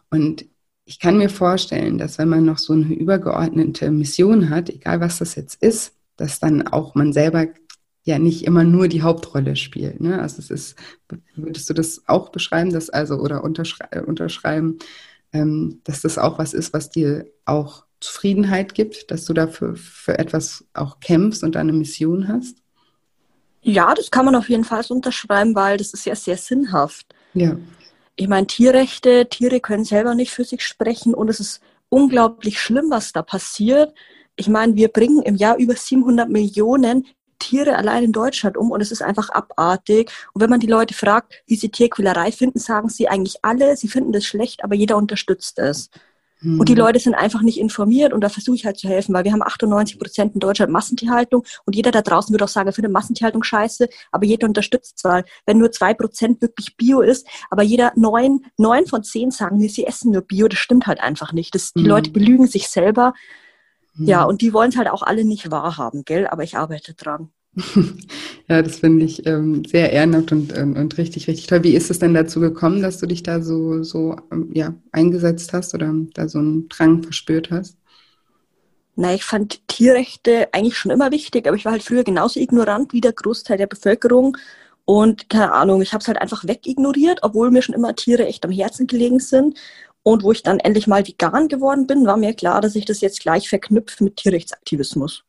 Und 0.10 0.46
ich 0.86 1.00
kann 1.00 1.18
mir 1.18 1.30
vorstellen, 1.30 1.98
dass 1.98 2.18
wenn 2.18 2.30
man 2.30 2.46
noch 2.46 2.58
so 2.58 2.74
eine 2.74 2.94
übergeordnete 2.94 3.90
Mission 3.92 4.50
hat, 4.50 4.70
egal 4.70 5.00
was 5.00 5.20
das 5.20 5.36
jetzt 5.36 5.62
ist, 5.62 5.94
dass 6.18 6.40
dann 6.40 6.68
auch 6.68 6.96
man 6.96 7.14
selber 7.14 7.48
ja 8.04 8.20
nicht 8.20 8.46
immer 8.46 8.64
nur 8.64 8.90
die 8.90 9.02
Hauptrolle 9.02 9.56
spielt. 9.56 10.02
Ne? 10.02 10.22
Also 10.22 10.40
es 10.40 10.50
ist, 10.50 10.76
würdest 11.36 11.70
du 11.70 11.74
das 11.74 12.04
auch 12.08 12.30
beschreiben, 12.30 12.72
dass 12.72 12.90
also 12.90 13.16
oder 13.16 13.44
unterschrei 13.44 13.88
äh, 13.92 14.02
unterschreiben, 14.02 14.80
ähm, 15.32 15.80
dass 15.86 16.02
das 16.02 16.18
auch 16.18 16.38
was 16.38 16.54
ist, 16.54 16.74
was 16.74 16.90
dir 16.90 17.26
auch 17.46 17.86
Zufriedenheit 18.02 18.76
gibt, 18.76 19.10
dass 19.10 19.24
du 19.24 19.34
dafür 19.34 19.78
für 19.78 20.20
etwas 20.20 20.66
auch 20.74 21.00
kämpfst 21.00 21.44
und 21.44 21.56
eine 21.56 21.72
Mission 21.72 22.28
hast? 22.28 22.58
Ja, 23.62 23.94
das 23.94 24.12
kann 24.12 24.26
man 24.26 24.36
auf 24.36 24.50
jeden 24.50 24.66
Fall 24.66 24.84
unterschreiben, 24.90 25.56
weil 25.56 25.78
das 25.78 25.94
ist 25.94 26.06
ja 26.06 26.16
sehr 26.16 26.36
sinnhaft. 26.36 27.16
Ja. 27.34 27.58
Ich 28.16 28.28
meine, 28.28 28.48
Tierrechte, 28.48 29.28
Tiere 29.28 29.60
können 29.60 29.86
selber 29.86 30.14
nicht 30.14 30.32
für 30.32 30.44
sich 30.44 30.64
sprechen 30.64 31.14
und 31.14 31.30
es 31.30 31.40
ist 31.40 31.62
unglaublich 31.90 32.60
schlimm, 32.60 32.86
was 32.90 33.12
da 33.12 33.24
passiert. 33.24 33.94
Ich 34.36 34.48
meine, 34.48 34.76
wir 34.76 34.90
bringen 34.90 35.24
im 35.24 35.36
Jahr 35.36 35.58
über 35.58 35.76
700 35.76 36.30
Millionen 36.30 37.08
Tiere 37.40 37.76
allein 37.76 38.06
in 38.06 38.12
Deutschland 38.12 38.56
um 38.56 38.72
und 38.72 38.82
es 38.82 38.92
ist 38.92 39.02
einfach 39.02 39.30
abartig. 39.30 40.12
Und 40.34 40.42
wenn 40.42 40.50
man 40.50 40.60
die 40.60 40.68
Leute 40.68 40.94
fragt, 40.94 41.44
wie 41.48 41.56
sie 41.56 41.70
Tierquälerei 41.70 42.32
finden, 42.32 42.60
sagen 42.60 42.90
sie 42.90 43.10
eigentlich 43.10 43.44
alle, 43.44 43.76
sie 43.78 43.88
finden 43.88 44.12
das 44.12 44.26
schlecht, 44.26 44.64
aber 44.64 44.76
jeder 44.76 44.98
unterstützt 44.98 45.60
es. 45.60 45.90
Mhm. 46.44 46.60
Und 46.60 46.70
die 46.70 46.76
Leute 46.76 47.00
sind 47.00 47.16
einfach 47.16 47.42
nicht 47.42 47.58
informiert 47.58 48.14
und 48.14 48.22
da 48.22 48.30
versuche 48.30 48.56
ich 48.56 48.66
halt 48.66 48.78
zu 48.78 48.88
helfen, 48.88 49.14
weil 49.14 49.24
wir 49.24 49.32
haben 49.32 49.42
98 49.42 49.98
Prozent 49.98 50.34
in 50.34 50.40
Deutschland 50.40 50.72
Massentierhaltung 50.72 51.44
und 51.66 51.76
jeder 51.76 51.92
da 51.92 52.02
draußen 52.02 52.34
würde 52.34 52.44
auch 52.44 52.50
sagen, 52.50 52.68
er 52.68 52.74
findet 52.74 52.92
Massentierhaltung 52.92 53.44
scheiße, 53.44 53.88
aber 54.12 54.26
jeder 54.26 54.48
unterstützt 54.48 54.98
es, 54.98 55.04
weil 55.04 55.24
wenn 55.46 55.58
nur 55.58 55.72
zwei 55.72 55.94
Prozent 55.94 56.42
wirklich 56.42 56.76
Bio 56.76 57.02
ist, 57.02 57.26
aber 57.50 57.64
jeder 57.64 57.94
neun, 57.96 58.46
neun 58.58 58.86
von 58.86 59.04
zehn 59.04 59.32
sagen, 59.32 59.60
sie 59.68 59.86
essen 59.86 60.12
nur 60.12 60.22
Bio, 60.22 60.48
das 60.48 60.60
stimmt 60.60 60.86
halt 60.86 61.00
einfach 61.00 61.32
nicht. 61.34 61.56
Das, 61.56 61.72
die 61.74 61.84
mhm. 61.84 61.90
Leute 61.90 62.12
belügen 62.12 62.48
sich 62.48 62.68
selber. 62.68 63.14
Mhm. 63.96 64.08
Ja, 64.08 64.24
und 64.24 64.42
die 64.42 64.54
wollen 64.54 64.70
es 64.70 64.78
halt 64.78 64.90
auch 64.90 65.04
alle 65.04 65.24
nicht 65.24 65.50
wahrhaben, 65.50 66.04
gell? 66.04 66.28
Aber 66.28 66.44
ich 66.44 66.58
arbeite 66.58 66.94
dran. 66.94 67.32
ja, 68.50 68.62
das 68.62 68.80
finde 68.80 69.06
ich 69.06 69.26
ähm, 69.28 69.64
sehr 69.66 69.92
ehrenhaft 69.92 70.32
und, 70.32 70.58
und, 70.58 70.76
und, 70.76 70.98
richtig, 70.98 71.28
richtig 71.28 71.48
toll. 71.48 71.64
Wie 71.64 71.76
ist 71.76 71.92
es 71.92 72.00
denn 72.00 72.14
dazu 72.14 72.40
gekommen, 72.40 72.82
dass 72.82 72.98
du 72.98 73.06
dich 73.06 73.22
da 73.22 73.42
so, 73.42 73.84
so 73.84 74.16
ähm, 74.32 74.50
ja, 74.54 74.74
eingesetzt 74.92 75.54
hast 75.54 75.74
oder 75.76 75.94
da 76.14 76.28
so 76.28 76.40
einen 76.40 76.68
Drang 76.70 77.04
verspürt 77.04 77.52
hast? 77.52 77.78
Na, 78.96 79.14
ich 79.14 79.24
fand 79.24 79.68
Tierrechte 79.68 80.50
eigentlich 80.52 80.78
schon 80.78 80.92
immer 80.92 81.12
wichtig, 81.12 81.48
aber 81.48 81.56
ich 81.56 81.66
war 81.66 81.74
halt 81.74 81.84
früher 81.84 82.04
genauso 82.04 82.40
ignorant 82.40 82.94
wie 82.94 83.02
der 83.02 83.14
Großteil 83.14 83.58
der 83.58 83.68
Bevölkerung. 83.68 84.38
Und 84.86 85.30
keine 85.30 85.54
Ahnung, 85.54 85.82
ich 85.82 85.94
habe 85.94 86.02
es 86.02 86.08
halt 86.08 86.20
einfach 86.20 86.48
wegignoriert, 86.48 87.20
obwohl 87.22 87.52
mir 87.52 87.62
schon 87.62 87.76
immer 87.76 87.96
Tiere 87.96 88.26
echt 88.28 88.46
am 88.46 88.52
Herzen 88.52 88.88
gelegen 88.88 89.20
sind. 89.20 89.58
Und 90.04 90.24
wo 90.24 90.32
ich 90.32 90.44
dann 90.44 90.60
endlich 90.60 90.88
mal 90.88 91.08
vegan 91.08 91.48
geworden 91.48 91.88
bin, 91.88 92.06
war 92.06 92.18
mir 92.18 92.34
klar, 92.34 92.62
dass 92.62 92.76
ich 92.76 92.86
das 92.86 93.02
jetzt 93.02 93.22
gleich 93.22 93.48
verknüpfe 93.48 94.04
mit 94.04 94.18
Tierrechtsaktivismus. 94.18 95.24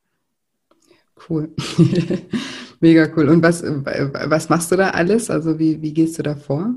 Cool. 1.29 1.55
Mega 2.81 3.09
cool. 3.17 3.29
Und 3.29 3.43
was, 3.43 3.63
was 3.63 4.49
machst 4.49 4.71
du 4.71 4.77
da 4.77 4.91
alles? 4.91 5.31
Also 5.31 5.59
wie, 5.59 5.81
wie 5.81 5.95
gehst 5.95 6.19
du 6.19 6.23
da 6.23 6.35
vor? 6.35 6.75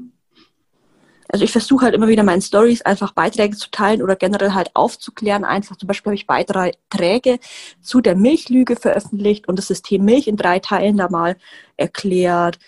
Also 1.30 1.44
ich 1.44 1.52
versuche 1.52 1.84
halt 1.84 1.94
immer 1.94 2.08
wieder 2.08 2.24
meinen 2.24 2.42
Stories 2.42 2.82
einfach 2.84 3.12
Beiträge 3.12 3.58
zu 3.58 3.70
teilen 3.70 4.02
oder 4.02 4.16
generell 4.16 4.54
halt 4.54 4.74
aufzuklären. 4.76 5.44
Einfach 5.44 5.76
zum 5.76 5.88
Beispiel 5.88 6.12
habe 6.12 6.16
ich 6.16 6.28
Beiträge 6.28 7.40
zu 7.82 8.00
der 8.00 8.16
Milchlüge 8.16 8.78
veröffentlicht 8.78 9.48
und 9.48 9.58
das 9.58 9.68
System 9.68 10.06
Milch 10.06 10.28
in 10.28 10.38
drei 10.38 10.60
Teilen 10.60 10.98
da 10.98 11.10
mal 11.10 11.36
erklärt. 11.76 12.60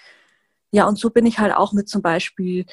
Ja, 0.71 0.88
und 0.88 0.99
so 0.99 1.10
bin 1.10 1.25
ich 1.25 1.39
halt 1.39 1.55
auch 1.55 1.71
mit 1.71 1.88
zum 1.88 2.01
Beispiel 2.01 2.65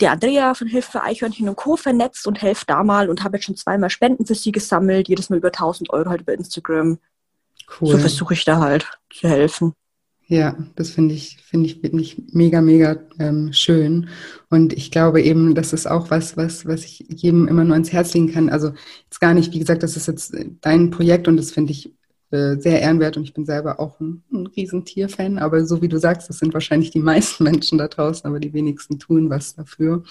der 0.00 0.12
Andrea 0.12 0.54
von 0.54 0.68
Hilfe 0.68 0.92
für 0.92 1.02
Eichhörnchen 1.02 1.48
und 1.48 1.56
Co. 1.56 1.76
vernetzt 1.76 2.26
und 2.26 2.40
helfe 2.40 2.64
da 2.66 2.82
mal 2.82 3.10
und 3.10 3.24
habe 3.24 3.36
jetzt 3.36 3.44
schon 3.44 3.56
zweimal 3.56 3.90
Spenden 3.90 4.26
für 4.26 4.34
sie 4.34 4.52
gesammelt, 4.52 5.08
jedes 5.08 5.28
Mal 5.28 5.36
über 5.36 5.48
1000 5.48 5.90
Euro 5.90 6.10
halt 6.10 6.22
über 6.22 6.32
Instagram. 6.32 6.98
Cool. 7.80 7.92
So 7.92 7.98
versuche 7.98 8.34
ich 8.34 8.44
da 8.44 8.58
halt 8.58 8.90
zu 9.10 9.28
helfen. 9.28 9.72
Ja, 10.26 10.56
das 10.76 10.90
finde 10.90 11.14
ich, 11.14 11.36
finde 11.42 11.66
ich 11.66 11.82
wirklich 11.82 12.16
mega, 12.32 12.62
mega 12.62 12.96
ähm, 13.18 13.52
schön. 13.52 14.08
Und 14.48 14.72
ich 14.72 14.90
glaube 14.90 15.20
eben, 15.20 15.54
das 15.54 15.74
ist 15.74 15.86
auch 15.86 16.10
was, 16.10 16.36
was, 16.38 16.64
was 16.64 16.84
ich 16.84 17.04
jedem 17.10 17.48
immer 17.48 17.64
nur 17.64 17.74
ans 17.74 17.92
Herz 17.92 18.14
legen 18.14 18.32
kann. 18.32 18.48
Also 18.48 18.72
jetzt 19.04 19.20
gar 19.20 19.34
nicht, 19.34 19.52
wie 19.52 19.58
gesagt, 19.58 19.82
das 19.82 19.96
ist 19.96 20.06
jetzt 20.06 20.34
dein 20.62 20.90
Projekt 20.90 21.28
und 21.28 21.36
das 21.36 21.50
finde 21.50 21.72
ich 21.72 21.94
äh, 22.32 22.56
sehr 22.58 22.80
ehrenwert 22.80 23.16
und 23.16 23.24
ich 23.24 23.34
bin 23.34 23.44
selber 23.44 23.78
auch 23.78 24.00
ein, 24.00 24.22
ein 24.32 24.46
Riesentierfan. 24.46 25.38
Aber 25.38 25.64
so 25.66 25.82
wie 25.82 25.88
du 25.88 25.98
sagst, 25.98 26.28
das 26.28 26.38
sind 26.38 26.54
wahrscheinlich 26.54 26.90
die 26.90 26.98
meisten 27.12 27.44
Menschen 27.44 27.78
da 27.78 27.88
draußen, 27.88 28.26
aber 28.26 28.40
die 28.40 28.52
wenigsten 28.52 28.98
tun 28.98 29.30
was 29.30 29.54
dafür. 29.54 30.02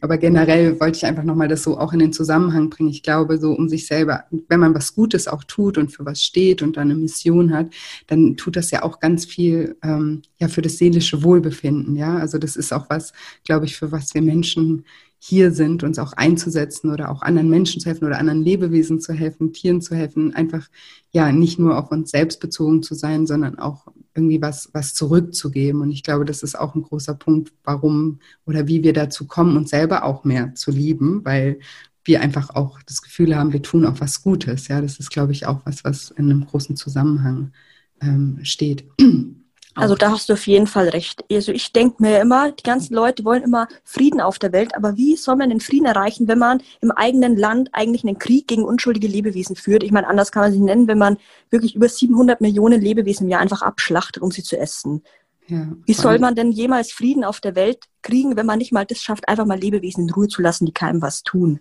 Aber 0.00 0.18
generell 0.18 0.80
wollte 0.80 0.98
ich 0.98 1.06
einfach 1.06 1.24
nochmal 1.24 1.48
das 1.48 1.62
so 1.62 1.78
auch 1.78 1.92
in 1.92 2.00
den 2.00 2.12
Zusammenhang 2.12 2.70
bringen. 2.70 2.90
Ich 2.90 3.02
glaube, 3.02 3.38
so 3.38 3.52
um 3.52 3.68
sich 3.68 3.86
selber, 3.86 4.24
wenn 4.48 4.60
man 4.60 4.74
was 4.74 4.94
Gutes 4.94 5.28
auch 5.28 5.44
tut 5.44 5.78
und 5.78 5.90
für 5.90 6.04
was 6.04 6.22
steht 6.22 6.62
und 6.62 6.76
dann 6.76 6.90
eine 6.90 6.98
Mission 6.98 7.52
hat, 7.52 7.72
dann 8.06 8.36
tut 8.36 8.56
das 8.56 8.70
ja 8.70 8.82
auch 8.82 9.00
ganz 9.00 9.24
viel 9.24 9.76
ähm, 9.82 10.22
ja 10.38 10.48
für 10.48 10.62
das 10.62 10.78
seelische 10.78 11.22
Wohlbefinden. 11.22 11.96
Ja, 11.96 12.16
also 12.16 12.38
das 12.38 12.56
ist 12.56 12.72
auch 12.72 12.90
was, 12.90 13.12
glaube 13.44 13.66
ich, 13.66 13.76
für 13.76 13.92
was 13.92 14.12
wir 14.14 14.22
Menschen 14.22 14.84
hier 15.22 15.52
sind, 15.52 15.82
uns 15.84 15.98
auch 15.98 16.14
einzusetzen 16.14 16.90
oder 16.90 17.10
auch 17.10 17.20
anderen 17.20 17.50
Menschen 17.50 17.78
zu 17.78 17.90
helfen 17.90 18.06
oder 18.06 18.18
anderen 18.18 18.42
Lebewesen 18.42 19.00
zu 19.00 19.12
helfen, 19.12 19.52
Tieren 19.52 19.82
zu 19.82 19.94
helfen, 19.94 20.34
einfach 20.34 20.66
ja 21.12 21.30
nicht 21.30 21.58
nur 21.58 21.76
auf 21.76 21.90
uns 21.90 22.10
selbst 22.10 22.40
bezogen 22.40 22.82
zu 22.82 22.94
sein, 22.94 23.26
sondern 23.26 23.58
auch 23.58 23.88
irgendwie 24.14 24.40
was, 24.40 24.70
was 24.72 24.94
zurückzugeben. 24.94 25.82
Und 25.82 25.90
ich 25.90 26.02
glaube, 26.02 26.24
das 26.24 26.42
ist 26.42 26.58
auch 26.58 26.74
ein 26.74 26.82
großer 26.82 27.14
Punkt, 27.14 27.52
warum 27.64 28.20
oder 28.46 28.66
wie 28.66 28.82
wir 28.82 28.94
dazu 28.94 29.26
kommen, 29.26 29.58
uns 29.58 29.68
selber 29.68 30.04
auch 30.04 30.24
mehr 30.24 30.54
zu 30.54 30.70
lieben, 30.70 31.22
weil 31.22 31.58
wir 32.02 32.22
einfach 32.22 32.48
auch 32.56 32.80
das 32.84 33.02
Gefühl 33.02 33.36
haben, 33.36 33.52
wir 33.52 33.62
tun 33.62 33.84
auch 33.84 34.00
was 34.00 34.22
Gutes. 34.22 34.68
Ja, 34.68 34.80
das 34.80 34.98
ist, 34.98 35.10
glaube 35.10 35.32
ich, 35.32 35.46
auch 35.46 35.60
was, 35.66 35.84
was 35.84 36.10
in 36.12 36.30
einem 36.30 36.46
großen 36.46 36.76
Zusammenhang 36.76 37.52
ähm, 38.00 38.38
steht. 38.42 38.88
Also 39.80 39.94
da 39.94 40.10
hast 40.10 40.28
du 40.28 40.34
auf 40.34 40.46
jeden 40.46 40.66
Fall 40.66 40.88
recht. 40.88 41.24
Also 41.30 41.52
ich 41.52 41.72
denke 41.72 42.02
mir 42.02 42.20
immer, 42.20 42.52
die 42.52 42.62
ganzen 42.62 42.94
Leute 42.94 43.24
wollen 43.24 43.42
immer 43.42 43.68
Frieden 43.84 44.20
auf 44.20 44.38
der 44.38 44.52
Welt, 44.52 44.74
aber 44.74 44.96
wie 44.96 45.16
soll 45.16 45.36
man 45.36 45.50
den 45.50 45.60
Frieden 45.60 45.86
erreichen, 45.86 46.28
wenn 46.28 46.38
man 46.38 46.62
im 46.80 46.90
eigenen 46.90 47.36
Land 47.36 47.70
eigentlich 47.72 48.04
einen 48.04 48.18
Krieg 48.18 48.46
gegen 48.48 48.64
unschuldige 48.64 49.08
Lebewesen 49.08 49.56
führt? 49.56 49.82
Ich 49.82 49.92
meine, 49.92 50.06
anders 50.06 50.32
kann 50.32 50.42
man 50.42 50.52
sich 50.52 50.60
nennen, 50.60 50.88
wenn 50.88 50.98
man 50.98 51.16
wirklich 51.50 51.74
über 51.74 51.88
700 51.88 52.40
Millionen 52.40 52.80
Lebewesen 52.80 53.24
im 53.24 53.30
Jahr 53.30 53.40
einfach 53.40 53.62
abschlachtet, 53.62 54.22
um 54.22 54.30
sie 54.30 54.42
zu 54.42 54.58
essen. 54.58 55.02
Ja, 55.46 55.66
wie 55.84 55.94
soll 55.94 56.20
man 56.20 56.36
denn 56.36 56.52
jemals 56.52 56.92
Frieden 56.92 57.24
auf 57.24 57.40
der 57.40 57.56
Welt 57.56 57.84
kriegen, 58.02 58.36
wenn 58.36 58.46
man 58.46 58.58
nicht 58.58 58.72
mal 58.72 58.86
das 58.86 58.98
schafft, 58.98 59.28
einfach 59.28 59.46
mal 59.46 59.58
Lebewesen 59.58 60.04
in 60.04 60.14
Ruhe 60.14 60.28
zu 60.28 60.42
lassen, 60.42 60.64
die 60.64 60.72
keinem 60.72 61.02
was 61.02 61.24
tun? 61.24 61.58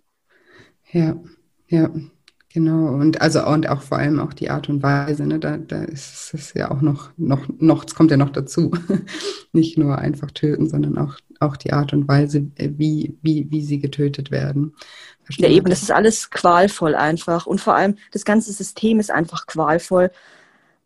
Ja, 0.91 1.15
ja, 1.67 1.89
Genau, 2.51 2.95
und 2.95 3.21
also 3.21 3.45
und 3.45 3.69
auch 3.69 3.83
vor 3.83 3.99
allem 3.99 4.19
auch 4.19 4.33
die 4.33 4.49
Art 4.49 4.69
und 4.69 4.81
Weise, 4.81 5.27
ne? 5.27 5.37
da, 5.37 5.57
da 5.57 5.83
ist 5.83 6.33
es 6.33 6.55
ja 6.55 6.71
auch 6.71 6.81
noch, 6.81 7.11
noch, 7.15 7.47
noch, 7.59 7.85
es 7.85 7.93
kommt 7.93 8.09
ja 8.09 8.17
noch 8.17 8.31
dazu. 8.31 8.71
Nicht 9.53 9.77
nur 9.77 9.99
einfach 9.99 10.31
töten, 10.31 10.67
sondern 10.67 10.97
auch, 10.97 11.17
auch 11.39 11.57
die 11.57 11.73
Art 11.73 11.93
und 11.93 12.07
Weise, 12.07 12.47
äh, 12.55 12.71
wie, 12.75 13.19
wie, 13.21 13.47
wie 13.51 13.61
sie 13.61 13.79
getötet 13.79 14.31
werden. 14.31 14.73
Ja, 15.37 15.47
eben, 15.47 15.69
das 15.69 15.83
ist 15.83 15.91
alles 15.91 16.31
qualvoll 16.31 16.95
einfach. 16.95 17.45
Und 17.45 17.61
vor 17.61 17.75
allem, 17.75 17.97
das 18.11 18.25
ganze 18.25 18.51
System 18.51 18.99
ist 18.99 19.11
einfach 19.11 19.45
qualvoll. 19.45 20.09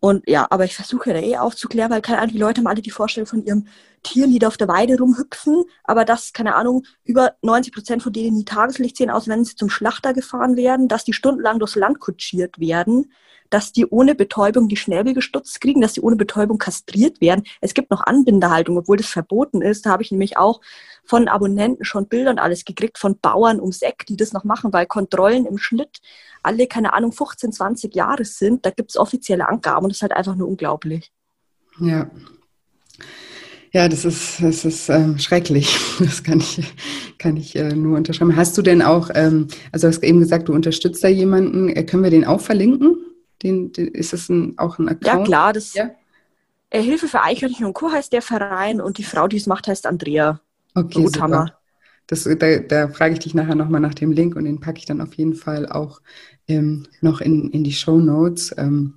Und 0.04 0.28
ja, 0.28 0.48
aber 0.50 0.66
ich 0.66 0.76
versuche 0.76 1.14
da 1.14 1.20
eh 1.20 1.38
aufzuklären, 1.38 1.90
weil 1.90 2.02
keine 2.02 2.18
Ahnung, 2.18 2.34
die 2.34 2.38
Leute 2.38 2.60
haben 2.60 2.68
alle 2.68 2.82
die 2.82 2.92
Vorstellung 2.92 3.26
von 3.26 3.46
ihrem 3.46 3.68
Tieren, 4.04 4.32
die 4.32 4.40
da 4.40 4.50
auf 4.50 4.58
der 4.58 4.68
Weide 4.68 4.98
rumhüpfen, 4.98 5.64
aber 5.86 6.04
dass, 6.04 6.34
keine 6.34 6.56
Ahnung, 6.56 6.84
über 7.06 7.36
90 7.42 7.74
Prozent 7.74 8.04
von 8.04 8.12
denen 8.12 8.36
nie 8.36 8.44
Tageslicht 8.44 8.98
sehen, 8.98 9.10
außer 9.10 9.32
wenn 9.32 9.46
sie 9.46 9.56
zum 9.56 9.70
Schlachter 9.70 10.14
gefahren 10.14 10.58
werden, 10.58 10.90
dass 10.90 11.06
die 11.06 11.14
stundenlang 11.14 11.58
durchs 11.58 11.76
Land 11.76 12.02
kutschiert 12.02 12.60
werden, 12.60 13.14
dass 13.50 13.72
die 13.72 13.86
ohne 13.86 14.16
Betäubung 14.16 14.68
die 14.68 14.78
Schnäbel 14.78 15.14
gestutzt 15.14 15.62
kriegen, 15.62 15.82
dass 15.82 15.94
die 15.94 16.02
ohne 16.02 16.16
Betäubung 16.16 16.58
kastriert 16.58 17.22
werden. 17.22 17.44
Es 17.62 17.74
gibt 17.74 17.92
noch 17.92 18.02
Anbindehaltung, 18.02 18.78
obwohl 18.78 18.98
das 18.98 19.08
verboten 19.08 19.62
ist. 19.62 19.86
Da 19.86 19.92
habe 19.92 20.04
ich 20.04 20.12
nämlich 20.12 20.38
auch 20.38 20.62
von 21.06 21.28
Abonnenten 21.28 21.86
schon 21.86 22.08
Bilder 22.08 22.32
und 22.32 22.40
alles 22.40 22.66
gekriegt, 22.66 22.98
von 22.98 23.20
Bauern 23.20 23.60
ums 23.60 23.82
Eck, 23.82 24.06
die 24.08 24.18
das 24.18 24.34
noch 24.34 24.44
machen, 24.44 24.74
weil 24.74 24.86
Kontrollen 24.86 25.46
im 25.46 25.58
Schnitt 25.58 26.02
alle, 26.42 26.68
keine 26.68 26.94
Ahnung, 26.94 27.12
15, 27.12 27.52
20 27.52 27.96
Jahre 27.96 28.26
sind. 28.26 28.66
Da 28.66 28.70
gibt 28.70 28.92
es 28.92 28.98
offizielle 28.98 29.48
Angaben 29.48 29.86
und 29.86 29.90
das 29.90 29.98
ist 29.98 30.02
halt 30.02 30.14
einfach 30.14 30.36
nur 30.36 30.48
unglaublich. 30.48 31.12
Ja, 31.80 32.10
ja, 33.74 33.90
das 33.90 34.06
ist, 34.06 34.40
das 34.40 34.66
ist 34.66 34.90
ähm, 34.90 35.18
schrecklich. 35.18 35.76
Das 36.00 36.24
kann 36.24 36.40
ich, 36.40 36.62
kann 37.18 37.38
ich 37.38 37.56
äh, 37.56 37.74
nur 37.74 37.98
unterschreiben. 37.98 38.36
Hast 38.36 38.58
du 38.58 38.62
denn 38.62 38.84
auch, 38.84 39.10
ähm, 39.16 39.48
also 39.72 39.88
du 39.88 39.94
hast 39.94 40.04
eben 40.04 40.20
gesagt, 40.20 40.48
du 40.48 40.54
unterstützt 40.54 41.04
da 41.04 41.08
jemanden. 41.08 41.70
Äh, 41.70 41.84
können 41.84 42.04
wir 42.04 42.12
den 42.12 42.26
auch 42.26 42.40
verlinken? 42.40 42.98
Den, 43.44 43.72
den, 43.72 43.90
ist 43.90 44.14
das 44.14 44.30
ein, 44.30 44.58
auch 44.58 44.80
ein 44.80 44.88
Account? 44.90 45.06
Ja, 45.06 45.24
klar. 45.24 45.54
Das, 45.54 45.74
ja? 45.74 45.92
Äh, 46.70 46.82
Hilfe 46.82 47.08
für 47.08 47.22
Eichhörnchen 47.22 47.66
und 47.66 47.74
Co. 47.74 47.92
heißt 47.92 48.14
der 48.14 48.22
Verein 48.22 48.82
und 48.82 48.98
die 48.98 49.04
Frau, 49.04 49.28
die 49.28 49.38
es 49.38 49.46
macht, 49.46 49.68
heißt 49.68 49.86
Andrea 49.86 50.40
okay, 50.74 51.04
Rothammer. 51.04 51.58
Das, 52.08 52.24
da, 52.24 52.60
da 52.60 52.88
frage 52.90 53.14
ich 53.14 53.20
dich 53.20 53.34
nachher 53.34 53.56
nochmal 53.56 53.80
nach 53.82 53.94
dem 53.94 54.12
Link 54.12 54.36
und 54.36 54.46
den 54.46 54.60
packe 54.60 54.80
ich 54.80 54.86
dann 54.86 55.02
auf 55.02 55.14
jeden 55.14 55.36
Fall 55.36 55.68
auch 55.70 56.02
ähm, 56.48 56.88
noch 57.02 57.22
in, 57.22 57.50
in 57.52 57.64
die 57.64 57.72
Show 57.72 58.00
Notes. 58.00 58.54
Ähm, 58.58 58.96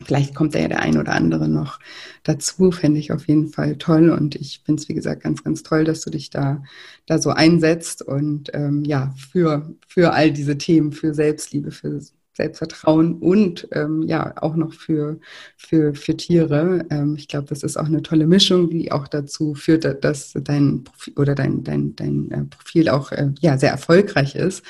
Vielleicht 0.00 0.34
kommt 0.34 0.54
da 0.54 0.60
ja 0.60 0.68
der 0.68 0.80
ein 0.80 0.96
oder 0.96 1.12
andere 1.12 1.48
noch 1.48 1.80
dazu, 2.22 2.70
fände 2.70 3.00
ich 3.00 3.10
auf 3.10 3.26
jeden 3.26 3.48
Fall 3.48 3.76
toll. 3.78 4.10
Und 4.10 4.36
ich 4.36 4.62
finde 4.64 4.80
es, 4.80 4.88
wie 4.88 4.94
gesagt, 4.94 5.24
ganz, 5.24 5.42
ganz 5.42 5.64
toll, 5.64 5.82
dass 5.82 6.02
du 6.02 6.10
dich 6.10 6.30
da, 6.30 6.62
da 7.06 7.18
so 7.18 7.30
einsetzt 7.30 8.02
und 8.02 8.50
ähm, 8.54 8.84
ja, 8.84 9.12
für, 9.32 9.74
für 9.88 10.12
all 10.12 10.32
diese 10.32 10.56
Themen, 10.56 10.92
für 10.92 11.14
Selbstliebe, 11.14 11.72
für 11.72 12.00
Selbstvertrauen 12.38 13.14
und 13.14 13.68
ähm, 13.72 14.02
ja 14.02 14.34
auch 14.40 14.56
noch 14.56 14.72
für, 14.72 15.18
für, 15.56 15.94
für 15.94 16.16
Tiere. 16.16 16.86
Ähm, 16.90 17.16
ich 17.16 17.28
glaube, 17.28 17.46
das 17.48 17.62
ist 17.62 17.76
auch 17.76 17.86
eine 17.86 18.02
tolle 18.02 18.26
Mischung, 18.26 18.70
die 18.70 18.90
auch 18.90 19.08
dazu 19.08 19.54
führt, 19.54 20.04
dass 20.04 20.32
dein 20.34 20.84
Profil 20.84 21.14
oder 21.16 21.34
dein, 21.34 21.64
dein, 21.64 21.94
dein 21.96 22.30
äh, 22.30 22.44
Profil 22.44 22.88
auch 22.88 23.12
äh, 23.12 23.30
ja, 23.40 23.58
sehr 23.58 23.70
erfolgreich 23.70 24.34
ist 24.34 24.62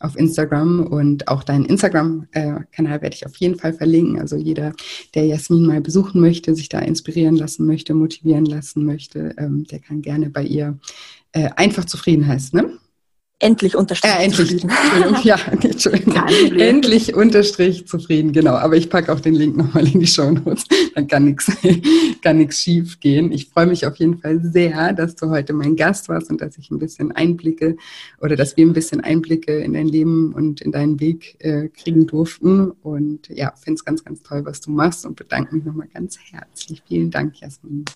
auf 0.00 0.16
Instagram 0.16 0.86
und 0.86 1.28
auch 1.28 1.44
deinen 1.44 1.66
Instagram-Kanal 1.66 3.02
werde 3.02 3.14
ich 3.14 3.26
auf 3.26 3.36
jeden 3.36 3.58
Fall 3.58 3.74
verlinken. 3.74 4.18
Also 4.18 4.36
jeder, 4.36 4.72
der 5.14 5.26
Jasmin 5.26 5.66
mal 5.66 5.82
besuchen 5.82 6.22
möchte, 6.22 6.54
sich 6.54 6.70
da 6.70 6.78
inspirieren 6.78 7.36
lassen 7.36 7.66
möchte, 7.66 7.92
motivieren 7.94 8.46
lassen 8.46 8.84
möchte, 8.86 9.34
ähm, 9.36 9.64
der 9.64 9.78
kann 9.80 10.00
gerne 10.00 10.30
bei 10.30 10.42
ihr 10.42 10.78
äh, 11.32 11.50
einfach 11.56 11.84
zufrieden 11.84 12.26
heißen, 12.26 12.58
ne? 12.58 12.78
Endlich 13.40 13.74
unterstrich 13.74 14.12
äh, 14.12 14.24
endlich, 14.24 14.48
zufrieden. 14.48 14.70
Entschuldigung, 14.92 15.24
ja, 15.24 15.38
Entschuldigung. 15.50 16.14
Endlich 16.58 17.14
unterstrich 17.14 17.86
zufrieden, 17.86 18.32
genau. 18.32 18.54
Aber 18.54 18.76
ich 18.76 18.88
packe 18.88 19.12
auch 19.12 19.20
den 19.20 19.34
Link 19.34 19.56
nochmal 19.56 19.86
in 19.88 19.98
die 19.98 20.06
Show 20.06 20.30
Notes. 20.30 20.64
Dann 20.94 21.08
kann 21.08 21.24
nichts 21.24 21.50
kann 22.22 22.38
nix 22.38 22.60
schief 22.60 23.00
gehen. 23.00 23.32
Ich 23.32 23.48
freue 23.48 23.66
mich 23.66 23.86
auf 23.86 23.96
jeden 23.96 24.18
Fall 24.18 24.40
sehr, 24.42 24.92
dass 24.92 25.16
du 25.16 25.30
heute 25.30 25.52
mein 25.52 25.74
Gast 25.74 26.08
warst 26.08 26.30
und 26.30 26.40
dass 26.40 26.56
ich 26.58 26.70
ein 26.70 26.78
bisschen 26.78 27.12
Einblicke 27.12 27.76
oder 28.20 28.36
dass 28.36 28.56
wir 28.56 28.66
ein 28.66 28.72
bisschen 28.72 29.00
Einblicke 29.00 29.58
in 29.58 29.72
dein 29.72 29.88
Leben 29.88 30.32
und 30.34 30.60
in 30.60 30.72
deinen 30.72 31.00
Weg 31.00 31.36
äh, 31.40 31.68
kriegen 31.68 32.06
durften. 32.06 32.70
Und 32.82 33.28
ja, 33.28 33.52
finde 33.56 33.74
es 33.74 33.84
ganz, 33.84 34.04
ganz 34.04 34.22
toll, 34.22 34.44
was 34.44 34.60
du 34.60 34.70
machst 34.70 35.06
und 35.06 35.16
bedanke 35.16 35.54
mich 35.54 35.64
nochmal 35.64 35.88
ganz 35.92 36.18
herzlich. 36.30 36.82
Vielen 36.86 37.10
Dank, 37.10 37.40
Jasmin. 37.40 37.86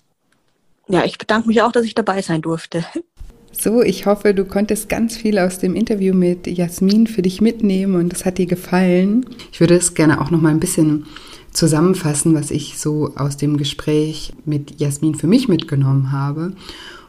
Ja, 0.87 1.03
ich 1.03 1.17
bedanke 1.17 1.47
mich 1.47 1.61
auch, 1.61 1.71
dass 1.71 1.85
ich 1.85 1.95
dabei 1.95 2.21
sein 2.21 2.41
durfte. 2.41 2.83
So, 3.57 3.81
ich 3.81 4.05
hoffe, 4.05 4.33
du 4.33 4.45
konntest 4.45 4.89
ganz 4.89 5.15
viel 5.15 5.39
aus 5.39 5.59
dem 5.59 5.75
Interview 5.75 6.13
mit 6.13 6.45
Jasmin 6.45 7.07
für 7.07 7.21
dich 7.21 7.41
mitnehmen 7.41 7.95
und 7.95 8.13
es 8.13 8.25
hat 8.25 8.37
dir 8.37 8.45
gefallen. 8.45 9.25
Ich 9.51 9.59
würde 9.59 9.75
es 9.75 9.93
gerne 9.93 10.21
auch 10.21 10.29
noch 10.29 10.41
mal 10.41 10.49
ein 10.49 10.59
bisschen 10.59 11.05
zusammenfassen, 11.51 12.35
was 12.35 12.51
ich 12.51 12.77
so 12.77 13.13
aus 13.15 13.37
dem 13.37 13.57
Gespräch 13.57 14.33
mit 14.45 14.79
Jasmin 14.79 15.15
für 15.15 15.27
mich 15.27 15.47
mitgenommen 15.47 16.11
habe. 16.11 16.53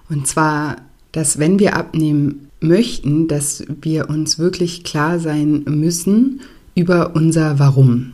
Und 0.08 0.26
zwar, 0.26 0.76
dass 1.12 1.38
wenn 1.38 1.58
wir 1.58 1.76
abnehmen 1.76 2.48
möchten, 2.60 3.28
dass 3.28 3.64
wir 3.82 4.08
uns 4.08 4.38
wirklich 4.38 4.84
klar 4.84 5.18
sein 5.18 5.64
müssen 5.66 6.40
über 6.74 7.14
unser 7.16 7.58
Warum. 7.58 8.12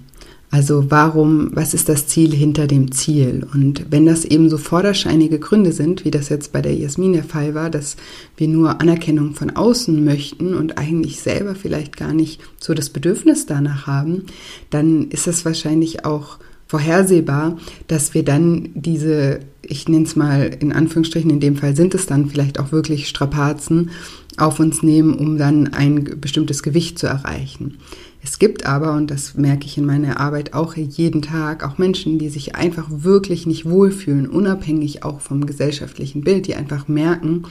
Also 0.52 0.90
warum, 0.90 1.48
was 1.54 1.72
ist 1.72 1.88
das 1.88 2.08
Ziel 2.08 2.34
hinter 2.34 2.66
dem 2.66 2.92
Ziel? 2.92 3.46
Und 3.54 3.86
wenn 3.88 4.04
das 4.04 4.26
eben 4.26 4.50
so 4.50 4.58
vorderscheinige 4.58 5.38
Gründe 5.38 5.72
sind, 5.72 6.04
wie 6.04 6.10
das 6.10 6.28
jetzt 6.28 6.52
bei 6.52 6.60
der 6.60 6.74
Jasmin 6.74 7.14
der 7.14 7.24
Fall 7.24 7.54
war, 7.54 7.70
dass 7.70 7.96
wir 8.36 8.48
nur 8.48 8.82
Anerkennung 8.82 9.32
von 9.32 9.48
außen 9.48 10.04
möchten 10.04 10.52
und 10.52 10.76
eigentlich 10.76 11.22
selber 11.22 11.54
vielleicht 11.54 11.96
gar 11.96 12.12
nicht 12.12 12.42
so 12.60 12.74
das 12.74 12.90
Bedürfnis 12.90 13.46
danach 13.46 13.86
haben, 13.86 14.26
dann 14.68 15.08
ist 15.08 15.26
das 15.26 15.46
wahrscheinlich 15.46 16.04
auch 16.04 16.38
vorhersehbar, 16.66 17.56
dass 17.86 18.12
wir 18.12 18.22
dann 18.22 18.72
diese, 18.74 19.40
ich 19.62 19.88
nenne 19.88 20.04
es 20.04 20.16
mal 20.16 20.54
in 20.60 20.74
Anführungsstrichen, 20.74 21.30
in 21.30 21.40
dem 21.40 21.56
Fall 21.56 21.74
sind 21.74 21.94
es 21.94 22.04
dann 22.04 22.28
vielleicht 22.28 22.60
auch 22.60 22.72
wirklich 22.72 23.08
Strapazen, 23.08 23.90
auf 24.36 24.60
uns 24.60 24.82
nehmen, 24.82 25.14
um 25.14 25.38
dann 25.38 25.68
ein 25.68 26.20
bestimmtes 26.20 26.62
Gewicht 26.62 26.98
zu 26.98 27.06
erreichen. 27.06 27.78
Es 28.24 28.38
gibt 28.38 28.66
aber, 28.66 28.92
und 28.92 29.10
das 29.10 29.34
merke 29.34 29.66
ich 29.66 29.76
in 29.76 29.84
meiner 29.84 30.20
Arbeit 30.20 30.54
auch 30.54 30.76
jeden 30.76 31.22
Tag, 31.22 31.64
auch 31.64 31.78
Menschen, 31.78 32.18
die 32.18 32.28
sich 32.28 32.54
einfach 32.54 32.86
wirklich 32.88 33.46
nicht 33.46 33.68
wohlfühlen, 33.68 34.28
unabhängig 34.28 35.02
auch 35.02 35.20
vom 35.20 35.44
gesellschaftlichen 35.44 36.22
Bild, 36.22 36.46
die 36.46 36.54
einfach 36.54 36.86
merken, 36.86 37.42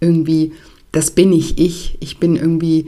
irgendwie, 0.00 0.52
das 0.90 1.12
bin 1.12 1.32
ich 1.32 1.58
ich. 1.58 1.96
Ich 2.00 2.18
bin 2.18 2.34
irgendwie, 2.34 2.86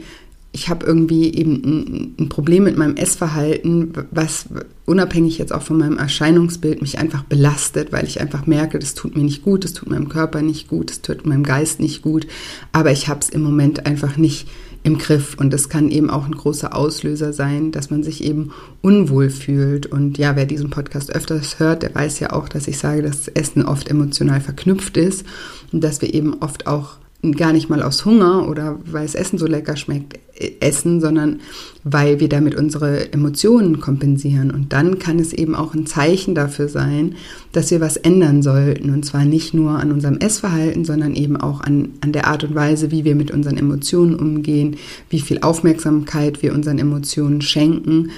ich 0.51 0.67
habe 0.67 0.85
irgendwie 0.85 1.33
eben 1.33 2.15
ein, 2.19 2.27
Problem 2.27 2.65
mit 2.65 2.77
meinem 2.77 2.97
Essverhalten, 2.97 3.93
was 4.11 4.47
unabhängig 4.85 5.37
jetzt 5.37 5.53
auch 5.53 5.61
von 5.61 5.77
meinem 5.77 5.97
Erscheinungsbild 5.97 6.81
mich 6.81 6.97
einfach 6.97 7.23
belastet, 7.23 7.93
weil 7.93 8.05
ich 8.05 8.19
einfach 8.19 8.47
merke, 8.47 8.79
das 8.79 8.95
tut 8.95 9.15
mir 9.15 9.23
nicht 9.23 9.43
gut, 9.43 9.63
das 9.63 9.73
tut 9.73 9.89
meinem 9.89 10.09
Körper 10.09 10.41
nicht 10.41 10.67
gut, 10.67 10.89
das 10.89 11.01
tut 11.01 11.25
meinem 11.25 11.43
Geist 11.43 11.79
nicht 11.79 12.01
gut, 12.01 12.27
aber 12.73 12.91
ich 12.91 13.07
habe 13.07 13.21
es 13.21 13.29
im 13.29 13.43
Moment 13.43 13.85
einfach 13.85 14.17
nicht 14.17 14.47
im 14.83 14.97
Griff. 14.97 15.35
Und 15.37 15.53
es 15.53 15.69
kann 15.69 15.89
eben 15.89 16.09
auch 16.09 16.25
ein 16.25 16.35
großer 16.35 16.75
Auslöser 16.75 17.33
sein, 17.33 17.71
dass 17.71 17.89
man 17.89 18.03
sich 18.03 18.23
eben 18.23 18.51
unwohl 18.81 19.29
fühlt. 19.29 19.85
Und 19.87 20.17
ja, 20.17 20.35
wer 20.35 20.45
diesen 20.45 20.69
Podcast 20.69 21.13
öfters 21.13 21.59
hört, 21.59 21.83
der 21.83 21.93
weiß 21.93 22.19
ja 22.19 22.31
auch, 22.31 22.49
dass 22.49 22.67
ich 22.67 22.77
sage, 22.77 23.01
dass 23.01 23.27
Essen 23.27 23.65
oft 23.65 23.89
emotional 23.89 24.41
verknüpft 24.41 24.97
ist 24.97 25.25
und 25.71 25.83
dass 25.83 26.01
wir 26.01 26.13
eben 26.13 26.41
oft 26.41 26.67
auch 26.67 26.98
gar 27.35 27.51
nicht 27.51 27.69
mal 27.69 27.83
aus 27.83 28.05
Hunger 28.05 28.47
oder 28.47 28.79
weil 28.85 29.03
das 29.03 29.15
Essen 29.15 29.37
so 29.37 29.45
lecker 29.45 29.75
schmeckt, 29.75 30.17
äh, 30.35 30.51
essen, 30.61 31.01
sondern 31.01 31.41
weil 31.83 32.21
wir 32.21 32.29
damit 32.29 32.55
unsere 32.55 33.11
Emotionen 33.11 33.81
kompensieren. 33.81 34.51
Und 34.51 34.71
dann 34.71 34.99
kann 34.99 35.19
es 35.19 35.33
eben 35.33 35.53
auch 35.53 35.73
ein 35.73 35.85
Zeichen 35.85 36.33
dafür 36.33 36.69
sein, 36.69 37.15
dass 37.51 37.71
wir 37.71 37.81
was 37.81 37.97
ändern 37.97 38.41
sollten. 38.41 38.89
Und 38.91 39.03
zwar 39.05 39.25
nicht 39.25 39.53
nur 39.53 39.71
an 39.71 39.91
unserem 39.91 40.17
Essverhalten, 40.17 40.85
sondern 40.85 41.13
eben 41.13 41.35
auch 41.35 41.59
an, 41.59 41.89
an 41.99 42.13
der 42.13 42.27
Art 42.27 42.45
und 42.45 42.55
Weise, 42.55 42.89
wie 42.89 43.03
wir 43.03 43.15
mit 43.15 43.31
unseren 43.31 43.57
Emotionen 43.57 44.15
umgehen, 44.15 44.77
wie 45.09 45.19
viel 45.19 45.39
Aufmerksamkeit 45.41 46.41
wir 46.41 46.53
unseren 46.53 46.79
Emotionen 46.79 47.41
schenken 47.41 48.11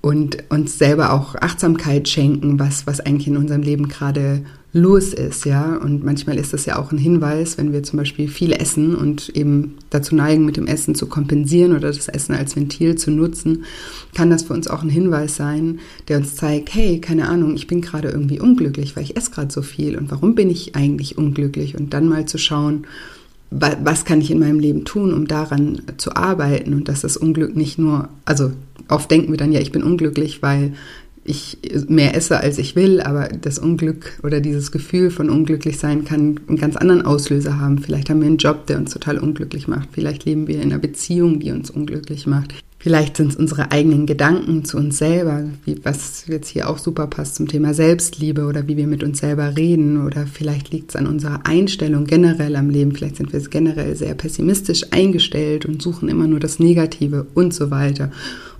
und 0.00 0.44
uns 0.50 0.78
selber 0.78 1.12
auch 1.12 1.34
Achtsamkeit 1.34 2.08
schenken, 2.08 2.58
was, 2.58 2.86
was 2.86 3.00
eigentlich 3.00 3.26
in 3.26 3.36
unserem 3.36 3.62
Leben 3.62 3.88
gerade 3.88 4.44
los 4.76 5.14
ist, 5.14 5.46
ja. 5.46 5.76
Und 5.76 6.04
manchmal 6.04 6.38
ist 6.38 6.52
das 6.52 6.66
ja 6.66 6.78
auch 6.78 6.92
ein 6.92 6.98
Hinweis, 6.98 7.56
wenn 7.56 7.72
wir 7.72 7.82
zum 7.82 7.98
Beispiel 7.98 8.28
viel 8.28 8.52
essen 8.52 8.94
und 8.94 9.30
eben 9.30 9.74
dazu 9.90 10.14
neigen, 10.14 10.44
mit 10.44 10.56
dem 10.56 10.66
Essen 10.66 10.94
zu 10.94 11.06
kompensieren 11.06 11.72
oder 11.72 11.88
das 11.88 12.08
Essen 12.08 12.34
als 12.34 12.54
Ventil 12.54 12.96
zu 12.96 13.10
nutzen, 13.10 13.64
kann 14.14 14.30
das 14.30 14.44
für 14.44 14.52
uns 14.52 14.68
auch 14.68 14.82
ein 14.82 14.90
Hinweis 14.90 15.36
sein, 15.36 15.80
der 16.08 16.18
uns 16.18 16.36
zeigt, 16.36 16.74
hey, 16.74 17.00
keine 17.00 17.28
Ahnung, 17.28 17.56
ich 17.56 17.66
bin 17.66 17.80
gerade 17.80 18.08
irgendwie 18.08 18.38
unglücklich, 18.38 18.94
weil 18.96 19.04
ich 19.04 19.16
esse 19.16 19.30
gerade 19.30 19.52
so 19.52 19.62
viel 19.62 19.96
und 19.96 20.10
warum 20.10 20.34
bin 20.34 20.50
ich 20.50 20.76
eigentlich 20.76 21.16
unglücklich? 21.16 21.76
Und 21.76 21.94
dann 21.94 22.08
mal 22.08 22.26
zu 22.26 22.36
schauen, 22.36 22.86
was 23.50 24.04
kann 24.04 24.20
ich 24.20 24.30
in 24.30 24.40
meinem 24.40 24.58
Leben 24.58 24.84
tun, 24.84 25.14
um 25.14 25.26
daran 25.26 25.80
zu 25.96 26.16
arbeiten 26.16 26.74
und 26.74 26.88
dass 26.88 27.00
das 27.00 27.16
Unglück 27.16 27.56
nicht 27.56 27.78
nur, 27.78 28.08
also 28.24 28.50
oft 28.88 29.10
denken 29.10 29.30
wir 29.30 29.38
dann 29.38 29.52
ja, 29.52 29.60
ich 29.60 29.72
bin 29.72 29.84
unglücklich, 29.84 30.42
weil 30.42 30.74
ich 31.26 31.58
mehr 31.88 32.14
esse, 32.14 32.38
als 32.40 32.58
ich 32.58 32.76
will, 32.76 33.00
aber 33.00 33.28
das 33.28 33.58
Unglück 33.58 34.18
oder 34.22 34.40
dieses 34.40 34.72
Gefühl 34.72 35.10
von 35.10 35.30
unglücklich 35.30 35.78
sein 35.78 36.04
kann 36.04 36.40
einen 36.46 36.56
ganz 36.56 36.76
anderen 36.76 37.02
Auslöser 37.02 37.58
haben. 37.60 37.78
Vielleicht 37.78 38.10
haben 38.10 38.20
wir 38.20 38.26
einen 38.26 38.36
Job, 38.36 38.66
der 38.66 38.78
uns 38.78 38.92
total 38.92 39.18
unglücklich 39.18 39.68
macht. 39.68 39.88
Vielleicht 39.92 40.24
leben 40.24 40.46
wir 40.46 40.56
in 40.56 40.72
einer 40.72 40.78
Beziehung, 40.78 41.40
die 41.40 41.50
uns 41.50 41.70
unglücklich 41.70 42.26
macht. 42.26 42.54
Vielleicht 42.86 43.16
sind 43.16 43.32
es 43.32 43.36
unsere 43.36 43.72
eigenen 43.72 44.06
Gedanken 44.06 44.64
zu 44.64 44.76
uns 44.76 44.98
selber, 44.98 45.42
wie, 45.64 45.80
was 45.82 46.28
jetzt 46.28 46.46
hier 46.50 46.70
auch 46.70 46.78
super 46.78 47.08
passt 47.08 47.34
zum 47.34 47.48
Thema 47.48 47.74
Selbstliebe 47.74 48.46
oder 48.46 48.68
wie 48.68 48.76
wir 48.76 48.86
mit 48.86 49.02
uns 49.02 49.18
selber 49.18 49.56
reden. 49.56 50.06
Oder 50.06 50.24
vielleicht 50.24 50.70
liegt 50.70 50.90
es 50.90 50.94
an 50.94 51.08
unserer 51.08 51.40
Einstellung 51.46 52.04
generell 52.04 52.54
am 52.54 52.70
Leben. 52.70 52.92
Vielleicht 52.92 53.16
sind 53.16 53.32
wir 53.32 53.40
generell 53.40 53.96
sehr 53.96 54.14
pessimistisch 54.14 54.84
eingestellt 54.92 55.66
und 55.66 55.82
suchen 55.82 56.08
immer 56.08 56.28
nur 56.28 56.38
das 56.38 56.60
Negative 56.60 57.26
und 57.34 57.52
so 57.52 57.72
weiter. 57.72 58.12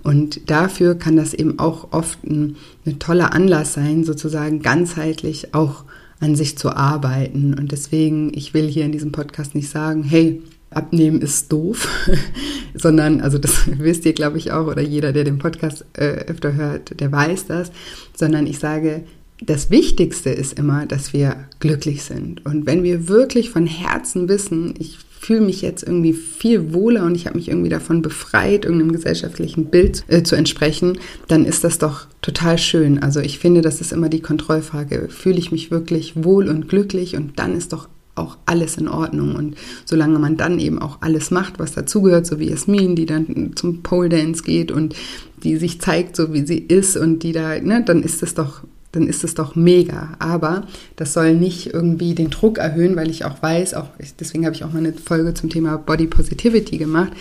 Und 0.03 0.49
dafür 0.49 0.95
kann 0.95 1.15
das 1.15 1.33
eben 1.33 1.57
auch 1.57 1.93
oft 1.93 2.21
ein, 2.25 2.57
ein 2.85 2.99
toller 2.99 3.31
Anlass 3.31 3.75
sein, 3.75 4.03
sozusagen 4.03 4.61
ganzheitlich 4.61 5.53
auch 5.53 5.85
an 6.19 6.35
sich 6.35 6.57
zu 6.57 6.71
arbeiten. 6.71 7.53
Und 7.53 7.71
deswegen, 7.71 8.33
ich 8.33 8.53
will 8.53 8.67
hier 8.67 8.83
in 8.83 8.91
diesem 8.91 9.13
Podcast 9.13 9.55
nicht 9.55 9.69
sagen, 9.69 10.03
hey, 10.03 10.41
Abnehmen 10.69 11.21
ist 11.21 11.51
doof, 11.51 11.87
sondern, 12.75 13.21
also 13.21 13.37
das 13.37 13.63
wisst 13.77 14.05
ihr, 14.05 14.13
glaube 14.13 14.37
ich, 14.37 14.51
auch, 14.51 14.67
oder 14.67 14.81
jeder, 14.81 15.13
der 15.13 15.23
den 15.23 15.39
Podcast 15.39 15.85
äh, 15.93 16.25
öfter 16.27 16.53
hört, 16.55 16.99
der 16.99 17.11
weiß 17.11 17.47
das, 17.47 17.71
sondern 18.15 18.47
ich 18.47 18.59
sage, 18.59 19.03
das 19.39 19.69
Wichtigste 19.69 20.31
ist 20.31 20.57
immer, 20.57 20.85
dass 20.85 21.13
wir 21.13 21.35
glücklich 21.59 22.03
sind. 22.03 22.45
Und 22.45 22.65
wenn 22.65 22.83
wir 22.83 23.07
wirklich 23.07 23.51
von 23.51 23.67
Herzen 23.67 24.27
wissen, 24.29 24.73
ich 24.79 24.97
fühle 25.19 25.41
mich 25.41 25.61
jetzt 25.61 25.83
irgendwie 25.83 26.13
viel 26.13 26.73
wohler 26.73 27.05
und 27.05 27.15
ich 27.15 27.27
habe 27.27 27.37
mich 27.37 27.49
irgendwie 27.49 27.69
davon 27.69 28.01
befreit, 28.01 28.65
irgendeinem 28.65 28.91
gesellschaftlichen 28.91 29.65
Bild 29.65 30.03
äh, 30.07 30.23
zu 30.23 30.35
entsprechen, 30.35 30.97
dann 31.27 31.45
ist 31.45 31.63
das 31.63 31.79
doch 31.79 32.07
total 32.21 32.57
schön. 32.57 33.01
Also 33.01 33.19
ich 33.19 33.39
finde, 33.39 33.61
das 33.61 33.81
ist 33.81 33.91
immer 33.91 34.09
die 34.09 34.21
Kontrollfrage. 34.21 35.07
Fühle 35.09 35.37
ich 35.37 35.51
mich 35.51 35.71
wirklich 35.71 36.23
wohl 36.23 36.47
und 36.47 36.69
glücklich 36.69 37.15
und 37.15 37.39
dann 37.39 37.55
ist 37.55 37.73
doch 37.73 37.89
auch 38.17 38.37
alles 38.45 38.77
in 38.77 38.87
Ordnung. 38.87 39.35
Und 39.35 39.55
solange 39.85 40.19
man 40.19 40.37
dann 40.37 40.59
eben 40.59 40.79
auch 40.79 40.97
alles 41.01 41.31
macht, 41.31 41.59
was 41.59 41.73
dazugehört, 41.73 42.25
so 42.25 42.39
wie 42.39 42.49
Jasmin, 42.49 42.95
die 42.95 43.05
dann 43.05 43.51
zum 43.55 43.83
Pole 43.83 44.09
Dance 44.09 44.43
geht 44.43 44.71
und 44.71 44.95
die 45.43 45.57
sich 45.57 45.81
zeigt, 45.81 46.15
so 46.15 46.33
wie 46.33 46.45
sie 46.45 46.57
ist 46.57 46.97
und 46.97 47.23
die 47.23 47.31
da, 47.31 47.59
ne, 47.59 47.83
dann 47.83 48.03
ist 48.03 48.23
es 48.23 48.33
doch 48.33 48.63
dann 48.97 49.07
ist 49.07 49.23
es 49.23 49.35
doch 49.35 49.55
mega. 49.55 50.13
Aber 50.19 50.65
das 50.95 51.13
soll 51.13 51.35
nicht 51.35 51.73
irgendwie 51.73 52.15
den 52.15 52.29
Druck 52.29 52.57
erhöhen, 52.57 52.95
weil 52.95 53.09
ich 53.09 53.25
auch 53.25 53.41
weiß, 53.41 53.73
auch 53.73 53.89
deswegen 54.19 54.45
habe 54.45 54.55
ich 54.55 54.63
auch 54.63 54.73
mal 54.73 54.79
eine 54.79 54.93
Folge 54.93 55.33
zum 55.33 55.49
Thema 55.49 55.77
Body 55.77 56.07
Positivity 56.07 56.77
gemacht. 56.77 57.11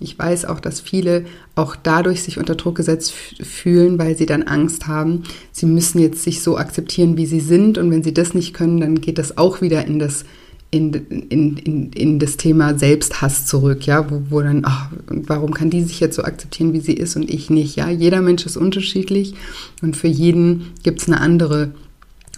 Ich 0.00 0.18
weiß 0.18 0.44
auch, 0.44 0.60
dass 0.60 0.80
viele 0.80 1.24
auch 1.54 1.76
dadurch 1.76 2.22
sich 2.22 2.38
unter 2.38 2.54
Druck 2.54 2.76
gesetzt 2.76 3.12
fühlen, 3.12 3.98
weil 3.98 4.16
sie 4.16 4.26
dann 4.26 4.42
Angst 4.42 4.86
haben, 4.86 5.22
sie 5.52 5.66
müssen 5.66 6.00
jetzt 6.00 6.22
sich 6.22 6.42
so 6.42 6.58
akzeptieren, 6.58 7.16
wie 7.16 7.26
sie 7.26 7.40
sind. 7.40 7.78
Und 7.78 7.90
wenn 7.90 8.02
sie 8.02 8.14
das 8.14 8.34
nicht 8.34 8.52
können, 8.52 8.80
dann 8.80 9.00
geht 9.00 9.18
das 9.18 9.38
auch 9.38 9.60
wieder 9.60 9.86
in 9.86 9.98
das 9.98 10.24
in, 10.72 10.94
in, 11.28 11.56
in, 11.58 11.92
in 11.92 12.18
das 12.18 12.38
Thema 12.38 12.78
Selbsthass 12.78 13.46
zurück, 13.46 13.86
ja, 13.86 14.10
wo, 14.10 14.22
wo 14.30 14.40
dann, 14.40 14.62
ach, 14.64 14.88
warum 15.06 15.52
kann 15.52 15.68
die 15.68 15.82
sich 15.82 16.00
jetzt 16.00 16.16
so 16.16 16.24
akzeptieren, 16.24 16.72
wie 16.72 16.80
sie 16.80 16.94
ist 16.94 17.14
und 17.14 17.28
ich 17.28 17.50
nicht, 17.50 17.76
ja? 17.76 17.90
Jeder 17.90 18.22
Mensch 18.22 18.46
ist 18.46 18.56
unterschiedlich 18.56 19.34
und 19.82 19.98
für 19.98 20.08
jeden 20.08 20.68
gibt 20.82 21.02
es 21.02 21.08
eine 21.08 21.20
andere 21.20 21.72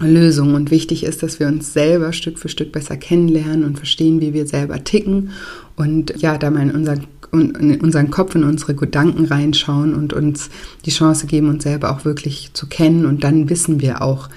Lösung. 0.00 0.54
Und 0.54 0.72
wichtig 0.72 1.04
ist, 1.04 1.22
dass 1.22 1.38
wir 1.38 1.46
uns 1.46 1.72
selber 1.72 2.12
Stück 2.12 2.40
für 2.40 2.48
Stück 2.48 2.72
besser 2.72 2.96
kennenlernen 2.96 3.62
und 3.62 3.76
verstehen, 3.76 4.20
wie 4.20 4.34
wir 4.34 4.48
selber 4.48 4.82
ticken 4.82 5.30
und 5.76 6.20
ja, 6.20 6.36
da 6.36 6.50
mal 6.50 6.62
in 6.62 6.72
unseren, 6.72 7.06
in 7.32 7.80
unseren 7.80 8.10
Kopf, 8.10 8.34
in 8.34 8.42
unsere 8.42 8.74
Gedanken 8.74 9.26
reinschauen 9.26 9.94
und 9.94 10.12
uns 10.12 10.50
die 10.84 10.90
Chance 10.90 11.28
geben, 11.28 11.50
uns 11.50 11.62
selber 11.62 11.92
auch 11.92 12.04
wirklich 12.04 12.50
zu 12.52 12.66
kennen 12.66 13.06
und 13.06 13.22
dann 13.22 13.48
wissen 13.48 13.80
wir 13.80 14.02
auch, 14.02 14.28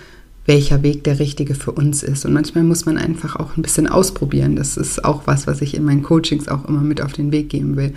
welcher 0.47 0.81
Weg 0.81 1.03
der 1.03 1.19
richtige 1.19 1.53
für 1.53 1.71
uns 1.71 2.01
ist. 2.01 2.25
Und 2.25 2.33
manchmal 2.33 2.63
muss 2.63 2.85
man 2.85 2.97
einfach 2.97 3.35
auch 3.35 3.55
ein 3.55 3.61
bisschen 3.61 3.87
ausprobieren. 3.87 4.55
Das 4.55 4.77
ist 4.77 5.05
auch 5.05 5.23
was, 5.25 5.45
was 5.45 5.61
ich 5.61 5.75
in 5.75 5.83
meinen 5.83 6.03
Coachings 6.03 6.47
auch 6.47 6.65
immer 6.67 6.81
mit 6.81 7.01
auf 7.01 7.13
den 7.13 7.31
Weg 7.31 7.49
geben 7.49 7.75
will. 7.75 7.93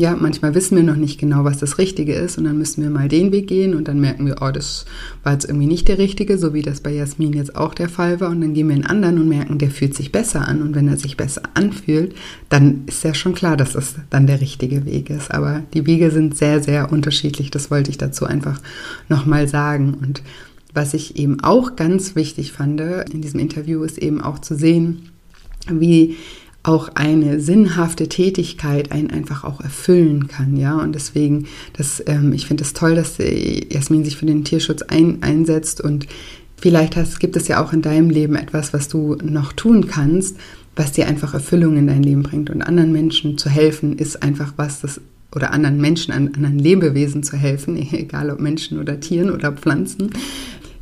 Ja, 0.00 0.14
manchmal 0.14 0.54
wissen 0.54 0.76
wir 0.76 0.84
noch 0.84 0.94
nicht 0.94 1.18
genau, 1.18 1.42
was 1.42 1.58
das 1.58 1.76
Richtige 1.78 2.14
ist 2.14 2.38
und 2.38 2.44
dann 2.44 2.56
müssen 2.56 2.84
wir 2.84 2.90
mal 2.90 3.08
den 3.08 3.32
Weg 3.32 3.48
gehen 3.48 3.74
und 3.74 3.88
dann 3.88 3.98
merken 3.98 4.26
wir, 4.26 4.36
oh, 4.40 4.52
das 4.52 4.84
war 5.24 5.32
jetzt 5.32 5.46
irgendwie 5.46 5.66
nicht 5.66 5.88
der 5.88 5.98
Richtige, 5.98 6.38
so 6.38 6.54
wie 6.54 6.62
das 6.62 6.82
bei 6.82 6.92
Jasmin 6.92 7.32
jetzt 7.32 7.56
auch 7.56 7.74
der 7.74 7.88
Fall 7.88 8.20
war 8.20 8.30
und 8.30 8.40
dann 8.40 8.54
gehen 8.54 8.68
wir 8.68 8.76
in 8.76 8.86
anderen 8.86 9.18
und 9.18 9.28
merken, 9.28 9.58
der 9.58 9.72
fühlt 9.72 9.96
sich 9.96 10.12
besser 10.12 10.46
an 10.46 10.62
und 10.62 10.76
wenn 10.76 10.86
er 10.86 10.98
sich 10.98 11.16
besser 11.16 11.42
anfühlt, 11.54 12.14
dann 12.48 12.84
ist 12.86 13.02
ja 13.02 13.12
schon 13.12 13.34
klar, 13.34 13.56
dass 13.56 13.72
das 13.72 13.96
dann 14.08 14.28
der 14.28 14.40
richtige 14.40 14.84
Weg 14.86 15.10
ist. 15.10 15.32
Aber 15.32 15.64
die 15.74 15.84
Wege 15.84 16.12
sind 16.12 16.36
sehr, 16.36 16.62
sehr 16.62 16.92
unterschiedlich, 16.92 17.50
das 17.50 17.68
wollte 17.68 17.90
ich 17.90 17.98
dazu 17.98 18.24
einfach 18.24 18.60
nochmal 19.08 19.48
sagen 19.48 19.94
und 20.00 20.22
was 20.78 20.94
ich 20.94 21.16
eben 21.16 21.40
auch 21.40 21.74
ganz 21.74 22.14
wichtig 22.14 22.52
fand 22.52 22.80
in 22.80 23.20
diesem 23.20 23.40
Interview, 23.40 23.82
ist 23.82 23.98
eben 23.98 24.20
auch 24.20 24.38
zu 24.38 24.54
sehen, 24.54 25.10
wie 25.68 26.14
auch 26.62 26.90
eine 26.94 27.40
sinnhafte 27.40 28.08
Tätigkeit 28.08 28.92
einen 28.92 29.10
einfach 29.10 29.42
auch 29.42 29.60
erfüllen 29.60 30.28
kann, 30.28 30.56
ja. 30.56 30.78
Und 30.78 30.94
deswegen, 30.94 31.46
das, 31.72 32.00
ähm, 32.06 32.32
ich 32.32 32.46
finde 32.46 32.62
es 32.62 32.72
das 32.72 32.80
toll, 32.80 32.94
dass 32.94 33.16
Jasmin 33.18 34.04
sich 34.04 34.16
für 34.16 34.26
den 34.26 34.44
Tierschutz 34.44 34.82
ein, 34.82 35.20
einsetzt 35.22 35.80
und 35.80 36.06
vielleicht 36.56 36.94
hast, 36.94 37.18
gibt 37.18 37.34
es 37.34 37.48
ja 37.48 37.60
auch 37.60 37.72
in 37.72 37.82
deinem 37.82 38.10
Leben 38.10 38.36
etwas, 38.36 38.72
was 38.72 38.86
du 38.86 39.16
noch 39.20 39.52
tun 39.52 39.88
kannst, 39.88 40.36
was 40.76 40.92
dir 40.92 41.08
einfach 41.08 41.34
Erfüllung 41.34 41.76
in 41.76 41.88
dein 41.88 42.04
Leben 42.04 42.22
bringt. 42.22 42.50
Und 42.50 42.62
anderen 42.62 42.92
Menschen 42.92 43.36
zu 43.36 43.50
helfen, 43.50 43.98
ist 43.98 44.22
einfach 44.22 44.52
was, 44.56 44.80
das 44.80 45.00
oder 45.34 45.52
anderen 45.52 45.80
Menschen, 45.80 46.12
anderen 46.12 46.58
Lebewesen 46.58 47.22
zu 47.22 47.36
helfen, 47.36 47.76
egal 47.92 48.30
ob 48.30 48.40
Menschen 48.40 48.78
oder 48.78 49.00
Tieren 49.00 49.30
oder 49.30 49.52
Pflanzen, 49.52 50.10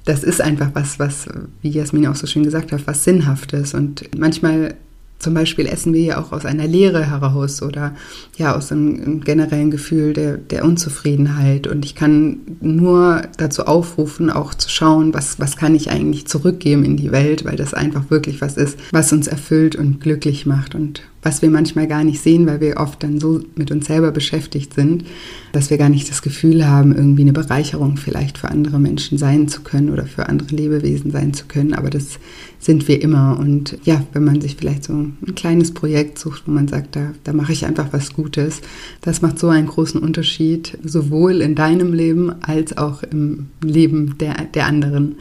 das 0.06 0.22
ist 0.22 0.40
einfach 0.40 0.70
was, 0.72 0.98
was, 0.98 1.26
wie 1.62 1.68
Jasmin 1.68 2.06
auch 2.06 2.14
so 2.14 2.26
schön 2.26 2.44
gesagt 2.44 2.72
hat, 2.72 2.86
was 2.86 3.04
Sinnhaftes. 3.04 3.74
Und 3.74 4.08
manchmal 4.16 4.76
zum 5.18 5.34
Beispiel 5.34 5.66
essen 5.66 5.92
wir 5.94 6.02
ja 6.02 6.20
auch 6.22 6.32
aus 6.32 6.44
einer 6.44 6.66
Leere 6.66 7.10
heraus 7.10 7.62
oder 7.62 7.94
ja 8.36 8.54
aus 8.54 8.70
einem, 8.70 9.20
generellen 9.22 9.70
Gefühl 9.70 10.12
der, 10.12 10.36
der, 10.36 10.64
Unzufriedenheit. 10.64 11.66
Und 11.66 11.84
ich 11.84 11.94
kann 11.94 12.38
nur 12.60 13.22
dazu 13.36 13.66
aufrufen, 13.66 14.30
auch 14.30 14.54
zu 14.54 14.68
schauen, 14.68 15.12
was, 15.12 15.40
was 15.40 15.56
kann 15.56 15.74
ich 15.74 15.90
eigentlich 15.90 16.26
zurückgeben 16.26 16.84
in 16.84 16.96
die 16.96 17.12
Welt, 17.12 17.44
weil 17.44 17.56
das 17.56 17.74
einfach 17.74 18.10
wirklich 18.10 18.40
was 18.40 18.56
ist, 18.56 18.78
was 18.92 19.12
uns 19.12 19.26
erfüllt 19.26 19.74
und 19.74 20.00
glücklich 20.00 20.46
macht 20.46 20.74
und 20.74 21.02
was 21.26 21.42
wir 21.42 21.50
manchmal 21.50 21.88
gar 21.88 22.04
nicht 22.04 22.22
sehen, 22.22 22.46
weil 22.46 22.60
wir 22.60 22.76
oft 22.76 23.02
dann 23.02 23.18
so 23.18 23.40
mit 23.56 23.72
uns 23.72 23.86
selber 23.86 24.12
beschäftigt 24.12 24.74
sind, 24.74 25.04
dass 25.50 25.70
wir 25.70 25.76
gar 25.76 25.88
nicht 25.88 26.08
das 26.08 26.22
Gefühl 26.22 26.68
haben, 26.68 26.94
irgendwie 26.94 27.22
eine 27.22 27.32
Bereicherung 27.32 27.96
vielleicht 27.96 28.38
für 28.38 28.48
andere 28.48 28.78
Menschen 28.78 29.18
sein 29.18 29.48
zu 29.48 29.62
können 29.62 29.90
oder 29.90 30.06
für 30.06 30.28
andere 30.28 30.54
Lebewesen 30.54 31.10
sein 31.10 31.34
zu 31.34 31.46
können. 31.46 31.74
Aber 31.74 31.90
das 31.90 32.20
sind 32.60 32.86
wir 32.86 33.02
immer. 33.02 33.40
Und 33.40 33.76
ja, 33.82 34.04
wenn 34.12 34.22
man 34.22 34.40
sich 34.40 34.54
vielleicht 34.54 34.84
so 34.84 34.92
ein 34.92 35.34
kleines 35.34 35.74
Projekt 35.74 36.20
sucht, 36.20 36.44
wo 36.46 36.52
man 36.52 36.68
sagt, 36.68 36.94
da, 36.94 37.10
da 37.24 37.32
mache 37.32 37.52
ich 37.52 37.66
einfach 37.66 37.92
was 37.92 38.12
Gutes, 38.12 38.60
das 39.00 39.20
macht 39.20 39.40
so 39.40 39.48
einen 39.48 39.66
großen 39.66 40.00
Unterschied, 40.00 40.78
sowohl 40.84 41.40
in 41.40 41.56
deinem 41.56 41.92
Leben 41.92 42.40
als 42.40 42.78
auch 42.78 43.02
im 43.02 43.48
Leben 43.64 44.16
der, 44.18 44.44
der 44.54 44.66
anderen. 44.66 45.16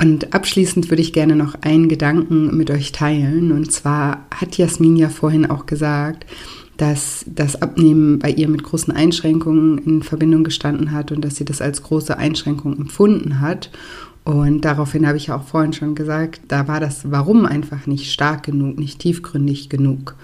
Und 0.00 0.32
abschließend 0.32 0.88
würde 0.88 1.02
ich 1.02 1.12
gerne 1.12 1.36
noch 1.36 1.56
einen 1.60 1.88
Gedanken 1.88 2.56
mit 2.56 2.70
euch 2.70 2.90
teilen. 2.90 3.52
Und 3.52 3.70
zwar 3.70 4.24
hat 4.34 4.56
Jasmin 4.56 4.96
ja 4.96 5.10
vorhin 5.10 5.44
auch 5.44 5.66
gesagt, 5.66 6.24
dass 6.78 7.26
das 7.26 7.60
Abnehmen 7.60 8.18
bei 8.18 8.30
ihr 8.30 8.48
mit 8.48 8.62
großen 8.62 8.94
Einschränkungen 8.94 9.76
in 9.76 10.02
Verbindung 10.02 10.42
gestanden 10.42 10.92
hat 10.92 11.12
und 11.12 11.22
dass 11.22 11.36
sie 11.36 11.44
das 11.44 11.60
als 11.60 11.82
große 11.82 12.16
Einschränkung 12.16 12.78
empfunden 12.78 13.40
hat. 13.40 13.70
Und 14.24 14.64
daraufhin 14.64 15.06
habe 15.06 15.18
ich 15.18 15.26
ja 15.26 15.36
auch 15.36 15.44
vorhin 15.44 15.74
schon 15.74 15.94
gesagt, 15.94 16.40
da 16.48 16.66
war 16.66 16.80
das 16.80 17.10
Warum 17.10 17.44
einfach 17.44 17.86
nicht 17.86 18.10
stark 18.10 18.44
genug, 18.44 18.78
nicht 18.78 19.00
tiefgründig 19.00 19.68
genug. 19.68 20.14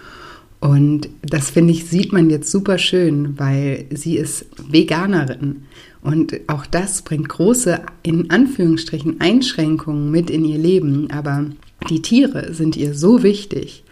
Und 0.67 1.09
das 1.23 1.51
finde 1.51 1.73
ich, 1.73 1.85
sieht 1.85 2.13
man 2.13 2.29
jetzt 2.29 2.51
super 2.51 2.77
schön, 2.77 3.39
weil 3.39 3.85
sie 3.91 4.17
ist 4.17 4.47
Veganerin. 4.69 5.63
Und 6.03 6.41
auch 6.49 6.67
das 6.67 7.03
bringt 7.03 7.29
große, 7.29 7.83
in 8.03 8.33
Anführungsstrichen, 8.33 9.21
Einschränkungen 9.21 10.11
mit 10.11 10.29
in 10.29 10.45
ihr 10.45 10.59
Leben. 10.59 11.09
Aber 11.13 11.45
die 11.89 12.03
Tiere 12.03 12.53
sind 12.53 12.77
ihr 12.77 12.95
so 12.95 13.23
wichtig. 13.23 13.85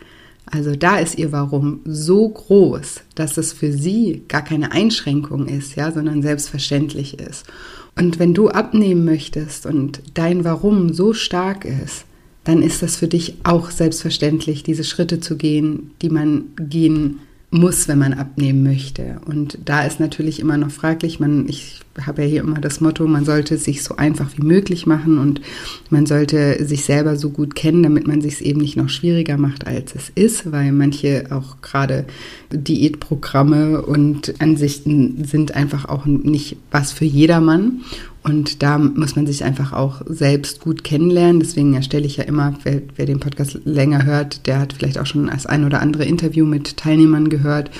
Also 0.46 0.74
da 0.74 0.98
ist 0.98 1.16
ihr 1.16 1.30
Warum 1.30 1.78
so 1.84 2.28
groß, 2.28 3.02
dass 3.14 3.36
es 3.36 3.52
für 3.52 3.72
sie 3.72 4.24
gar 4.26 4.42
keine 4.42 4.72
Einschränkung 4.72 5.46
ist, 5.46 5.76
ja, 5.76 5.92
sondern 5.92 6.22
selbstverständlich 6.22 7.20
ist. 7.20 7.46
Und 7.94 8.18
wenn 8.18 8.34
du 8.34 8.48
abnehmen 8.48 9.04
möchtest 9.04 9.64
und 9.64 10.02
dein 10.14 10.42
Warum 10.42 10.92
so 10.92 11.12
stark 11.12 11.64
ist, 11.64 12.04
dann 12.44 12.62
ist 12.62 12.82
das 12.82 12.96
für 12.96 13.08
dich 13.08 13.36
auch 13.42 13.70
selbstverständlich, 13.70 14.62
diese 14.62 14.84
Schritte 14.84 15.20
zu 15.20 15.36
gehen, 15.36 15.90
die 16.02 16.10
man 16.10 16.44
gehen 16.58 17.20
muss, 17.54 17.86
wenn 17.86 18.00
man 18.00 18.14
abnehmen 18.14 18.64
möchte. 18.64 19.20
Und 19.26 19.58
da 19.64 19.84
ist 19.84 20.00
natürlich 20.00 20.40
immer 20.40 20.56
noch 20.56 20.72
fraglich, 20.72 21.20
man, 21.20 21.48
ich 21.48 21.80
habe 22.04 22.22
ja 22.22 22.28
hier 22.28 22.40
immer 22.40 22.60
das 22.60 22.80
Motto, 22.80 23.06
man 23.06 23.24
sollte 23.24 23.54
es 23.54 23.64
sich 23.64 23.84
so 23.84 23.94
einfach 23.94 24.28
wie 24.36 24.44
möglich 24.44 24.86
machen 24.86 25.18
und 25.18 25.40
man 25.88 26.04
sollte 26.04 26.64
sich 26.64 26.84
selber 26.84 27.16
so 27.16 27.30
gut 27.30 27.54
kennen, 27.54 27.84
damit 27.84 28.08
man 28.08 28.20
sich 28.20 28.34
es 28.34 28.40
eben 28.40 28.60
nicht 28.60 28.76
noch 28.76 28.88
schwieriger 28.88 29.36
macht, 29.36 29.68
als 29.68 29.94
es 29.94 30.10
ist, 30.16 30.50
weil 30.50 30.72
manche 30.72 31.26
auch 31.30 31.62
gerade 31.62 32.06
Diätprogramme 32.52 33.82
und 33.82 34.40
Ansichten 34.40 35.24
sind 35.24 35.54
einfach 35.54 35.84
auch 35.88 36.06
nicht 36.06 36.56
was 36.72 36.90
für 36.90 37.04
jedermann. 37.04 37.82
Und 38.24 38.62
da 38.62 38.78
muss 38.78 39.16
man 39.16 39.26
sich 39.26 39.44
einfach 39.44 39.74
auch 39.74 40.00
selbst 40.06 40.60
gut 40.60 40.82
kennenlernen. 40.82 41.40
Deswegen 41.40 41.74
erstelle 41.74 42.06
ich 42.06 42.16
ja 42.16 42.24
immer, 42.24 42.54
wer, 42.62 42.80
wer, 42.96 43.04
den 43.04 43.20
Podcast 43.20 43.60
länger 43.66 44.06
hört, 44.06 44.46
der 44.46 44.60
hat 44.60 44.72
vielleicht 44.72 44.98
auch 44.98 45.04
schon 45.04 45.26
das 45.26 45.44
ein 45.44 45.64
oder 45.64 45.82
andere 45.82 46.06
Interview 46.06 46.46
mit 46.46 46.78
Teilnehmern 46.78 47.28
gehört. 47.28 47.70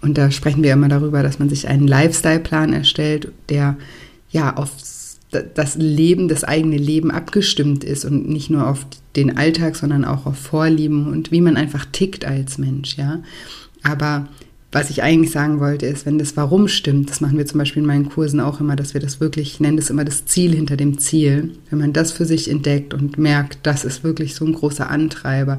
Und 0.00 0.16
da 0.16 0.30
sprechen 0.30 0.62
wir 0.62 0.72
immer 0.72 0.88
darüber, 0.88 1.24
dass 1.24 1.40
man 1.40 1.48
sich 1.48 1.66
einen 1.66 1.88
Lifestyle-Plan 1.88 2.72
erstellt, 2.72 3.32
der 3.48 3.76
ja 4.30 4.54
auf 4.54 4.70
das 5.30 5.74
Leben, 5.74 6.28
das 6.28 6.44
eigene 6.44 6.76
Leben 6.76 7.10
abgestimmt 7.10 7.82
ist 7.82 8.04
und 8.04 8.28
nicht 8.28 8.50
nur 8.50 8.68
auf 8.68 8.86
den 9.16 9.36
Alltag, 9.36 9.74
sondern 9.74 10.04
auch 10.04 10.26
auf 10.26 10.38
Vorlieben 10.38 11.08
und 11.08 11.32
wie 11.32 11.40
man 11.40 11.56
einfach 11.56 11.84
tickt 11.90 12.24
als 12.24 12.56
Mensch, 12.56 12.96
ja. 12.96 13.20
Aber 13.82 14.28
was 14.70 14.90
ich 14.90 15.02
eigentlich 15.02 15.30
sagen 15.30 15.60
wollte, 15.60 15.86
ist, 15.86 16.04
wenn 16.04 16.18
das 16.18 16.36
Warum 16.36 16.68
stimmt, 16.68 17.08
das 17.08 17.22
machen 17.22 17.38
wir 17.38 17.46
zum 17.46 17.58
Beispiel 17.58 17.80
in 17.80 17.86
meinen 17.86 18.10
Kursen 18.10 18.38
auch 18.38 18.60
immer, 18.60 18.76
dass 18.76 18.92
wir 18.92 19.00
das 19.00 19.18
wirklich, 19.18 19.52
ich 19.54 19.60
nenne 19.60 19.78
das 19.78 19.88
immer 19.88 20.04
das 20.04 20.26
Ziel 20.26 20.54
hinter 20.54 20.76
dem 20.76 20.98
Ziel. 20.98 21.52
Wenn 21.70 21.78
man 21.78 21.94
das 21.94 22.12
für 22.12 22.26
sich 22.26 22.50
entdeckt 22.50 22.92
und 22.92 23.16
merkt, 23.16 23.60
das 23.62 23.86
ist 23.86 24.04
wirklich 24.04 24.34
so 24.34 24.44
ein 24.44 24.52
großer 24.52 24.90
Antreiber, 24.90 25.58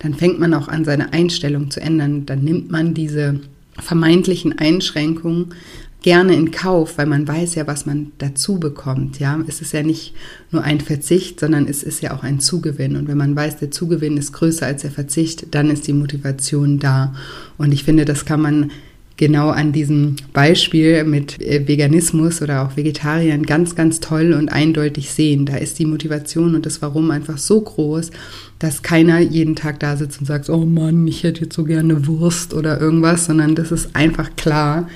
dann 0.00 0.14
fängt 0.14 0.40
man 0.40 0.54
auch 0.54 0.66
an, 0.66 0.84
seine 0.84 1.12
Einstellung 1.12 1.70
zu 1.70 1.80
ändern. 1.80 2.26
Dann 2.26 2.42
nimmt 2.42 2.68
man 2.68 2.94
diese 2.94 3.38
vermeintlichen 3.80 4.58
Einschränkungen 4.58 5.54
gerne 6.02 6.34
in 6.34 6.50
Kauf, 6.50 6.96
weil 6.96 7.06
man 7.06 7.26
weiß 7.26 7.56
ja, 7.56 7.66
was 7.66 7.84
man 7.84 8.12
dazu 8.18 8.58
bekommt. 8.60 9.18
Ja, 9.18 9.38
es 9.46 9.60
ist 9.60 9.72
ja 9.72 9.82
nicht 9.82 10.14
nur 10.52 10.62
ein 10.62 10.80
Verzicht, 10.80 11.40
sondern 11.40 11.66
es 11.66 11.82
ist 11.82 12.02
ja 12.02 12.14
auch 12.16 12.22
ein 12.22 12.40
Zugewinn. 12.40 12.96
Und 12.96 13.08
wenn 13.08 13.18
man 13.18 13.34
weiß, 13.34 13.58
der 13.58 13.70
Zugewinn 13.70 14.16
ist 14.16 14.32
größer 14.32 14.66
als 14.66 14.82
der 14.82 14.92
Verzicht, 14.92 15.54
dann 15.54 15.70
ist 15.70 15.86
die 15.86 15.92
Motivation 15.92 16.78
da. 16.78 17.14
Und 17.56 17.72
ich 17.72 17.84
finde, 17.84 18.04
das 18.04 18.24
kann 18.24 18.40
man 18.40 18.70
genau 19.18 19.50
an 19.50 19.72
diesem 19.72 20.14
Beispiel 20.32 21.02
mit 21.02 21.42
äh, 21.42 21.66
Veganismus 21.66 22.40
oder 22.40 22.62
auch 22.62 22.76
Vegetariern 22.76 23.42
ganz, 23.42 23.74
ganz 23.74 23.98
toll 23.98 24.32
und 24.32 24.48
eindeutig 24.48 25.10
sehen. 25.10 25.44
Da 25.44 25.56
ist 25.56 25.80
die 25.80 25.86
Motivation 25.86 26.54
und 26.54 26.64
das 26.64 26.80
Warum 26.80 27.10
einfach 27.10 27.36
so 27.36 27.60
groß, 27.60 28.12
dass 28.60 28.82
keiner 28.82 29.18
jeden 29.18 29.56
Tag 29.56 29.80
da 29.80 29.96
sitzt 29.96 30.20
und 30.20 30.26
sagt, 30.26 30.48
oh 30.48 30.64
Mann, 30.64 31.06
ich 31.08 31.24
hätte 31.24 31.42
jetzt 31.42 31.56
so 31.56 31.64
gerne 31.64 32.06
Wurst 32.06 32.54
oder 32.54 32.80
irgendwas, 32.80 33.26
sondern 33.26 33.56
das 33.56 33.72
ist 33.72 33.94
einfach 33.94 34.30
klar 34.36 34.88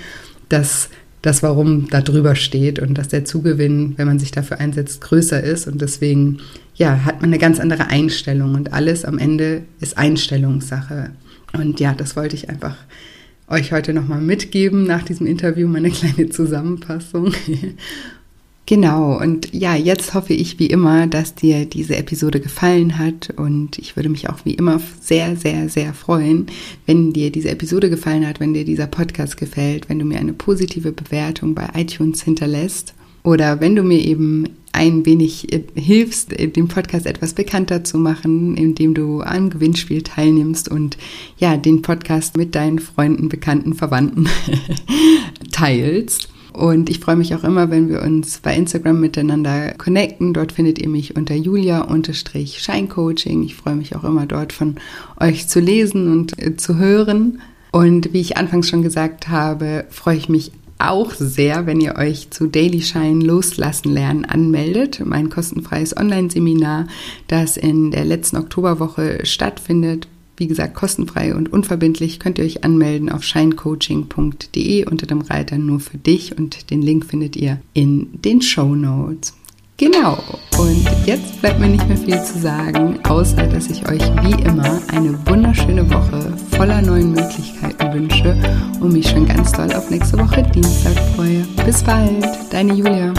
dass 0.53 0.91
das 1.23 1.43
Warum 1.43 1.89
da 1.89 2.01
drüber 2.01 2.35
steht 2.35 2.81
und 2.81 2.99
dass 2.99 3.09
der 3.09 3.25
Zugewinn, 3.25 3.95
wenn 3.97 4.09
man 4.09 4.19
sich 4.19 4.33
dafür 4.33 4.59
einsetzt, 4.59 5.01
größer 5.01 5.43
ist. 5.43 5.69
Und 5.69 5.81
deswegen, 5.81 6.39
ja, 6.75 7.05
hat 7.05 7.21
man 7.21 7.31
eine 7.31 7.39
ganz 7.39 7.61
andere 7.61 7.87
Einstellung 7.87 8.55
und 8.55 8.73
alles 8.73 9.05
am 9.05 9.19
Ende 9.19 9.63
ist 9.81 9.97
Einstellungssache. 9.97 11.11
Und 11.53 11.79
ja, 11.79 11.95
das 11.95 12.17
wollte 12.17 12.35
ich 12.35 12.49
einfach 12.49 12.77
euch 13.49 13.73
heute 13.73 13.93
nochmal 13.93 14.21
mitgeben 14.21 14.85
nach 14.85 15.05
diesem 15.05 15.27
Interview, 15.27 15.69
meine 15.69 15.91
kleine 15.91 16.29
Zusammenfassung. 16.29 17.33
Genau, 18.73 19.21
und 19.21 19.53
ja, 19.53 19.77
jetzt 19.77 20.15
hoffe 20.15 20.33
ich 20.33 20.59
wie 20.59 20.69
immer, 20.69 21.07
dass 21.07 21.35
dir 21.35 21.67
diese 21.67 21.95
Episode 21.95 22.41
gefallen 22.41 22.97
hat 22.97 23.29
und 23.37 23.79
ich 23.79 23.97
würde 23.97 24.09
mich 24.09 24.31
auch 24.31 24.47
wie 24.47 24.55
immer 24.55 24.81
sehr, 24.99 25.37
sehr, 25.37 25.69
sehr 25.69 25.93
freuen, 25.93 26.47
wenn 26.87 27.13
dir 27.13 27.31
diese 27.31 27.51
Episode 27.51 27.91
gefallen 27.91 28.27
hat, 28.27 28.41
wenn 28.41 28.55
dir 28.55 28.65
dieser 28.65 28.87
Podcast 28.87 29.37
gefällt, 29.37 29.91
wenn 29.91 29.99
du 29.99 30.07
mir 30.07 30.19
eine 30.19 30.33
positive 30.33 30.91
Bewertung 30.91 31.55
bei 31.55 31.69
iTunes 31.75 32.23
hinterlässt 32.23 32.95
oder 33.25 33.61
wenn 33.61 33.77
du 33.77 33.83
mir 33.83 33.99
eben 33.99 34.49
ein 34.73 35.05
wenig 35.05 35.53
äh, 35.53 35.65
hilfst, 35.75 36.33
äh, 36.33 36.49
den 36.49 36.69
Podcast 36.69 37.05
etwas 37.05 37.35
bekannter 37.35 37.85
zu 37.85 37.99
machen, 37.99 38.57
indem 38.57 38.95
du 38.95 39.21
am 39.21 39.51
Gewinnspiel 39.51 40.01
teilnimmst 40.01 40.71
und 40.71 40.97
ja, 41.37 41.59
den 41.59 41.83
Podcast 41.83 42.39
mit 42.39 42.55
deinen 42.55 42.79
Freunden, 42.79 43.29
Bekannten, 43.29 43.75
Verwandten 43.75 44.31
teilst. 45.53 46.32
Und 46.53 46.91
ich 46.91 47.01
freue 47.01 47.17
mich 47.17 47.35
auch 47.35 47.43
immer, 47.45 47.71
wenn 47.71 47.89
wir 47.89 48.03
uns 48.03 48.41
bei 48.41 48.55
Instagram 48.55 49.01
miteinander 49.01 49.73
connecten. 49.75 50.35
Dort 50.35 50.53
findet 50.53 50.79
ihr 50.79 50.89
mich 50.89 51.17
unter 51.17 51.35
julia-scheincoaching. 51.35 53.43
Ich 53.43 53.55
freue 53.55 53.77
mich 53.77 53.97
auch 53.97 54.05
immer 54.05 54.27
dort 54.27 54.53
von 54.53 54.77
euch 55.19 55.49
zu 55.49 55.61
lesen 55.61 56.13
und 56.13 56.39
äh, 56.39 56.55
zu 56.57 56.77
hören. 56.77 57.41
Und 57.71 58.13
wie 58.13 58.21
ich 58.21 58.37
anfangs 58.37 58.69
schon 58.69 58.83
gesagt 58.83 59.29
habe, 59.29 59.87
freue 59.89 60.19
ich 60.19 60.29
mich 60.29 60.53
auch 60.79 61.13
sehr, 61.13 61.65
wenn 61.67 61.81
ihr 61.81 61.97
euch 61.97 62.29
zu 62.31 62.49
Daily 62.49 62.83
Shine 62.83 63.25
loslassen 63.25 63.93
lernen 63.93 64.25
anmeldet. 64.25 65.01
Mein 65.05 65.29
kostenfreies 65.31 65.97
Online-Seminar, 65.97 66.89
das 67.29 67.57
in 67.57 67.93
der 67.93 68.05
letzten 68.05 68.37
Oktoberwoche 68.37 69.25
stattfindet, 69.25 70.09
wie 70.37 70.47
gesagt, 70.47 70.75
kostenfrei 70.75 71.35
und 71.35 71.53
unverbindlich 71.53 72.19
könnt 72.19 72.39
ihr 72.39 72.45
euch 72.45 72.65
anmelden 72.65 73.11
auf 73.11 73.23
shinecoaching.de 73.23 74.87
unter 74.87 75.07
dem 75.07 75.21
Reiter 75.21 75.59
nur 75.59 75.81
für 75.81 75.99
dich 75.99 76.37
und 76.39 76.71
den 76.71 76.83
Link 76.83 77.05
findet 77.05 77.37
ihr 77.37 77.61
in 77.75 78.09
den 78.23 78.43
Show 78.43 78.75
Notes. 78.75 79.35
Genau, 79.79 80.17
und 80.61 80.87
jetzt 81.07 81.41
bleibt 81.41 81.59
mir 81.59 81.67
nicht 81.67 81.89
mehr 81.89 81.97
viel 81.97 82.23
zu 82.23 82.39
sagen, 82.39 83.01
außer 83.05 83.49
dass 83.49 83.69
ich 83.69 83.89
euch 83.89 84.03
wie 84.23 84.41
immer 84.45 84.81
eine 84.93 85.19
wunderschöne 85.27 85.89
Woche 85.91 86.37
voller 86.51 86.81
neuen 86.83 87.13
Möglichkeiten 87.13 87.93
wünsche 87.93 88.37
und 88.81 88.93
mich 88.93 89.09
schon 89.09 89.27
ganz 89.27 89.51
doll 89.51 89.73
auf 89.73 89.91
nächste 89.91 90.19
Woche 90.19 90.43
Dienstag 90.55 90.97
freue. 91.17 91.45
Bis 91.65 91.83
bald, 91.83 92.25
deine 92.53 92.75
Julia. 92.75 93.13